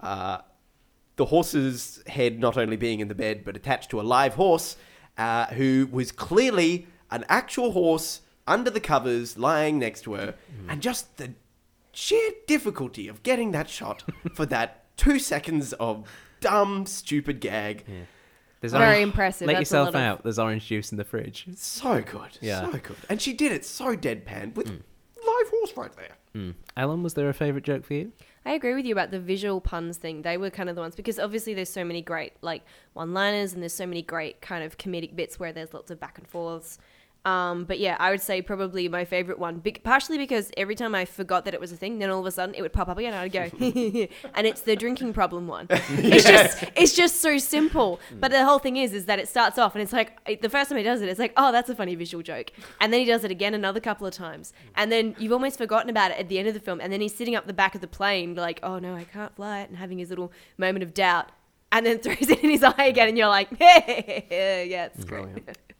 uh, 0.00 0.38
the 1.16 1.24
horse's 1.24 2.02
head 2.06 2.38
not 2.38 2.58
only 2.58 2.76
being 2.76 3.00
in 3.00 3.08
the 3.08 3.14
bed 3.14 3.42
but 3.42 3.56
attached 3.56 3.88
to 3.92 4.00
a 4.02 4.02
live 4.02 4.34
horse 4.34 4.76
uh, 5.16 5.46
who 5.46 5.88
was 5.90 6.12
clearly 6.12 6.86
an 7.10 7.24
actual 7.30 7.72
horse 7.72 8.20
under 8.46 8.68
the 8.68 8.80
covers 8.80 9.38
lying 9.38 9.78
next 9.78 10.02
to 10.02 10.12
her, 10.12 10.34
and 10.68 10.82
just 10.82 11.16
the 11.16 11.32
sheer 11.92 12.32
difficulty 12.46 13.08
of 13.08 13.22
getting 13.22 13.52
that 13.52 13.70
shot 13.70 14.04
for 14.34 14.44
that 14.44 14.84
two 14.98 15.18
seconds 15.18 15.72
of 15.74 16.06
dumb, 16.40 16.84
stupid 16.84 17.40
gag. 17.40 17.84
There's 18.64 18.72
Very 18.72 18.84
orange- 18.96 19.02
impressive. 19.02 19.46
Let 19.46 19.54
That's 19.58 19.70
a 19.70 19.74
yourself 19.76 19.86
lot 19.94 19.94
of- 19.94 20.00
out. 20.00 20.22
There's 20.22 20.38
orange 20.38 20.66
juice 20.66 20.90
in 20.90 20.96
the 20.96 21.04
fridge. 21.04 21.46
So 21.54 22.00
good. 22.00 22.38
Yeah. 22.40 22.62
So 22.70 22.78
good. 22.78 22.96
And 23.10 23.20
she 23.20 23.34
did 23.34 23.52
it 23.52 23.62
so 23.66 23.94
deadpan 23.94 24.54
with 24.54 24.68
live 24.68 25.48
horse 25.50 25.76
right 25.76 25.92
there. 25.96 26.16
Mm. 26.34 26.54
Ellin, 26.74 27.02
was 27.02 27.12
there 27.12 27.28
a 27.28 27.34
favourite 27.34 27.64
joke 27.64 27.84
for 27.84 27.92
you? 27.92 28.12
I 28.46 28.52
agree 28.52 28.74
with 28.74 28.86
you 28.86 28.92
about 28.94 29.10
the 29.10 29.20
visual 29.20 29.60
puns 29.60 29.98
thing. 29.98 30.22
They 30.22 30.38
were 30.38 30.48
kind 30.48 30.70
of 30.70 30.76
the 30.76 30.80
ones 30.80 30.94
because 30.94 31.18
obviously 31.18 31.52
there's 31.52 31.68
so 31.68 31.84
many 31.84 32.00
great 32.00 32.32
like 32.40 32.62
one-liners 32.94 33.52
and 33.52 33.60
there's 33.62 33.74
so 33.74 33.86
many 33.86 34.00
great 34.00 34.40
kind 34.40 34.64
of 34.64 34.78
comedic 34.78 35.14
bits 35.14 35.38
where 35.38 35.52
there's 35.52 35.74
lots 35.74 35.90
of 35.90 36.00
back 36.00 36.16
and 36.18 36.26
forths. 36.26 36.78
Um, 37.24 37.64
but 37.64 37.78
yeah, 37.80 37.96
I 37.98 38.10
would 38.10 38.20
say 38.20 38.42
probably 38.42 38.86
my 38.88 39.06
favorite 39.06 39.38
one, 39.38 39.56
be- 39.58 39.72
partially 39.72 40.18
because 40.18 40.50
every 40.58 40.74
time 40.74 40.94
I 40.94 41.06
forgot 41.06 41.46
that 41.46 41.54
it 41.54 41.60
was 41.60 41.72
a 41.72 41.76
thing, 41.76 41.98
then 41.98 42.10
all 42.10 42.20
of 42.20 42.26
a 42.26 42.30
sudden 42.30 42.54
it 42.54 42.60
would 42.60 42.74
pop 42.74 42.88
up 42.88 42.98
again, 42.98 43.14
and 43.14 43.22
I'd 43.22 43.32
go, 43.32 43.48
and 44.34 44.46
it's 44.46 44.60
the 44.60 44.76
drinking 44.76 45.14
problem 45.14 45.48
one. 45.48 45.68
It's 45.70 46.24
just, 46.26 46.64
it's 46.76 46.92
just 46.94 47.20
so 47.22 47.38
simple. 47.38 47.98
But 48.20 48.30
the 48.30 48.44
whole 48.44 48.58
thing 48.58 48.76
is, 48.76 48.92
is 48.92 49.06
that 49.06 49.18
it 49.18 49.26
starts 49.28 49.56
off 49.58 49.74
and 49.74 49.80
it's 49.82 49.92
like 49.92 50.18
it- 50.26 50.42
the 50.42 50.50
first 50.50 50.68
time 50.68 50.76
he 50.76 50.84
does 50.84 51.00
it, 51.00 51.08
it's 51.08 51.18
like, 51.18 51.32
oh, 51.38 51.50
that's 51.50 51.70
a 51.70 51.74
funny 51.74 51.94
visual 51.94 52.22
joke, 52.22 52.52
and 52.80 52.92
then 52.92 53.00
he 53.00 53.06
does 53.06 53.24
it 53.24 53.30
again 53.30 53.54
another 53.54 53.80
couple 53.80 54.06
of 54.06 54.12
times, 54.12 54.52
and 54.76 54.92
then 54.92 55.16
you've 55.18 55.32
almost 55.32 55.56
forgotten 55.56 55.88
about 55.88 56.10
it 56.10 56.18
at 56.18 56.28
the 56.28 56.38
end 56.38 56.48
of 56.48 56.52
the 56.54 56.60
film, 56.60 56.78
and 56.80 56.92
then 56.92 57.00
he's 57.00 57.14
sitting 57.14 57.34
up 57.34 57.46
the 57.46 57.54
back 57.54 57.74
of 57.74 57.80
the 57.80 57.86
plane, 57.88 58.34
like, 58.34 58.60
oh 58.62 58.78
no, 58.78 58.94
I 58.94 59.04
can't 59.04 59.34
fly 59.34 59.60
it, 59.60 59.70
and 59.70 59.78
having 59.78 59.98
his 59.98 60.10
little 60.10 60.30
moment 60.58 60.82
of 60.82 60.92
doubt. 60.92 61.30
And 61.72 61.84
then 61.84 61.98
throws 62.04 62.28
it 62.30 62.44
in 62.44 62.50
his 62.50 62.62
eye 62.62 62.84
again, 62.84 63.08
and 63.08 63.18
you're 63.18 63.26
like, 63.28 63.48
yeah, 63.58 64.86
it's 64.94 65.04
great. 65.04 65.26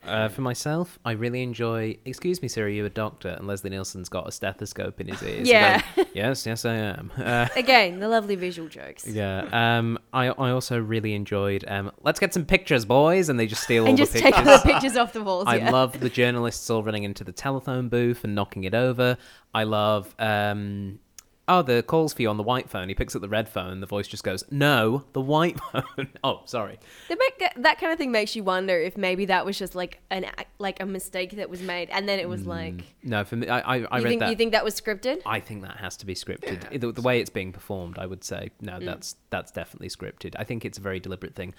Uh, 0.07 0.29
for 0.29 0.43
myself, 0.43 0.99
I 1.05 1.13
really 1.13 1.43
enjoy. 1.43 1.97
Excuse 2.05 2.43
me, 2.43 2.49
sir, 2.49 2.65
are 2.65 2.69
you 2.69 2.85
a 2.85 2.91
doctor? 2.91 3.29
And 3.29 3.47
Leslie 3.47 3.71
Nielsen's 3.71 4.09
got 4.09 4.29
a 4.29 4.33
stethoscope 4.33 5.01
in 5.01 5.09
his 5.09 5.23
ears. 5.23 5.49
Yeah. 5.49 5.83
Going, 5.97 6.09
yes, 6.15 6.47
yes, 6.47 6.65
I 6.65 6.75
am. 6.75 7.11
Uh, 7.25 7.49
Again, 7.57 8.01
the 8.01 8.09
lovely 8.09 8.35
visual 8.37 8.69
jokes. 8.69 9.07
yeah. 9.07 9.49
Um. 9.79 9.99
I 10.13 10.27
I 10.27 10.51
also 10.51 10.79
really 10.79 11.15
enjoyed. 11.15 11.65
Um. 11.67 11.91
Let's 12.03 12.21
get 12.21 12.35
some 12.35 12.45
pictures, 12.45 12.85
boys, 12.85 13.29
and 13.29 13.41
they 13.41 13.47
just 13.47 13.63
steal 13.63 13.85
all 13.85 13.89
And 13.89 13.99
the 13.99 14.03
just 14.03 14.13
pictures. 14.13 14.33
take 14.35 14.47
all 14.47 14.59
the 14.59 14.63
pictures 14.73 14.97
off 14.97 15.13
the 15.13 15.23
walls. 15.23 15.45
I 15.49 15.57
yeah. 15.57 15.71
love 15.71 15.99
the 16.01 16.11
journalists 16.11 16.69
all 16.71 16.83
running 16.83 17.05
into 17.05 17.25
the 17.25 17.33
telephone 17.33 17.89
booth 17.89 18.25
and 18.25 18.35
knocking 18.35 18.65
it 18.65 18.75
over. 18.75 19.17
I 19.55 19.65
love 19.65 20.15
um 20.19 20.99
oh 21.49 21.63
the 21.63 21.83
calls 21.83 22.13
for 22.15 22.23
you 22.23 22.29
on 22.31 22.37
the 22.37 22.43
white 22.43 22.71
phone. 22.71 22.89
He 22.89 22.95
picks 22.95 23.15
up 23.15 23.23
the 23.23 23.29
red 23.29 23.49
phone. 23.49 23.81
The 23.81 23.87
voice 23.87 24.07
just 24.09 24.25
goes, 24.25 24.45
"No, 24.51 25.05
the 25.13 25.21
white 25.21 25.59
phone." 25.73 26.09
oh, 26.23 26.43
sorry. 26.47 26.79
They 27.09 27.15
make 27.17 27.39
that, 27.39 27.53
that 27.63 27.79
kind 27.81 27.93
of 27.93 27.99
thing 27.99 28.11
makes 28.13 28.35
you 28.37 28.45
wonder 28.45 28.79
if 28.79 28.97
maybe 28.97 29.27
that 29.27 29.45
was 29.45 29.59
just 29.59 29.75
like 29.75 30.01
an 30.11 30.27
like 30.59 30.81
a 30.81 30.87
mistake 30.87 31.33
that 31.37 31.51
was 31.51 31.61
made, 31.63 31.91
and 31.91 32.09
then 32.09 32.19
it 32.19 32.29
was 32.29 32.47
like 32.47 32.83
No, 33.03 33.25
for 33.25 33.37
me, 33.37 33.49
I 33.49 33.59
I, 33.77 33.87
I 33.91 33.99
read 33.99 34.09
think 34.09 34.21
that. 34.21 34.31
you 34.31 34.37
think 34.37 34.53
that 34.53 34.65
was 34.65 34.81
scripted? 34.81 35.21
I 35.27 35.41
think 35.41 35.63
that 35.63 35.77
has 35.79 35.97
to 35.99 36.07
be 36.07 36.15
scripted. 36.15 36.81
The, 36.81 36.93
the 36.93 37.03
way 37.03 37.21
it's 37.21 37.31
being 37.31 37.53
performed, 37.53 37.99
I 37.99 38.07
would 38.07 38.25
say 38.25 38.51
no. 38.61 38.75
Mm. 38.79 38.85
That's 38.87 39.17
that's 39.31 39.51
definitely 39.53 39.89
scripted. 39.89 40.35
I 40.39 40.45
think 40.45 40.65
it's 40.65 40.79
a 40.79 40.81
very 40.81 41.01
deliberate 41.01 41.35
thing. 41.35 41.55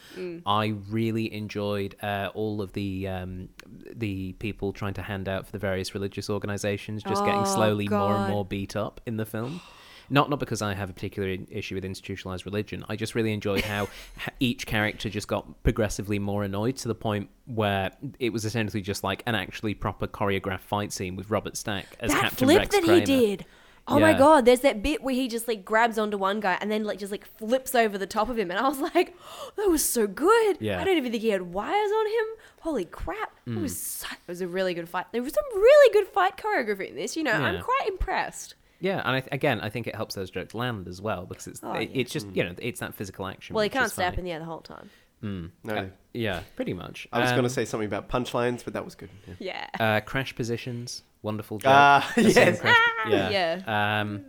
I 0.45 0.75
really 0.89 1.33
enjoyed 1.33 1.95
uh, 2.01 2.29
all 2.33 2.61
of 2.61 2.73
the 2.73 3.07
um, 3.07 3.49
the 3.95 4.33
people 4.33 4.73
trying 4.73 4.93
to 4.95 5.01
hand 5.01 5.27
out 5.29 5.45
for 5.45 5.51
the 5.51 5.59
various 5.59 5.93
religious 5.93 6.29
organisations 6.29 7.03
just 7.03 7.23
getting 7.25 7.41
Oh, 7.41 7.45
slowly 7.45 7.87
more 7.87 8.15
and 8.15 8.31
more 8.31 8.45
beat 8.45 8.75
up 8.75 9.01
in 9.05 9.17
the 9.17 9.25
film. 9.25 9.61
Not 10.09 10.29
not 10.29 10.39
because 10.39 10.61
I 10.61 10.73
have 10.73 10.89
a 10.89 10.93
particular 10.93 11.37
issue 11.49 11.75
with 11.75 11.85
institutionalized 11.85 12.45
religion. 12.45 12.83
I 12.89 12.95
just 12.95 13.15
really 13.15 13.33
enjoyed 13.33 13.63
how 13.63 13.87
each 14.39 14.65
character 14.65 15.09
just 15.09 15.27
got 15.27 15.63
progressively 15.63 16.19
more 16.19 16.43
annoyed 16.43 16.77
to 16.77 16.87
the 16.87 16.95
point 16.95 17.29
where 17.45 17.91
it 18.19 18.31
was 18.31 18.45
essentially 18.45 18.81
just 18.81 19.03
like 19.03 19.23
an 19.25 19.35
actually 19.35 19.73
proper 19.73 20.07
choreographed 20.07 20.61
fight 20.61 20.91
scene 20.91 21.15
with 21.15 21.29
Robert 21.29 21.57
Stack 21.57 21.85
as 21.99 22.11
that 22.11 22.21
Captain 22.21 22.47
flip 22.47 22.59
Rex 22.59 22.75
that 22.75 22.83
Kramer. 22.83 22.99
he 22.99 23.05
did. 23.05 23.45
Oh 23.87 23.99
my 23.99 24.13
god, 24.13 24.45
there's 24.45 24.61
that 24.61 24.81
bit 24.81 25.03
where 25.03 25.13
he 25.13 25.27
just 25.27 25.47
like 25.47 25.63
grabs 25.63 25.99
onto 25.99 26.17
one 26.17 26.39
guy 26.39 26.57
and 26.59 26.71
then 26.71 26.83
like 26.83 26.97
just 26.97 27.11
like 27.11 27.25
flips 27.37 27.75
over 27.75 27.99
the 27.99 28.07
top 28.07 28.29
of 28.29 28.37
him 28.37 28.49
and 28.49 28.59
I 28.59 28.67
was 28.67 28.79
like, 28.79 29.15
that 29.57 29.69
was 29.69 29.85
so 29.85 30.07
good. 30.07 30.57
Yeah. 30.59 30.81
I 30.81 30.83
don't 30.83 30.97
even 30.97 31.11
think 31.11 31.21
he 31.21 31.29
had 31.29 31.43
wires 31.43 31.91
on 31.91 32.07
him. 32.07 32.25
Holy 32.61 32.85
crap. 32.85 33.33
Mm. 33.47 33.57
It 33.57 33.61
was 33.61 33.77
so, 33.77 34.07
it 34.11 34.27
was 34.27 34.41
a 34.41 34.47
really 34.47 34.73
good 34.73 34.89
fight. 34.89 35.05
There 35.11 35.21
was 35.21 35.33
some 35.33 35.43
really 35.53 35.93
good 35.93 36.07
fight 36.07 36.35
choreography 36.35 36.89
in 36.89 36.95
this, 36.95 37.15
you 37.15 37.23
know. 37.23 37.33
I'm 37.33 37.61
quite 37.61 37.87
impressed. 37.87 38.55
Yeah, 38.79 38.99
and 38.99 39.15
I 39.15 39.19
th- 39.21 39.29
again, 39.31 39.61
I 39.61 39.69
think 39.69 39.87
it 39.87 39.95
helps 39.95 40.15
those 40.15 40.29
jokes 40.29 40.53
land 40.53 40.87
as 40.87 41.01
well 41.01 41.25
because 41.25 41.47
it's 41.47 41.61
Oh, 41.63 41.73
it- 41.73 41.89
yeah. 41.91 42.01
it's 42.01 42.11
just 42.11 42.27
you 42.35 42.43
know 42.43 42.53
it's 42.59 42.79
that 42.81 42.93
physical 42.93 43.25
action. 43.27 43.55
Well, 43.55 43.63
he 43.63 43.67
which 43.67 43.73
can't 43.73 43.85
is 43.87 43.93
stay 43.93 44.05
up 44.05 44.11
funny. 44.15 44.19
in 44.19 44.25
the 44.25 44.31
air 44.33 44.39
the 44.39 44.45
whole 44.45 44.61
time. 44.61 44.89
Mm. 45.23 45.51
No. 45.63 45.75
Uh, 45.75 45.85
yeah, 46.13 46.41
pretty 46.55 46.73
much. 46.73 47.07
I 47.11 47.19
was 47.21 47.29
going 47.29 47.39
Um, 47.39 47.45
to 47.45 47.49
say 47.49 47.65
something 47.65 47.87
about 47.87 48.09
punchlines, 48.09 48.63
but 48.63 48.73
that 48.73 48.83
was 48.85 48.95
good. 48.95 49.09
Yeah. 49.39 49.65
Yeah. 49.79 49.95
uh, 49.97 49.99
crash 50.01 50.35
positions, 50.35 51.03
wonderful 51.21 51.57
joke. 51.57 51.71
Ah, 51.73 52.11
The 52.15 52.29
same 52.31 52.47
yes. 52.47 52.61
crash- 52.61 52.77
Yeah. 53.09 53.29
yeah. 53.65 54.01
Um, 54.01 54.25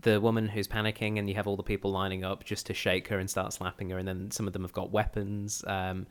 the 0.00 0.20
woman 0.20 0.48
who's 0.48 0.66
panicking, 0.66 1.18
and 1.18 1.28
you 1.28 1.34
have 1.36 1.46
all 1.46 1.56
the 1.56 1.62
people 1.62 1.90
lining 1.92 2.24
up 2.24 2.42
just 2.44 2.66
to 2.66 2.74
shake 2.74 3.08
her 3.08 3.18
and 3.18 3.28
start 3.30 3.52
slapping 3.52 3.90
her, 3.90 3.98
and 3.98 4.08
then 4.08 4.30
some 4.30 4.46
of 4.46 4.52
them 4.52 4.62
have 4.62 4.72
got 4.72 4.90
weapons. 4.90 5.62
Um, 5.66 6.06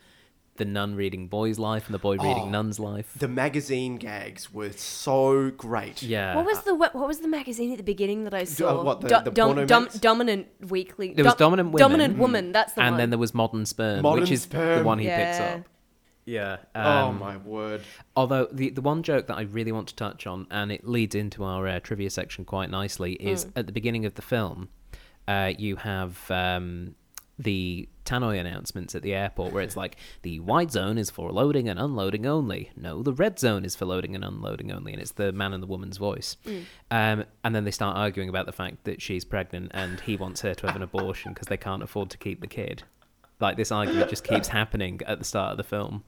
the 0.58 0.66
nun 0.66 0.93
reading 0.95 1.28
boy's 1.28 1.58
life 1.58 1.86
and 1.88 1.93
the 1.95 1.99
boy 1.99 2.18
Oh. 2.20 2.24
reading 2.28 2.51
nun's 2.51 2.80
life. 2.80 3.14
The 3.18 3.28
magazine 3.28 3.95
gags 3.97 4.54
were 4.54 4.72
so 4.72 5.49
great. 5.51 6.04
Yeah. 6.04 6.36
What 6.36 6.45
was 6.45 6.62
the 6.62 6.76
what, 6.76 6.93
what 6.93 7.08
was 7.08 7.20
the 7.20 7.28
magazine 7.28 7.72
at 7.72 7.78
the 7.78 7.84
beginning 7.84 8.24
that 8.26 8.34
I 8.34 8.43
saw? 8.43 8.84
what, 8.84 9.01
the- 9.01 9.08
Do- 9.08 9.22
the 9.24 9.32
dom- 9.32 9.47
porno 9.56 9.66
dom- 9.66 9.84
mags? 9.84 9.99
dominant 9.99 10.47
weekly. 10.70 11.14
There 11.14 11.26
was 11.26 11.36
Dominant 11.36 11.72
Women. 11.72 11.80
Dominant 11.89 12.18
woman. 12.20 12.51
That's 12.51 12.74
the 12.74 12.82
and 12.82 12.91
one. 12.93 12.97
then 12.99 13.10
there 13.10 13.20
was 13.20 13.34
modern 13.34 13.66
sperm, 13.66 14.04
Modern 14.04 14.22
which 14.22 14.32
is 14.32 14.45
the 14.45 14.49
Sperm. 14.58 14.86
one 14.86 14.99
he 14.99 15.08
picks 15.08 15.39
up. 15.39 15.62
Yeah. 16.26 16.58
oh 16.76 16.82
um, 17.08 17.20
my 17.20 17.36
word. 17.38 17.82
Although 18.16 18.47
the 18.51 18.70
the 18.70 18.82
one 18.82 19.04
joke 19.04 19.28
that 19.28 19.36
I 19.38 19.41
really 19.41 19.72
want 19.74 19.88
to 19.89 19.95
touch 19.95 20.26
on, 20.28 20.47
and 20.51 20.72
it 20.72 20.88
leads 20.88 21.16
into 21.16 21.43
our 21.43 21.68
uh, 21.68 21.80
trivia 21.82 22.10
section 22.10 22.45
quite 22.45 22.70
nicely, 22.70 23.14
is 23.14 23.47
at 23.56 23.66
the 23.66 23.74
beginning 23.74 24.06
of 24.06 24.14
the 24.14 24.22
film, 24.22 24.70
uh, 25.28 25.51
you 25.58 25.76
have 25.78 26.30
um, 26.32 26.95
the 27.40 27.90
tannoy 28.06 28.40
announcements 28.40 28.96
at 28.96 29.02
the 29.02 29.14
airport 29.14 29.54
where 29.54 29.64
it's 29.64 29.78
like 29.78 29.96
the 30.22 30.40
white 30.40 30.72
zone 30.72 30.98
is 30.98 31.10
for 31.10 31.32
loading 31.32 31.68
and 31.68 31.80
unloading 31.80 32.26
only. 32.26 32.72
No, 32.76 33.02
the 33.02 33.14
red 33.14 33.40
zone 33.40 33.66
is 33.66 33.76
for 33.76 33.86
loading 33.86 34.16
and 34.16 34.24
unloading 34.24 34.72
only, 34.72 34.94
and 34.94 35.02
it's 35.02 35.12
the 35.12 35.32
man 35.32 35.54
and 35.54 35.64
the 35.64 35.68
woman's 35.68 35.98
voice. 35.98 36.38
Um, 36.92 37.26
and 37.44 37.56
then 37.56 37.64
they 37.64 37.72
start 37.72 37.98
arguing 37.98 38.30
about 38.30 38.46
the 38.46 38.52
fact 38.52 38.84
that 38.84 39.02
she's 39.02 39.26
pregnant 39.26 39.72
and 39.74 40.00
he 40.02 40.16
wants 40.16 40.42
her 40.42 40.54
to 40.54 40.68
have 40.68 40.76
an 40.76 40.84
abortion 40.84 41.34
because 41.34 41.48
they 41.48 41.58
can't 41.58 41.82
afford 41.84 42.10
to 42.12 42.18
keep 42.18 42.42
the 42.42 42.48
kid 42.48 42.84
like 43.40 43.58
this 43.58 43.72
argument 43.72 44.10
just 44.10 44.24
keeps 44.24 44.48
happening 44.48 45.00
at 45.06 45.20
the 45.20 45.26
start 45.26 45.52
of 45.52 45.58
the 45.58 45.64
film. 45.64 46.04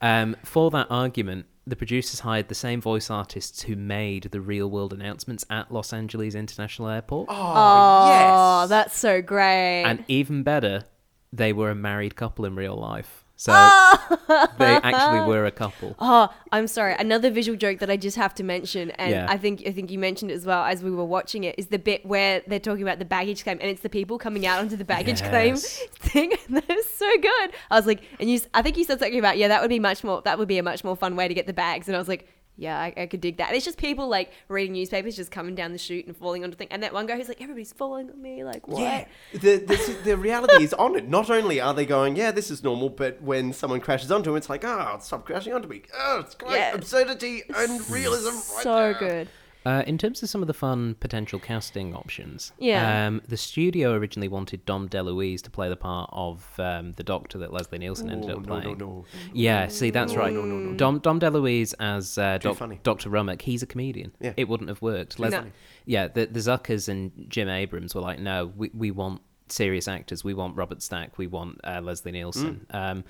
Um, 0.00 0.36
for 0.44 0.70
that 0.72 0.86
argument, 0.90 1.46
the 1.68 1.76
producers 1.76 2.20
hired 2.20 2.48
the 2.48 2.54
same 2.54 2.80
voice 2.80 3.10
artists 3.10 3.62
who 3.62 3.76
made 3.76 4.24
the 4.24 4.40
real 4.40 4.70
world 4.70 4.92
announcements 4.92 5.44
at 5.50 5.70
Los 5.72 5.92
Angeles 5.92 6.34
International 6.34 6.88
Airport. 6.88 7.28
Oh, 7.30 7.34
Oh, 7.34 8.60
yes. 8.62 8.68
that's 8.70 8.96
so 8.96 9.20
great. 9.22 9.82
And 9.84 10.04
even 10.08 10.42
better, 10.42 10.84
they 11.32 11.52
were 11.52 11.70
a 11.70 11.74
married 11.74 12.16
couple 12.16 12.44
in 12.44 12.54
real 12.56 12.76
life. 12.76 13.17
So 13.40 13.52
Oh. 13.54 14.48
they 14.58 14.64
actually 14.82 15.20
were 15.28 15.46
a 15.46 15.52
couple. 15.52 15.94
Oh, 16.00 16.28
I'm 16.50 16.66
sorry. 16.66 16.94
Another 16.98 17.30
visual 17.30 17.56
joke 17.56 17.78
that 17.78 17.88
I 17.88 17.96
just 17.96 18.16
have 18.16 18.34
to 18.34 18.42
mention, 18.42 18.90
and 18.92 19.12
Yeah. 19.12 19.26
I 19.28 19.36
think 19.38 19.62
I 19.64 19.70
think 19.70 19.92
you 19.92 19.98
mentioned 19.98 20.32
it 20.32 20.34
as 20.34 20.44
well 20.44 20.64
as 20.64 20.82
we 20.82 20.90
were 20.90 21.04
watching 21.04 21.44
it, 21.44 21.54
is 21.56 21.68
the 21.68 21.78
bit 21.78 22.04
where 22.04 22.42
they're 22.48 22.58
talking 22.58 22.82
about 22.82 22.98
the 22.98 23.04
baggage 23.04 23.44
claim, 23.44 23.58
and 23.60 23.70
it's 23.70 23.82
the 23.82 23.88
people 23.88 24.18
coming 24.18 24.44
out 24.44 24.58
onto 24.58 24.74
the 24.76 24.84
baggage 24.84 25.22
claim 25.22 25.54
thing. 26.10 26.32
That 26.50 26.68
is 26.68 26.86
so 26.90 27.08
good. 27.22 27.50
I 27.70 27.76
was 27.76 27.86
like, 27.86 28.02
and 28.18 28.28
you, 28.28 28.40
I 28.54 28.62
think 28.62 28.76
you 28.76 28.82
said 28.84 28.98
something 28.98 29.18
about, 29.18 29.38
yeah, 29.38 29.46
that 29.48 29.60
would 29.62 29.70
be 29.70 29.78
much 29.78 30.02
more, 30.02 30.20
that 30.22 30.36
would 30.36 30.48
be 30.48 30.58
a 30.58 30.62
much 30.64 30.82
more 30.82 30.96
fun 30.96 31.14
way 31.14 31.28
to 31.28 31.34
get 31.34 31.46
the 31.46 31.52
bags, 31.52 31.86
and 31.88 31.94
I 31.96 31.98
was 32.00 32.08
like. 32.08 32.26
Yeah, 32.60 32.76
I, 32.76 32.92
I 32.96 33.06
could 33.06 33.20
dig 33.20 33.36
that. 33.36 33.46
And 33.48 33.56
it's 33.56 33.64
just 33.64 33.78
people 33.78 34.08
like 34.08 34.32
reading 34.48 34.72
newspapers, 34.72 35.14
just 35.14 35.30
coming 35.30 35.54
down 35.54 35.70
the 35.70 35.78
chute 35.78 36.06
and 36.06 36.16
falling 36.16 36.42
onto 36.42 36.56
things. 36.56 36.68
And 36.72 36.82
that 36.82 36.92
one 36.92 37.06
guy 37.06 37.16
who's 37.16 37.28
like, 37.28 37.40
"Everybody's 37.40 37.72
falling 37.72 38.10
on 38.10 38.20
me." 38.20 38.42
Like, 38.42 38.66
what? 38.66 38.80
Yeah, 38.82 39.04
the, 39.32 39.56
the 39.58 39.96
the 40.04 40.16
reality 40.16 40.64
is 40.64 40.74
on 40.74 40.96
it. 40.96 41.08
Not 41.08 41.30
only 41.30 41.60
are 41.60 41.72
they 41.72 41.86
going, 41.86 42.16
yeah, 42.16 42.32
this 42.32 42.50
is 42.50 42.64
normal, 42.64 42.88
but 42.90 43.22
when 43.22 43.52
someone 43.52 43.80
crashes 43.80 44.10
onto 44.10 44.30
them, 44.30 44.36
it's 44.36 44.50
like, 44.50 44.64
oh, 44.64 44.98
stop 45.00 45.24
crashing 45.24 45.52
onto 45.52 45.68
me. 45.68 45.82
Oh, 45.96 46.18
it's 46.18 46.34
great 46.34 46.56
Yeah. 46.56 46.74
absurdity 46.74 47.44
and 47.56 47.88
realism. 47.88 48.34
Right 48.34 48.62
so 48.64 48.74
there. 48.74 48.94
good. 48.94 49.28
Uh, 49.66 49.82
in 49.86 49.98
terms 49.98 50.22
of 50.22 50.30
some 50.30 50.40
of 50.40 50.46
the 50.46 50.54
fun 50.54 50.94
potential 51.00 51.38
casting 51.38 51.94
options, 51.94 52.52
Yeah. 52.58 53.06
um, 53.06 53.20
the 53.28 53.36
studio 53.36 53.92
originally 53.92 54.28
wanted 54.28 54.64
Dom 54.64 54.88
DeLuise 54.88 55.42
to 55.42 55.50
play 55.50 55.68
the 55.68 55.76
part 55.76 56.08
of 56.12 56.58
um, 56.58 56.92
the 56.92 57.02
doctor 57.02 57.36
that 57.38 57.52
Leslie 57.52 57.78
Nielsen 57.78 58.08
ended 58.10 58.30
up 58.30 58.46
no, 58.46 58.54
no, 58.54 58.60
playing. 58.62 58.78
no. 58.78 59.04
Yeah, 59.34 59.68
see, 59.68 59.90
that's 59.90 60.14
right. 60.14 60.32
no, 60.32 60.42
no, 60.42 60.56
no. 60.56 60.76
Dom 60.76 61.00
Dom 61.00 61.20
DeLuise 61.20 61.74
as 61.80 62.16
uh, 62.16 62.38
doc- 62.38 62.82
Dr. 62.82 63.10
Rumack, 63.10 63.42
he's 63.42 63.62
a 63.62 63.66
comedian. 63.66 64.12
Yeah. 64.20 64.32
It 64.36 64.48
wouldn't 64.48 64.68
have 64.70 64.80
worked. 64.80 65.18
Les- 65.18 65.32
funny. 65.34 65.52
Yeah, 65.84 66.08
the, 66.08 66.26
the 66.26 66.40
Zuckers 66.40 66.88
and 66.88 67.26
Jim 67.28 67.48
Abrahams 67.48 67.94
were 67.94 68.00
like, 68.00 68.20
no, 68.20 68.52
we, 68.56 68.70
we 68.72 68.90
want 68.90 69.20
serious 69.48 69.88
actors. 69.88 70.22
We 70.24 70.34
want 70.34 70.56
Robert 70.56 70.82
Stack. 70.82 71.18
We 71.18 71.26
want 71.26 71.60
uh, 71.64 71.80
Leslie 71.82 72.12
Nielsen. 72.12 72.66
Um, 72.70 73.04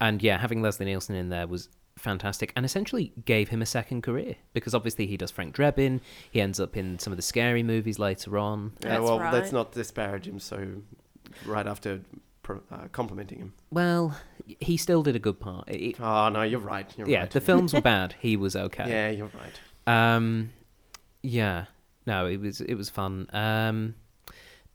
and 0.00 0.22
yeah, 0.22 0.38
having 0.38 0.62
Leslie 0.62 0.86
Nielsen 0.86 1.14
in 1.14 1.28
there 1.28 1.46
was 1.46 1.68
fantastic 2.00 2.52
and 2.56 2.64
essentially 2.64 3.12
gave 3.24 3.48
him 3.50 3.62
a 3.62 3.66
second 3.66 4.02
career 4.02 4.36
because 4.52 4.74
obviously 4.74 5.06
he 5.06 5.16
does 5.16 5.30
Frank 5.30 5.54
Drebin. 5.54 6.00
He 6.30 6.40
ends 6.40 6.58
up 6.58 6.76
in 6.76 6.98
some 6.98 7.12
of 7.12 7.16
the 7.16 7.22
scary 7.22 7.62
movies 7.62 7.98
later 7.98 8.38
on. 8.38 8.72
Yeah, 8.82 8.88
That's 8.90 9.02
well, 9.02 9.20
right. 9.20 9.32
let's 9.32 9.52
not 9.52 9.72
disparage 9.72 10.26
him 10.26 10.38
so 10.40 10.66
right 11.46 11.66
after 11.66 12.00
pro- 12.42 12.62
uh, 12.72 12.88
complimenting 12.92 13.38
him. 13.38 13.52
Well, 13.70 14.16
he 14.58 14.76
still 14.76 15.02
did 15.02 15.14
a 15.16 15.20
good 15.20 15.38
part. 15.40 15.68
It- 15.68 15.80
it- 15.80 16.00
Oh, 16.00 16.28
no, 16.28 16.42
you're 16.42 16.58
right. 16.60 16.92
You're 16.96 17.08
yeah, 17.08 17.20
right. 17.20 17.30
the 17.30 17.40
films 17.40 17.72
were 17.72 17.80
bad. 17.94 18.14
He 18.20 18.36
was 18.36 18.56
okay. 18.56 18.88
Yeah, 18.88 19.10
you're 19.10 19.30
right. 19.34 20.14
Um, 20.16 20.50
yeah, 21.22 21.66
no, 22.06 22.26
it 22.26 22.40
was 22.40 22.60
it 22.60 22.74
was 22.74 22.88
fun. 22.90 23.28
Um, 23.32 23.94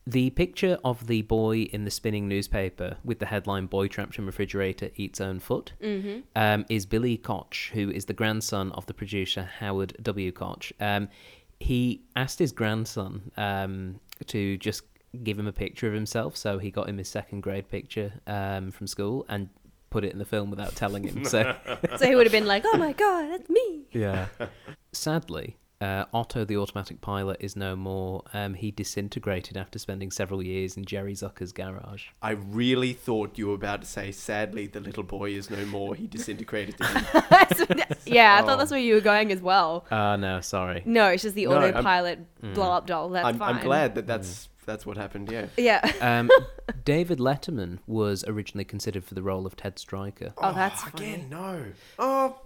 The 0.08 0.30
picture 0.30 0.78
of 0.84 1.08
the 1.08 1.22
boy 1.22 1.62
in 1.62 1.84
the 1.84 1.90
spinning 1.90 2.28
newspaper 2.28 2.96
with 3.04 3.18
the 3.18 3.26
headline 3.26 3.66
"Boy 3.66 3.88
trapped 3.88 4.18
in 4.18 4.26
refrigerator 4.26 4.90
eats 4.94 5.20
own 5.20 5.40
foot" 5.40 5.72
um, 6.36 6.64
is 6.68 6.86
Billy 6.86 7.16
Koch, 7.16 7.70
who 7.72 7.90
is 7.90 8.04
the 8.04 8.12
grandson 8.12 8.70
of 8.72 8.86
the 8.86 8.94
producer 8.94 9.48
Howard 9.58 9.96
W. 10.02 10.30
Koch. 10.30 10.72
Um, 10.78 11.08
he 11.58 12.02
asked 12.14 12.38
his 12.38 12.52
grandson 12.52 13.32
um, 13.36 13.98
to 14.26 14.56
just 14.58 14.82
give 15.24 15.38
him 15.38 15.46
a 15.48 15.52
picture 15.52 15.88
of 15.88 15.94
himself, 15.94 16.36
so 16.36 16.58
he 16.58 16.70
got 16.70 16.88
him 16.88 16.98
his 16.98 17.08
second 17.08 17.40
grade 17.40 17.68
picture 17.68 18.12
um, 18.28 18.70
from 18.70 18.86
school 18.86 19.24
and 19.28 19.48
put 19.90 20.04
it 20.04 20.12
in 20.12 20.18
the 20.18 20.24
film 20.24 20.50
without 20.50 20.76
telling 20.76 21.02
him. 21.02 21.24
So 21.24 21.56
So 21.96 22.06
he 22.06 22.14
would 22.14 22.26
have 22.26 22.32
been 22.32 22.46
like, 22.46 22.62
"Oh 22.64 22.76
my 22.78 22.92
god, 22.92 23.30
that's 23.30 23.50
me." 23.50 23.86
yeah. 23.92 24.26
Sadly, 24.92 25.56
uh, 25.80 26.04
Otto 26.14 26.44
the 26.44 26.56
automatic 26.56 27.00
pilot 27.00 27.36
is 27.40 27.54
no 27.56 27.76
more. 27.76 28.22
Um, 28.32 28.54
he 28.54 28.70
disintegrated 28.70 29.56
after 29.56 29.78
spending 29.78 30.10
several 30.10 30.42
years 30.42 30.76
in 30.76 30.84
Jerry 30.84 31.12
Zucker's 31.14 31.52
garage. 31.52 32.04
I 32.22 32.30
really 32.30 32.92
thought 32.92 33.36
you 33.38 33.48
were 33.48 33.54
about 33.54 33.82
to 33.82 33.86
say, 33.86 34.10
sadly, 34.12 34.66
the 34.66 34.80
little 34.80 35.02
boy 35.02 35.30
is 35.32 35.50
no 35.50 35.64
more. 35.66 35.94
He 35.94 36.06
disintegrated. 36.06 36.76
yeah, 38.06 38.34
I 38.34 38.42
Oh. 38.42 38.46
thought 38.46 38.58
that's 38.58 38.70
where 38.70 38.80
you 38.80 38.94
were 38.94 39.00
going 39.00 39.32
as 39.32 39.40
well. 39.40 39.84
Ah, 39.90 40.16
no, 40.16 40.40
sorry. 40.40 40.82
No, 40.84 41.08
it's 41.08 41.22
just 41.22 41.34
the 41.34 41.46
No, 41.46 41.52
I'm- 41.58 41.74
autopilot 41.74 42.20
blow 42.54 42.70
up 42.72 42.86
doll. 42.86 43.08
That's 43.10 43.26
I'm, 43.26 43.38
fine. 43.38 43.56
I'm 43.56 43.62
glad 43.62 43.94
that 43.96 44.06
that's 44.06 44.48
that's 44.64 44.84
what 44.84 44.96
happened. 44.96 45.30
Yeah. 45.30 45.46
Yeah. 45.56 45.92
Um, 46.00 46.28
David 46.84 47.18
Letterman 47.18 47.78
was 47.86 48.24
originally 48.26 48.64
considered 48.64 49.04
for 49.04 49.14
the 49.14 49.22
role 49.22 49.46
of 49.46 49.54
Ted 49.56 49.78
Stryker. 49.78 50.32
Oh, 50.38 50.52
that's 50.52 50.84
again. 50.88 51.28
No. 51.30 51.66
Oh, 51.98 52.36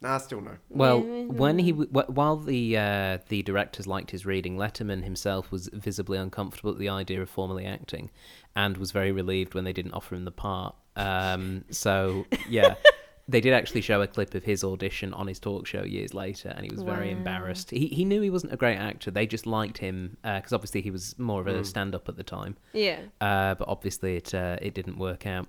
nah, 0.00 0.18
still 0.18 0.40
no. 0.40 0.56
Well, 0.68 1.00
when 1.00 1.58
he 1.58 1.72
w- 1.72 1.88
while 2.08 2.36
the 2.36 2.76
uh, 2.76 3.18
the 3.28 3.42
directors 3.42 3.86
liked 3.86 4.10
his 4.10 4.24
reading, 4.26 4.56
Letterman 4.56 5.04
himself 5.04 5.50
was 5.50 5.68
visibly 5.72 6.18
uncomfortable 6.18 6.70
at 6.72 6.78
the 6.78 6.88
idea 6.88 7.20
of 7.22 7.30
formally 7.30 7.66
acting, 7.66 8.10
and 8.56 8.76
was 8.76 8.92
very 8.92 9.12
relieved 9.12 9.54
when 9.54 9.64
they 9.64 9.72
didn't 9.72 9.92
offer 9.92 10.14
him 10.14 10.24
the 10.24 10.30
part. 10.32 10.74
Um, 10.96 11.64
so 11.70 12.26
yeah, 12.48 12.74
they 13.28 13.40
did 13.40 13.52
actually 13.52 13.80
show 13.82 14.02
a 14.02 14.06
clip 14.06 14.34
of 14.34 14.42
his 14.44 14.64
audition 14.64 15.14
on 15.14 15.26
his 15.28 15.38
talk 15.38 15.66
show 15.66 15.82
years 15.84 16.12
later, 16.14 16.48
and 16.56 16.64
he 16.64 16.70
was 16.70 16.82
very 16.82 17.12
Wow. 17.12 17.18
embarrassed. 17.18 17.70
He 17.70 17.86
he 17.86 18.04
knew 18.04 18.20
he 18.20 18.30
wasn't 18.30 18.52
a 18.52 18.56
great 18.56 18.76
actor. 18.76 19.10
They 19.10 19.26
just 19.26 19.46
liked 19.46 19.78
him 19.78 20.16
because 20.22 20.52
obviously 20.52 20.82
he 20.82 20.90
was 20.90 21.18
more 21.18 21.40
of 21.40 21.46
a 21.46 21.64
stand 21.64 21.94
up 21.94 22.08
at 22.08 22.16
the 22.16 22.24
time. 22.24 22.56
Yeah. 22.72 23.00
Uh, 23.20 23.54
but 23.54 23.68
obviously 23.68 24.16
it 24.16 24.34
uh, 24.34 24.56
it 24.60 24.74
didn't 24.74 24.98
work 24.98 25.26
out. 25.26 25.46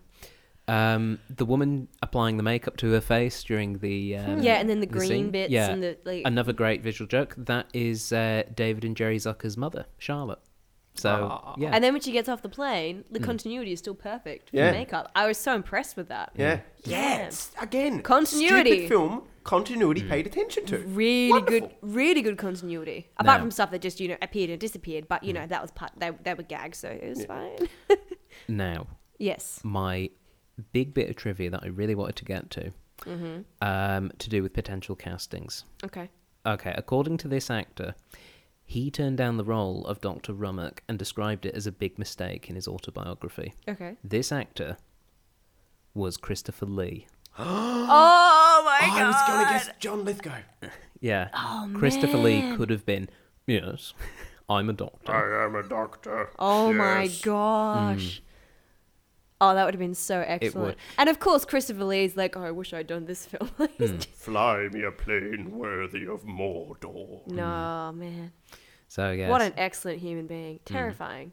Um, 0.67 1.19
the 1.29 1.43
woman 1.45 1.87
applying 2.01 2.37
the 2.37 2.43
makeup 2.43 2.77
to 2.77 2.91
her 2.91 3.01
face 3.01 3.43
during 3.43 3.79
the 3.79 4.15
um, 4.17 4.41
yeah, 4.41 4.53
and 4.59 4.69
then 4.69 4.79
the 4.79 4.85
the 4.85 4.93
green 4.93 5.09
scene, 5.09 5.31
bits 5.31 5.51
yeah. 5.51 5.69
and 5.69 5.83
the 5.83 5.97
like. 6.05 6.21
another 6.25 6.53
great 6.53 6.81
visual 6.81 7.07
joke 7.07 7.33
that 7.37 7.67
is 7.73 8.13
uh, 8.13 8.43
David 8.55 8.85
and 8.85 8.95
Jerry 8.95 9.17
Zucker's 9.17 9.57
mother, 9.57 9.85
Charlotte. 9.97 10.39
So 10.93 11.29
Ah. 11.31 11.55
yeah, 11.57 11.71
And 11.73 11.81
then 11.83 11.93
when 11.93 12.01
she 12.01 12.11
gets 12.11 12.27
off 12.27 12.41
the 12.41 12.49
plane, 12.49 13.05
the 13.09 13.19
continuity 13.19 13.71
is 13.71 13.79
still 13.79 13.95
perfect. 13.95 14.49
Yeah. 14.51 14.65
Yeah. 14.67 14.71
Makeup. 14.73 15.09
I 15.15 15.25
was 15.25 15.37
so 15.37 15.55
impressed 15.55 15.95
with 15.95 16.09
that. 16.09 16.31
Yeah. 16.37 16.59
Yeah. 16.83 17.17
Yes. 17.23 17.51
Again. 17.61 18.01
Continuity. 18.01 18.71
Stupid 18.71 18.89
film. 18.89 19.23
Continuity 19.45 20.03
paid 20.03 20.27
attention 20.27 20.65
to. 20.65 20.79
Really 20.79 21.31
Wonderful. 21.31 21.59
good, 21.69 21.75
really 21.81 22.21
good 22.21 22.37
continuity. 22.37 23.09
Apart 23.17 23.37
Now- 23.39 23.43
from 23.43 23.51
stuff 23.51 23.71
that 23.71 23.81
just 23.81 23.99
you 24.01 24.09
know 24.09 24.17
appeared 24.21 24.49
and 24.49 24.59
disappeared, 24.59 25.07
but 25.07 25.23
you 25.23 25.31
know 25.33 25.47
that 25.47 25.61
was 25.61 25.71
part. 25.71 25.91
They, 25.97 26.11
they 26.23 26.33
were 26.33 26.43
gags, 26.43 26.77
so 26.79 26.89
it 26.89 27.07
was 27.09 27.25
fine. 27.25 27.57
now 28.47 28.87
yes. 29.17 29.61
my 29.63 30.09
big 30.61 30.93
bit 30.93 31.09
of 31.09 31.15
trivia 31.15 31.49
that 31.49 31.63
I 31.63 31.67
really 31.67 31.95
wanted 31.95 32.15
to 32.17 32.25
get 32.25 32.49
to, 32.51 32.71
um, 33.61 34.11
to 34.17 34.29
do 34.29 34.41
with 34.43 34.53
potential 34.53 34.95
castings. 34.95 35.65
Okay. 35.83 36.09
Okay, 36.45 36.73
according 36.75 37.17
to 37.17 37.27
this 37.27 37.49
actor, 37.51 37.93
he 38.63 38.89
turned 38.89 39.17
down 39.17 39.37
the 39.37 39.43
role 39.43 39.85
of 39.85 40.01
Dr. 40.01 40.33
Rumack 40.33 40.79
and 40.87 40.97
described 40.97 41.45
it 41.45 41.53
as 41.55 41.67
a 41.67 41.71
big 41.71 41.99
mistake 41.99 42.49
in 42.49 42.55
his 42.55 42.67
autobiography. 42.67 43.53
Okay. 43.67 43.95
This 44.03 44.31
actor 44.31 44.77
was 45.93 46.17
Christopher 46.17 46.65
Lee. 46.65 47.07
Oh 47.37 48.61
my 48.65 48.79
god! 48.87 49.01
I 49.01 49.07
was 49.07 49.27
going 49.27 49.45
to 49.45 49.53
guess 49.53 49.69
John 49.79 50.05
Lithgow. 50.05 50.37
Yeah. 51.03 51.29
Oh, 51.33 51.67
Christopher 51.73 52.17
Lee 52.17 52.55
could 52.55 52.69
have 52.69 52.85
been, 52.85 53.09
yes, 53.47 53.95
I'm 54.49 54.69
a 54.69 54.73
doctor. 54.73 55.11
I 55.11 55.45
am 55.45 55.55
a 55.55 55.63
doctor. 55.67 56.29
Oh 56.37 56.71
my 56.71 57.03
Yes. 57.03 57.21
gosh. 57.21 58.21
Oh, 59.41 59.53
that 59.55 59.65
would 59.65 59.73
have 59.73 59.79
been 59.79 59.95
so 59.95 60.19
would. 60.19 60.27
excellent. 60.29 60.77
And 60.97 61.09
of 61.09 61.19
course, 61.19 61.43
Christopher 61.45 61.83
Lee's 61.83 62.15
like, 62.15 62.37
oh, 62.37 62.43
I 62.43 62.51
wish 62.51 62.73
I'd 62.73 62.87
done 62.87 63.05
this 63.05 63.25
film. 63.31 63.47
Hmm. 63.57 63.65
He's 63.77 63.91
just- 63.91 64.09
Fly 64.09 64.69
me 64.71 64.83
a 64.83 64.91
plane 64.91 65.51
worthy 65.57 66.05
of 66.07 66.23
Mordor. 66.23 67.25
no, 67.27 67.91
man. 67.95 68.31
So, 68.87 69.11
yes. 69.11 69.29
What 69.29 69.41
an 69.41 69.53
excellent 69.57 69.99
human 69.99 70.27
being. 70.27 70.59
Hmm. 70.67 70.73
Terrifying. 70.73 71.31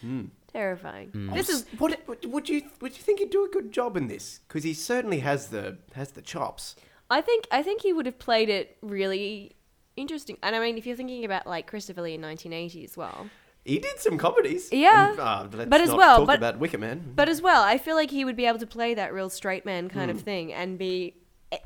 Hmm. 0.00 0.24
Terrifying. 0.52 1.30
This 1.34 1.48
is 1.48 1.66
What 1.78 1.98
would- 2.08 2.24
would 2.32 2.48
you 2.48 2.62
would 2.80 2.96
you 2.96 3.02
think 3.02 3.18
he'd 3.20 3.30
do 3.30 3.44
a 3.44 3.48
good 3.48 3.72
job 3.72 3.96
in 3.96 4.08
this? 4.08 4.40
Because 4.46 4.64
he 4.64 4.72
certainly 4.74 5.20
has 5.20 5.48
the 5.48 5.78
has 5.94 6.12
the 6.12 6.22
chops. 6.22 6.76
I 7.10 7.20
think 7.20 7.46
I 7.50 7.62
think 7.62 7.82
he 7.82 7.92
would 7.92 8.06
have 8.06 8.18
played 8.18 8.48
it 8.48 8.76
really 8.82 9.52
interesting. 9.96 10.36
And 10.42 10.56
I 10.56 10.60
mean, 10.60 10.76
if 10.78 10.86
you're 10.86 10.96
thinking 10.96 11.24
about 11.24 11.46
like 11.46 11.66
Christopher 11.66 12.02
Lee 12.02 12.14
in 12.14 12.22
1980 12.22 12.84
as 12.84 12.96
well, 12.96 13.28
He 13.66 13.78
did 13.80 13.98
some 13.98 14.16
comedies. 14.16 14.68
Yeah. 14.72 15.10
And, 15.10 15.18
uh, 15.20 15.48
let's 15.52 15.68
But 15.68 15.80
as 15.80 15.88
not 15.88 15.98
well, 15.98 16.16
talk 16.18 16.26
but- 16.28 16.38
about 16.38 16.58
Wicker 16.58 16.78
Man. 16.78 17.12
but 17.16 17.28
as 17.28 17.42
well, 17.42 17.62
I 17.62 17.78
feel 17.78 17.96
like 17.96 18.10
he 18.10 18.24
would 18.24 18.36
be 18.36 18.46
able 18.46 18.60
to 18.60 18.66
play 18.66 18.94
that 18.94 19.12
real 19.12 19.28
straight 19.28 19.64
man 19.66 19.88
kind 19.88 20.10
of 20.10 20.20
thing 20.20 20.52
and 20.52 20.78
be 20.78 21.16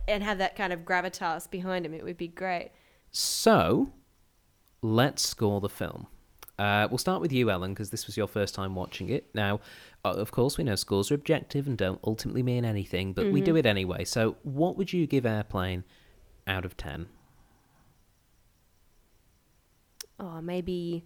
and 0.08 0.22
have 0.22 0.38
that 0.38 0.56
kind 0.56 0.72
of 0.72 0.80
gravitas 0.80 1.50
behind 1.50 1.84
him. 1.86 1.94
It 1.94 2.04
would 2.04 2.16
be 2.18 2.28
great. 2.28 2.70
So, 3.10 3.92
let's 4.82 5.22
score 5.22 5.60
the 5.60 5.68
film. 5.68 6.06
Uh, 6.58 6.86
we'll 6.90 6.98
start 6.98 7.20
with 7.22 7.32
you, 7.32 7.50
Ellin, 7.50 7.72
because 7.72 7.88
this 7.90 8.06
was 8.06 8.16
your 8.16 8.26
first 8.28 8.54
time 8.54 8.74
watching 8.74 9.08
it. 9.08 9.34
Now, 9.34 9.60
uh, 10.04 10.10
of 10.10 10.30
course, 10.30 10.58
we 10.58 10.64
know 10.64 10.74
scores 10.76 11.10
are 11.10 11.14
objective 11.14 11.66
and 11.66 11.76
don't 11.78 11.98
ultimately 12.04 12.42
mean 12.42 12.64
anything, 12.66 13.14
but 13.14 13.30
we 13.32 13.40
do 13.40 13.56
it 13.56 13.64
anyway. 13.64 14.04
So, 14.04 14.36
what 14.42 14.76
would 14.76 14.92
you 14.92 15.06
give 15.06 15.24
Airplane 15.24 15.84
out 16.46 16.64
of 16.66 16.76
10? 16.76 17.08
Oh, 20.18 20.40
maybe 20.42 21.04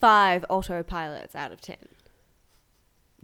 five 0.00 0.44
autopilots 0.50 1.34
out 1.34 1.52
of 1.52 1.60
ten. 1.60 1.76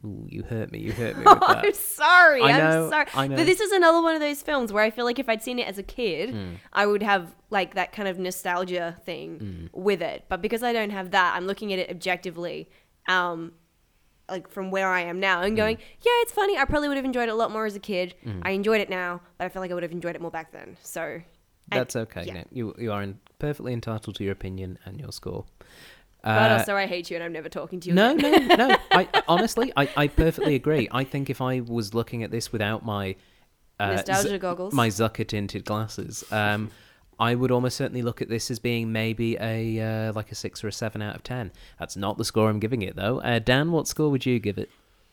Ooh, 0.05 0.27
you 0.29 0.43
hurt 0.43 0.71
me. 0.73 0.79
You 0.79 0.93
hurt 0.93 1.17
me 1.17 1.25
with 1.27 1.41
that. 1.41 1.65
I'm 1.65 1.73
sorry. 1.73 2.43
I 2.43 2.51
am 2.51 2.91
sorry. 2.91 3.07
I 3.15 3.27
know. 3.29 3.37
But 3.37 3.47
this 3.47 3.61
is 3.61 3.73
another 3.73 4.03
one 4.03 4.15
of 4.15 4.21
those 4.21 4.43
films 4.43 4.73
where 4.73 4.85
I 4.85 4.91
feel 4.91 5.07
like 5.07 5.19
if 5.19 5.29
I'd 5.29 5.43
seen 5.43 5.59
it 5.59 5.67
as 5.67 5.79
a 5.79 5.83
kid, 5.83 6.31
Hmm. 6.31 6.55
I 6.73 6.85
would 6.87 7.03
have 7.03 7.35
like 7.51 7.75
that 7.75 7.93
kind 7.93 8.07
of 8.07 8.19
nostalgia 8.19 8.97
thing 9.05 9.39
Hmm. 9.73 9.81
with 9.81 10.03
it. 10.03 10.25
But 10.29 10.43
because 10.43 10.63
I 10.63 10.73
don't 10.75 10.91
have 10.91 11.13
that, 11.13 11.35
I'm 11.35 11.47
looking 11.47 11.73
at 11.73 11.79
it 11.79 11.91
objectively, 11.91 12.69
um, 13.09 13.53
like 14.29 14.49
from 14.51 14.71
where 14.71 14.89
I 14.91 15.01
am 15.01 15.19
now, 15.19 15.39
Hmm. 15.41 15.47
and 15.47 15.57
going, 15.57 15.79
yeah, 16.03 16.13
it's 16.23 16.33
funny. 16.33 16.59
I 16.59 16.67
probably 16.67 16.89
would 16.89 16.99
have 16.99 17.07
enjoyed 17.07 17.29
it 17.29 17.33
a 17.33 17.35
lot 17.35 17.51
more 17.51 17.65
as 17.65 17.75
a 17.75 17.81
kid. 17.81 18.15
I 18.43 18.51
enjoyed 18.51 18.83
it 18.83 18.91
now, 18.91 19.23
but 19.39 19.47
I 19.47 19.49
feel 19.49 19.63
like 19.63 19.71
I 19.71 19.75
would 19.75 19.83
have 19.83 19.93
enjoyed 19.93 20.15
it 20.15 20.21
more 20.21 20.31
back 20.31 20.53
then. 20.53 20.77
So 20.83 21.23
That's 21.69 21.97
okay. 21.97 22.25
Yeah. 22.27 22.45
You, 22.53 22.75
you 22.79 22.93
are 22.93 23.03
in, 23.03 23.19
perfectly 23.39 23.73
entitled 23.73 24.15
to 24.17 24.25
your 24.25 24.33
opinion 24.35 24.79
and 24.85 25.01
your 25.01 25.11
score. 25.11 25.47
But 26.27 26.51
Uh, 26.51 26.55
also, 26.59 26.75
I 26.75 26.87
hate 26.87 27.09
you, 27.09 27.17
and 27.17 27.23
I'm 27.23 27.33
never 27.33 27.49
talking 27.49 27.79
to 27.81 27.89
you. 27.89 27.95
No, 27.95 28.13
again. 28.13 28.49
no, 28.49 28.57
no. 28.57 28.77
I 28.91 29.09
honestly, 29.29 29.73
I, 29.77 29.89
I 29.97 30.09
perfectly 30.09 30.57
agree. 30.57 30.89
I 30.91 31.05
think 31.05 31.31
if 31.31 31.41
I 31.41 31.61
was 31.61 31.95
looking 31.95 32.25
at 32.25 32.33
this 32.33 32.51
without 32.53 32.85
my 32.85 33.15
uh, 33.79 33.93
Nostalgia 33.95 34.39
goggles. 34.39 34.75
my 34.75 34.89
Zucker 34.89 35.25
tinted 35.25 35.65
glasses, 35.65 36.25
um, 36.33 36.71
I 37.21 37.37
would 37.37 37.53
almost 37.53 37.77
certainly 37.77 38.03
look 38.03 38.21
at 38.21 38.29
this 38.29 38.51
as 38.51 38.59
being 38.59 38.91
maybe 38.91 39.37
a 39.41 39.81
uh, 40.09 40.13
like 40.15 40.33
a 40.33 40.35
six 40.35 40.65
or 40.65 40.69
a 40.69 40.73
seven 40.73 41.01
out 41.01 41.15
of 41.15 41.23
ten. 41.23 41.53
That's 41.79 41.97
not 41.97 42.19
the 42.19 42.25
score 42.25 42.51
I'm 42.51 42.59
giving 42.59 42.83
it 42.83 42.97
though. 42.97 43.21
Uh, 43.21 43.39
Dan, 43.39 43.71
what 43.71 43.87
score 43.87 44.11
would 44.11 44.27
you 44.27 44.41
give 44.41 44.59
it? 44.59 44.69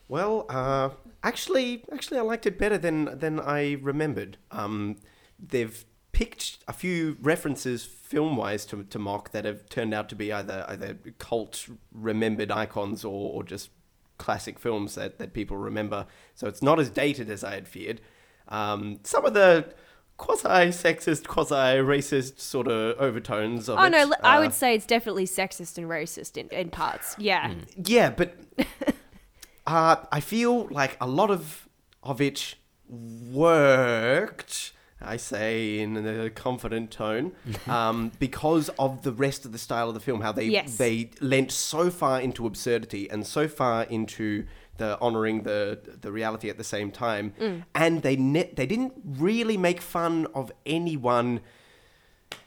Well, 0.08 0.46
uh, 0.48 0.90
actually, 1.22 1.84
actually, 1.92 2.18
I 2.18 2.22
liked 2.22 2.44
it 2.44 2.58
better 2.58 2.76
than 2.76 3.18
than 3.20 3.38
I 3.38 3.78
remembered. 3.80 4.36
Um, 4.50 4.96
they've 5.38 5.84
picked 6.14 6.58
a 6.66 6.72
few 6.72 7.16
references 7.20 7.84
film-wise 7.84 8.64
to, 8.66 8.84
to 8.84 8.98
mock 8.98 9.32
that 9.32 9.44
have 9.44 9.68
turned 9.68 9.92
out 9.92 10.08
to 10.08 10.14
be 10.14 10.32
either 10.32 10.64
either 10.68 10.96
cult 11.18 11.66
remembered 11.92 12.50
icons 12.50 13.04
or, 13.04 13.32
or 13.34 13.42
just 13.42 13.70
classic 14.16 14.58
films 14.58 14.94
that, 14.94 15.18
that 15.18 15.32
people 15.34 15.56
remember. 15.56 16.06
So 16.34 16.46
it's 16.46 16.62
not 16.62 16.78
as 16.80 16.88
dated 16.88 17.28
as 17.28 17.42
I 17.44 17.54
had 17.54 17.66
feared. 17.68 18.00
Um, 18.48 19.00
some 19.02 19.24
of 19.26 19.34
the 19.34 19.74
quasi-sexist, 20.16 21.26
quasi-racist 21.26 22.38
sort 22.38 22.68
of 22.68 22.96
overtones 23.00 23.68
of 23.68 23.78
Oh 23.78 23.84
it. 23.84 23.90
no, 23.90 23.98
l- 23.98 24.14
I 24.22 24.36
uh, 24.36 24.40
would 24.42 24.52
say 24.52 24.74
it's 24.74 24.86
definitely 24.86 25.26
sexist 25.26 25.76
and 25.76 25.88
racist 25.88 26.36
in, 26.36 26.48
in 26.50 26.70
parts. 26.70 27.16
Yeah. 27.18 27.52
Yeah, 27.84 28.10
but 28.10 28.36
uh, 29.66 29.96
I 30.12 30.20
feel 30.20 30.68
like 30.68 30.96
a 31.00 31.06
lot 31.08 31.30
of 31.30 31.68
of 32.02 32.20
it 32.20 32.54
worked. 32.88 34.72
I 35.06 35.16
say 35.16 35.78
in 35.80 35.96
a 36.06 36.30
confident 36.30 36.90
tone, 36.90 37.32
um, 37.66 38.10
because 38.18 38.68
of 38.78 39.02
the 39.02 39.12
rest 39.12 39.44
of 39.44 39.52
the 39.52 39.58
style 39.58 39.88
of 39.88 39.94
the 39.94 40.00
film, 40.00 40.20
how 40.20 40.32
they 40.32 40.46
Yes. 40.46 40.76
they 40.76 41.10
lent 41.20 41.52
so 41.52 41.90
far 41.90 42.20
into 42.20 42.46
absurdity 42.46 43.08
and 43.10 43.26
so 43.26 43.48
far 43.48 43.84
into 43.84 44.46
the 44.76 44.98
honoring 45.00 45.42
the 45.42 45.78
the 46.00 46.10
reality 46.10 46.48
at 46.50 46.58
the 46.58 46.64
same 46.64 46.90
time, 46.90 47.32
and 47.74 48.02
they 48.02 48.16
ne- 48.16 48.52
they 48.56 48.66
didn't 48.66 48.92
really 49.04 49.56
make 49.56 49.80
fun 49.80 50.26
of 50.34 50.50
anyone 50.66 51.40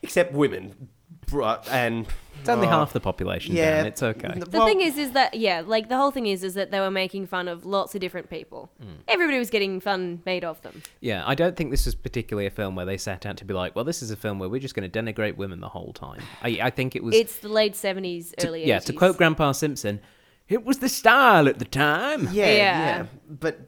except 0.02 0.34
women, 0.34 0.90
and 1.34 2.08
It's 2.40 2.50
only 2.50 2.68
Oh. 2.68 2.70
half 2.70 2.94
the 2.94 3.00
population. 3.00 3.56
Yeah, 3.56 3.78
Dan. 3.78 3.86
It's 3.88 4.04
okay. 4.04 4.32
The 4.40 4.58
well, 4.58 4.68
thing 4.68 4.82
is, 4.82 4.98
is 4.98 5.12
that 5.12 5.34
yeah, 5.34 5.64
like 5.66 5.90
the 5.90 5.98
whole 5.98 6.12
thing 6.12 6.28
is, 6.28 6.44
is 6.44 6.54
that 6.54 6.72
they 6.72 6.80
were 6.80 6.92
making 6.92 7.28
fun 7.28 7.48
of 7.48 7.66
lots 7.66 7.96
of 7.96 8.02
different 8.02 8.30
people. 8.30 8.70
Everybody 9.08 9.40
was 9.40 9.50
getting 9.50 9.80
fun 9.80 10.22
made 10.26 10.44
of 10.44 10.62
them. 10.62 10.82
Yeah, 11.02 11.24
I 11.26 11.36
don't 11.36 11.56
think 11.56 11.72
this 11.72 11.86
was 11.86 11.96
particularly 11.96 12.46
a 12.48 12.52
film 12.52 12.76
where 12.76 12.86
they 12.86 12.98
sat 12.98 13.26
out 13.26 13.38
to 13.38 13.46
be 13.46 13.54
like, 13.54 13.76
well, 13.76 13.86
this 13.86 14.02
is 14.02 14.12
a 14.12 14.16
film 14.16 14.40
where 14.40 14.50
we're 14.50 14.62
just 14.62 14.76
going 14.76 14.90
to 14.90 15.02
denigrate 15.04 15.36
women 15.36 15.60
the 15.62 15.70
whole 15.70 15.94
time. 15.94 16.22
I, 16.44 16.60
I 16.62 16.70
think 16.70 16.96
it 16.96 17.04
was. 17.04 17.16
It's 17.16 17.40
the 17.40 17.50
late 17.50 17.76
seventies, 17.76 18.34
early 18.44 18.66
yeah, 18.66 18.78
80s. 18.80 18.86
to 18.86 18.94
quote 18.94 19.18
Grandpa 19.18 19.52
Simpson, 19.54 20.00
it 20.48 20.64
was 20.64 20.78
the 20.80 20.90
style 20.90 21.48
at 21.50 21.60
the 21.60 21.66
time. 21.66 22.30
yeah, 22.32 22.46
Yeah. 22.46 22.54
yeah, 22.56 23.06
But 23.28 23.60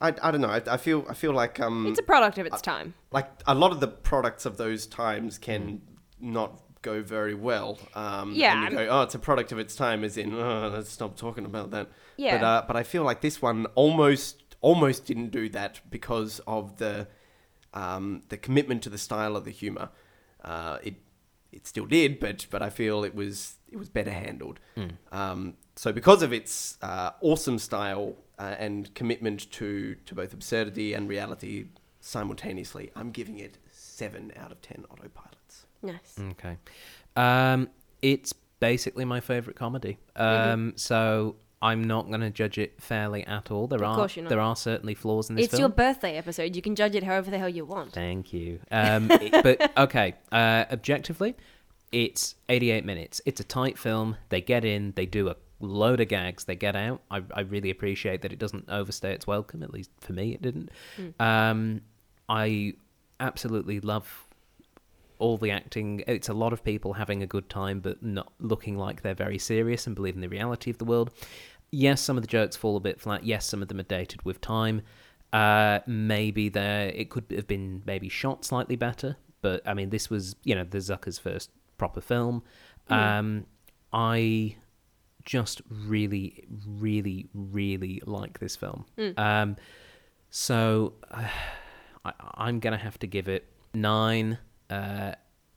I, 0.00 0.08
I 0.22 0.30
don't 0.30 0.40
know. 0.40 0.48
I, 0.48 0.62
I 0.66 0.76
feel 0.78 1.04
I 1.08 1.14
feel 1.14 1.32
like 1.32 1.60
um 1.60 1.86
it's 1.86 2.00
a 2.00 2.02
product 2.02 2.38
of 2.38 2.46
its 2.46 2.60
time. 2.62 2.94
like 3.12 3.28
a 3.46 3.54
lot 3.54 3.70
of 3.72 3.80
the 3.80 3.88
products 3.88 4.44
of 4.46 4.56
those 4.56 4.86
times 4.86 5.38
can 5.38 5.80
not 6.20 6.62
go 6.90 7.02
very 7.02 7.34
well. 7.34 7.70
Um, 7.94 8.26
Yeah, 8.32 8.52
and 8.52 8.72
you 8.72 8.78
I'm- 8.78 8.86
go, 8.88 8.92
oh, 8.94 9.02
it's 9.06 9.14
a 9.14 9.18
product 9.28 9.50
of 9.52 9.58
its 9.64 9.74
time, 9.76 10.00
as 10.08 10.16
in, 10.16 10.28
oh, 10.34 10.68
let's 10.76 10.90
stop 10.98 11.12
talking 11.16 11.44
about 11.52 11.68
that. 11.74 11.86
Yeah. 12.16 12.38
But 12.38 12.44
uh, 12.52 12.60
but 12.68 12.76
I 12.76 12.84
feel 12.92 13.04
like 13.10 13.20
this 13.20 13.42
one 13.42 13.66
almost 13.74 14.42
almost 14.60 15.04
didn't 15.10 15.30
do 15.40 15.44
that 15.50 15.80
because 15.90 16.40
of 16.46 16.62
the 16.82 16.94
um, 17.82 18.22
the 18.32 18.38
commitment 18.46 18.82
to 18.84 18.90
the 18.90 18.98
style 19.08 19.34
of 19.36 19.44
the 19.44 19.50
humor. 19.62 19.88
Uh, 20.52 20.78
it 20.88 20.94
it 21.52 21.66
still 21.66 21.86
did, 21.86 22.10
but 22.20 22.46
but 22.50 22.62
I 22.62 22.70
feel 22.70 23.04
it 23.04 23.14
was 23.14 23.56
it 23.72 23.78
was 23.78 23.88
better 23.98 24.12
handled. 24.26 24.58
Um, 25.12 25.54
so 25.82 25.92
because 25.92 26.22
of 26.26 26.32
its 26.32 26.78
uh, 26.82 27.10
awesome 27.20 27.58
style 27.58 28.14
uh, 28.38 28.54
and 28.64 28.94
commitment 28.94 29.50
to 29.58 29.68
to 30.06 30.14
both 30.14 30.32
absurdity 30.32 30.94
and 30.96 31.08
reality 31.08 31.66
simultaneously, 32.00 32.90
I'm 32.98 33.10
giving 33.10 33.38
it 33.46 33.58
seven 33.72 34.32
out 34.42 34.52
of 34.52 34.58
ten 34.62 34.84
autopilots. 34.90 35.35
Nice. 35.86 36.16
Okay. 36.32 36.56
Um, 37.16 37.68
it's 38.02 38.32
basically 38.60 39.04
my 39.04 39.20
favorite 39.20 39.56
comedy. 39.56 39.98
Um, 40.16 40.74
so 40.76 41.36
I'm 41.62 41.84
not 41.84 42.08
going 42.08 42.20
to 42.20 42.30
judge 42.30 42.58
it 42.58 42.80
fairly 42.82 43.24
at 43.26 43.50
all. 43.50 43.66
There 43.66 43.78
Of 43.82 43.90
are 43.90 43.94
course 43.96 44.16
you're 44.16 44.24
not. 44.24 44.28
there 44.30 44.40
are 44.40 44.56
certainly 44.56 44.94
flaws 44.94 45.30
in 45.30 45.36
this 45.36 45.46
It's 45.46 45.52
film. 45.52 45.60
your 45.62 45.68
birthday 45.70 46.16
episode. 46.16 46.54
You 46.54 46.62
can 46.62 46.74
judge 46.74 46.94
it 46.94 47.02
however 47.02 47.30
the 47.30 47.38
hell 47.38 47.48
you 47.48 47.64
want. 47.64 47.92
Thank 47.92 48.32
you. 48.32 48.60
Um, 48.70 49.10
it- 49.10 49.42
but 49.42 49.76
okay, 49.78 50.14
uh, 50.32 50.64
objectively, 50.70 51.34
it's 51.92 52.34
88 52.48 52.84
minutes. 52.84 53.20
It's 53.24 53.40
a 53.40 53.44
tight 53.44 53.78
film. 53.78 54.16
They 54.28 54.40
get 54.40 54.64
in, 54.64 54.92
they 54.96 55.06
do 55.06 55.28
a 55.28 55.36
load 55.60 56.00
of 56.00 56.08
gags, 56.08 56.44
they 56.44 56.56
get 56.56 56.76
out. 56.76 57.00
I, 57.10 57.22
I 57.32 57.40
really 57.40 57.70
appreciate 57.70 58.20
that 58.22 58.32
it 58.32 58.38
doesn't 58.38 58.66
overstay 58.68 59.12
its 59.12 59.26
welcome. 59.26 59.62
At 59.62 59.72
least 59.72 59.90
for 60.00 60.12
me, 60.12 60.34
it 60.34 60.42
didn't. 60.42 60.70
Um, 61.18 61.80
I 62.28 62.74
absolutely 63.20 63.80
love 63.80 64.25
all 65.18 65.36
the 65.36 65.50
acting. 65.50 66.02
It's 66.06 66.28
a 66.28 66.34
lot 66.34 66.52
of 66.52 66.62
people 66.64 66.94
having 66.94 67.22
a 67.22 67.26
good 67.26 67.48
time, 67.48 67.80
but 67.80 68.02
not 68.02 68.32
looking 68.40 68.76
like 68.76 69.02
they're 69.02 69.14
very 69.14 69.38
serious 69.38 69.86
and 69.86 69.94
believing 69.96 70.20
the 70.20 70.28
reality 70.28 70.70
of 70.70 70.78
the 70.78 70.84
world. 70.84 71.10
Yes, 71.70 72.00
some 72.00 72.16
of 72.16 72.22
the 72.22 72.28
jokes 72.28 72.56
fall 72.56 72.76
a 72.76 72.80
bit 72.80 73.00
flat. 73.00 73.24
Yes, 73.24 73.46
some 73.46 73.62
of 73.62 73.68
them 73.68 73.80
are 73.80 73.84
dated 73.84 74.22
with 74.22 74.40
time. 74.40 74.82
Uh, 75.32 75.80
maybe 75.86 76.48
there 76.48 76.88
it 76.88 77.10
could 77.10 77.24
have 77.30 77.46
been 77.46 77.82
maybe 77.84 78.08
shot 78.08 78.44
slightly 78.44 78.76
better, 78.76 79.16
but 79.42 79.60
I 79.66 79.74
mean, 79.74 79.90
this 79.90 80.08
was 80.08 80.36
you 80.44 80.54
know 80.54 80.64
the 80.64 80.78
Zucker's 80.78 81.18
first 81.18 81.50
proper 81.76 82.00
film. 82.00 82.42
Um, 82.88 83.46
I 83.92 84.56
just 85.24 85.60
really, 85.68 86.44
really, 86.66 87.28
really 87.34 88.00
like 88.06 88.38
this 88.38 88.54
film. 88.56 88.86
Um, 89.18 89.56
so 90.30 90.94
uh, 91.10 91.28
I, 92.04 92.12
I'm 92.34 92.60
gonna 92.60 92.76
have 92.78 92.98
to 93.00 93.06
give 93.06 93.28
it 93.28 93.44
nine. 93.74 94.38
Uh, 94.70 95.12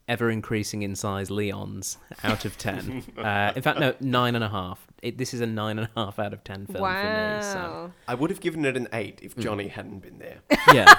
ever 0.10 0.30
increasing 0.32 0.82
in 0.82 0.95
size 0.95 1.30
Leons 1.30 1.97
out 2.24 2.43
of 2.43 2.57
ten. 2.57 3.03
uh, 3.18 3.53
in 3.55 3.62
fact, 3.62 3.80
no, 3.80 3.93
nine 4.01 4.36
and 4.36 4.43
a 4.43 4.49
half. 4.49 4.86
It, 5.01 5.18
this 5.18 5.34
is 5.34 5.39
a 5.39 5.45
nine 5.45 5.80
and 5.80 5.88
a 5.88 5.99
half 5.99 6.20
out 6.20 6.34
of 6.34 6.43
ten 6.43 6.66
film 6.66 6.80
for 6.80 6.89
me. 6.89 7.41
So 7.41 7.60
wow. 7.60 7.91
I 8.07 8.16
would 8.16 8.30
have 8.32 8.41
given 8.41 8.66
it 8.66 8.76
an 8.76 8.89
eight 8.91 9.20
if 9.22 9.38
Johnny 9.38 9.70
hadn't 9.70 9.99
been 9.99 10.18
there. 10.20 10.39
yeah. 10.74 10.93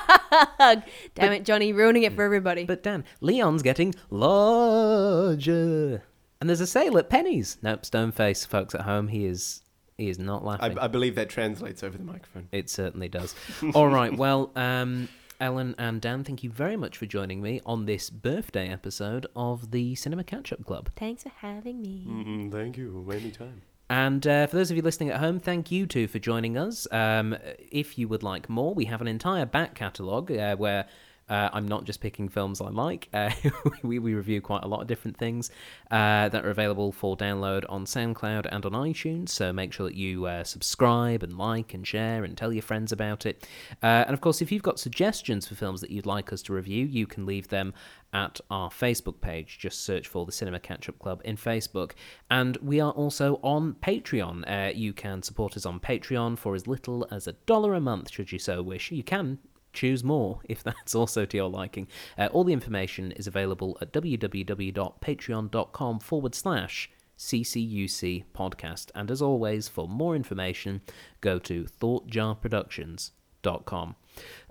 Damn 1.14 1.32
it, 1.32 1.44
Johnny, 1.44 1.72
ruining 1.72 2.04
it 2.04 2.14
for 2.14 2.22
everybody. 2.22 2.64
But 2.64 2.82
Dan, 2.82 3.04
Leon's 3.20 3.62
getting 3.62 3.94
larger. 4.08 6.02
And 6.40 6.48
there's 6.48 6.62
a 6.62 6.66
sale 6.66 6.96
at 6.96 7.10
Penney's. 7.10 7.58
Nope, 7.60 7.84
stone 7.84 8.12
face, 8.12 8.46
folks 8.46 8.74
at 8.74 8.82
home. 8.82 9.08
He 9.08 9.26
is 9.26 9.62
he 9.98 10.08
is 10.08 10.18
not 10.18 10.42
I, 10.42 10.46
laughing. 10.46 10.78
I 10.78 10.86
believe 10.86 11.16
that 11.16 11.28
translates 11.28 11.82
over 11.82 11.98
the 11.98 12.04
microphone. 12.04 12.48
It 12.52 12.70
certainly 12.70 13.08
does. 13.08 13.34
All 13.74 13.88
right, 13.88 14.16
well, 14.16 14.50
um, 14.56 15.08
Ellin 15.40 15.74
and 15.78 16.00
Dan, 16.02 16.22
thank 16.22 16.44
you 16.44 16.50
very 16.50 16.76
much 16.76 16.98
for 16.98 17.06
joining 17.06 17.40
me 17.40 17.62
on 17.64 17.86
this 17.86 18.10
birthday 18.10 18.68
episode 18.68 19.26
of 19.34 19.70
the 19.70 19.94
Cinema 19.94 20.22
Catch 20.22 20.52
Up 20.52 20.64
Club. 20.66 20.90
Thanks 20.96 21.22
for 21.22 21.30
having 21.30 21.80
me. 21.80 22.04
Mm, 22.06 22.52
thank 22.52 22.76
you. 22.76 23.08
Anytime. 23.10 23.62
And 23.88 24.24
uh, 24.26 24.46
for 24.46 24.56
those 24.56 24.70
of 24.70 24.76
you 24.76 24.82
listening 24.82 25.08
at 25.10 25.18
home, 25.18 25.40
thank 25.40 25.70
you 25.70 25.86
too 25.86 26.06
for 26.08 26.18
joining 26.18 26.58
us. 26.58 26.86
Um, 26.92 27.36
if 27.72 27.98
you 27.98 28.06
would 28.06 28.22
like 28.22 28.48
more, 28.48 28.74
we 28.74 28.84
have 28.84 29.00
an 29.00 29.08
entire 29.08 29.46
back 29.46 29.74
catalogue 29.74 30.30
uh, 30.30 30.56
where 30.56 30.86
uh, 31.30 31.48
I'm 31.52 31.66
not 31.66 31.84
just 31.84 32.00
picking 32.00 32.28
films 32.28 32.60
I 32.60 32.68
like. 32.68 33.08
Uh, 33.14 33.30
we, 33.82 33.98
we 34.00 34.14
review 34.14 34.40
quite 34.40 34.64
a 34.64 34.68
lot 34.68 34.82
of 34.82 34.88
different 34.88 35.16
things 35.16 35.50
uh, 35.90 36.28
that 36.28 36.44
are 36.44 36.50
available 36.50 36.90
for 36.90 37.16
download 37.16 37.64
on 37.68 37.84
SoundCloud 37.84 38.46
and 38.50 38.66
on 38.66 38.72
iTunes. 38.72 39.30
So 39.30 39.52
make 39.52 39.72
sure 39.72 39.86
that 39.86 39.94
you 39.94 40.26
uh, 40.26 40.42
subscribe 40.42 41.22
and 41.22 41.38
like 41.38 41.72
and 41.72 41.86
share 41.86 42.24
and 42.24 42.36
tell 42.36 42.52
your 42.52 42.62
friends 42.62 42.90
about 42.90 43.24
it. 43.26 43.46
Uh, 43.82 44.04
and 44.06 44.12
of 44.12 44.20
course, 44.20 44.42
if 44.42 44.50
you've 44.50 44.64
got 44.64 44.80
suggestions 44.80 45.46
for 45.46 45.54
films 45.54 45.80
that 45.80 45.90
you'd 45.90 46.04
like 46.04 46.32
us 46.32 46.42
to 46.42 46.52
review, 46.52 46.84
you 46.84 47.06
can 47.06 47.24
leave 47.24 47.48
them 47.48 47.72
at 48.12 48.40
our 48.50 48.68
Facebook 48.68 49.20
page. 49.20 49.58
Just 49.60 49.84
search 49.84 50.08
for 50.08 50.26
the 50.26 50.32
Cinema 50.32 50.58
Catch 50.58 50.88
Up 50.88 50.98
Club 50.98 51.20
in 51.24 51.36
Facebook. 51.36 51.92
And 52.28 52.56
we 52.56 52.80
are 52.80 52.90
also 52.92 53.38
on 53.42 53.74
Patreon. 53.74 54.44
Uh, 54.50 54.72
you 54.74 54.92
can 54.92 55.22
support 55.22 55.56
us 55.56 55.64
on 55.64 55.78
Patreon 55.78 56.38
for 56.38 56.56
as 56.56 56.66
little 56.66 57.06
as 57.12 57.28
a 57.28 57.32
dollar 57.46 57.74
a 57.74 57.80
month, 57.80 58.10
should 58.10 58.32
you 58.32 58.40
so 58.40 58.62
wish. 58.62 58.90
You 58.90 59.04
can 59.04 59.38
choose 59.72 60.04
more 60.04 60.40
if 60.44 60.62
that's 60.62 60.94
also 60.94 61.24
to 61.24 61.36
your 61.36 61.50
liking. 61.50 61.88
Uh, 62.18 62.28
all 62.32 62.44
the 62.44 62.52
information 62.52 63.12
is 63.12 63.26
available 63.26 63.78
at 63.80 63.90
www.patreon.com 63.92 66.00
forward 66.00 66.34
slash 66.34 66.90
CCUC 67.18 68.24
podcast. 68.34 68.90
And 68.94 69.10
as 69.10 69.20
always, 69.20 69.68
for 69.68 69.86
more 69.86 70.16
information, 70.16 70.80
go 71.20 71.38
to 71.40 71.64
thoughtjarproductions.com. 71.64 73.96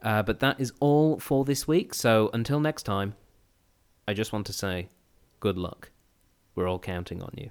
Uh, 0.02 0.24
but 0.24 0.40
that 0.40 0.60
is 0.60 0.74
all 0.80 1.20
for 1.20 1.46
this 1.46 1.68
week. 1.68 1.94
So 1.94 2.32
until 2.34 2.60
next 2.60 2.84
time, 2.84 3.14
I 4.08 4.14
just 4.14 4.32
want 4.32 4.46
to 4.48 4.54
say 4.54 4.90
good 5.40 5.58
luck. 5.58 5.92
We're 6.56 6.68
all 6.68 6.80
counting 6.80 7.22
on 7.24 7.34
you. 7.38 7.50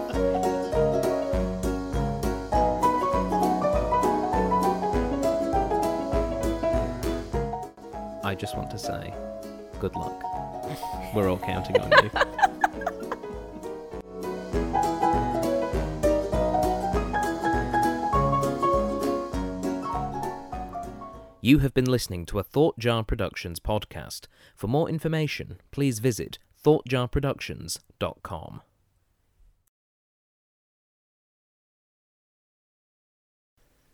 I 8.30 8.36
just 8.36 8.56
want 8.56 8.70
to 8.70 8.78
say 8.78 9.12
good 9.80 9.96
luck. 9.96 10.22
We're 11.16 11.30
all 11.30 11.40
counting 11.40 11.82
on 11.82 11.92
you. 12.04 12.12
You 21.42 21.60
have 21.60 21.74
been 21.74 21.90
listening 21.90 22.28
to 22.28 22.38
a 22.38 22.44
Thought 22.44 22.78
Jar 22.78 23.04
Productions 23.04 23.60
podcast. 23.60 24.28
For 24.56 24.68
more 24.68 24.88
information, 24.90 25.60
please 25.72 25.98
visit 25.98 26.38
thoughtjarproductions.com. 26.64 28.62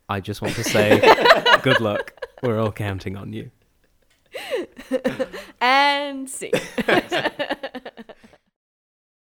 I 0.10 0.20
just 0.20 0.42
want 0.42 0.56
to 0.56 0.64
say 0.66 1.00
good 1.62 1.80
luck. 1.80 2.12
We're 2.44 2.60
all 2.60 2.74
counting 2.74 3.16
on 3.16 3.32
you. 3.32 3.52
And 5.62 6.30
see. 6.30 6.52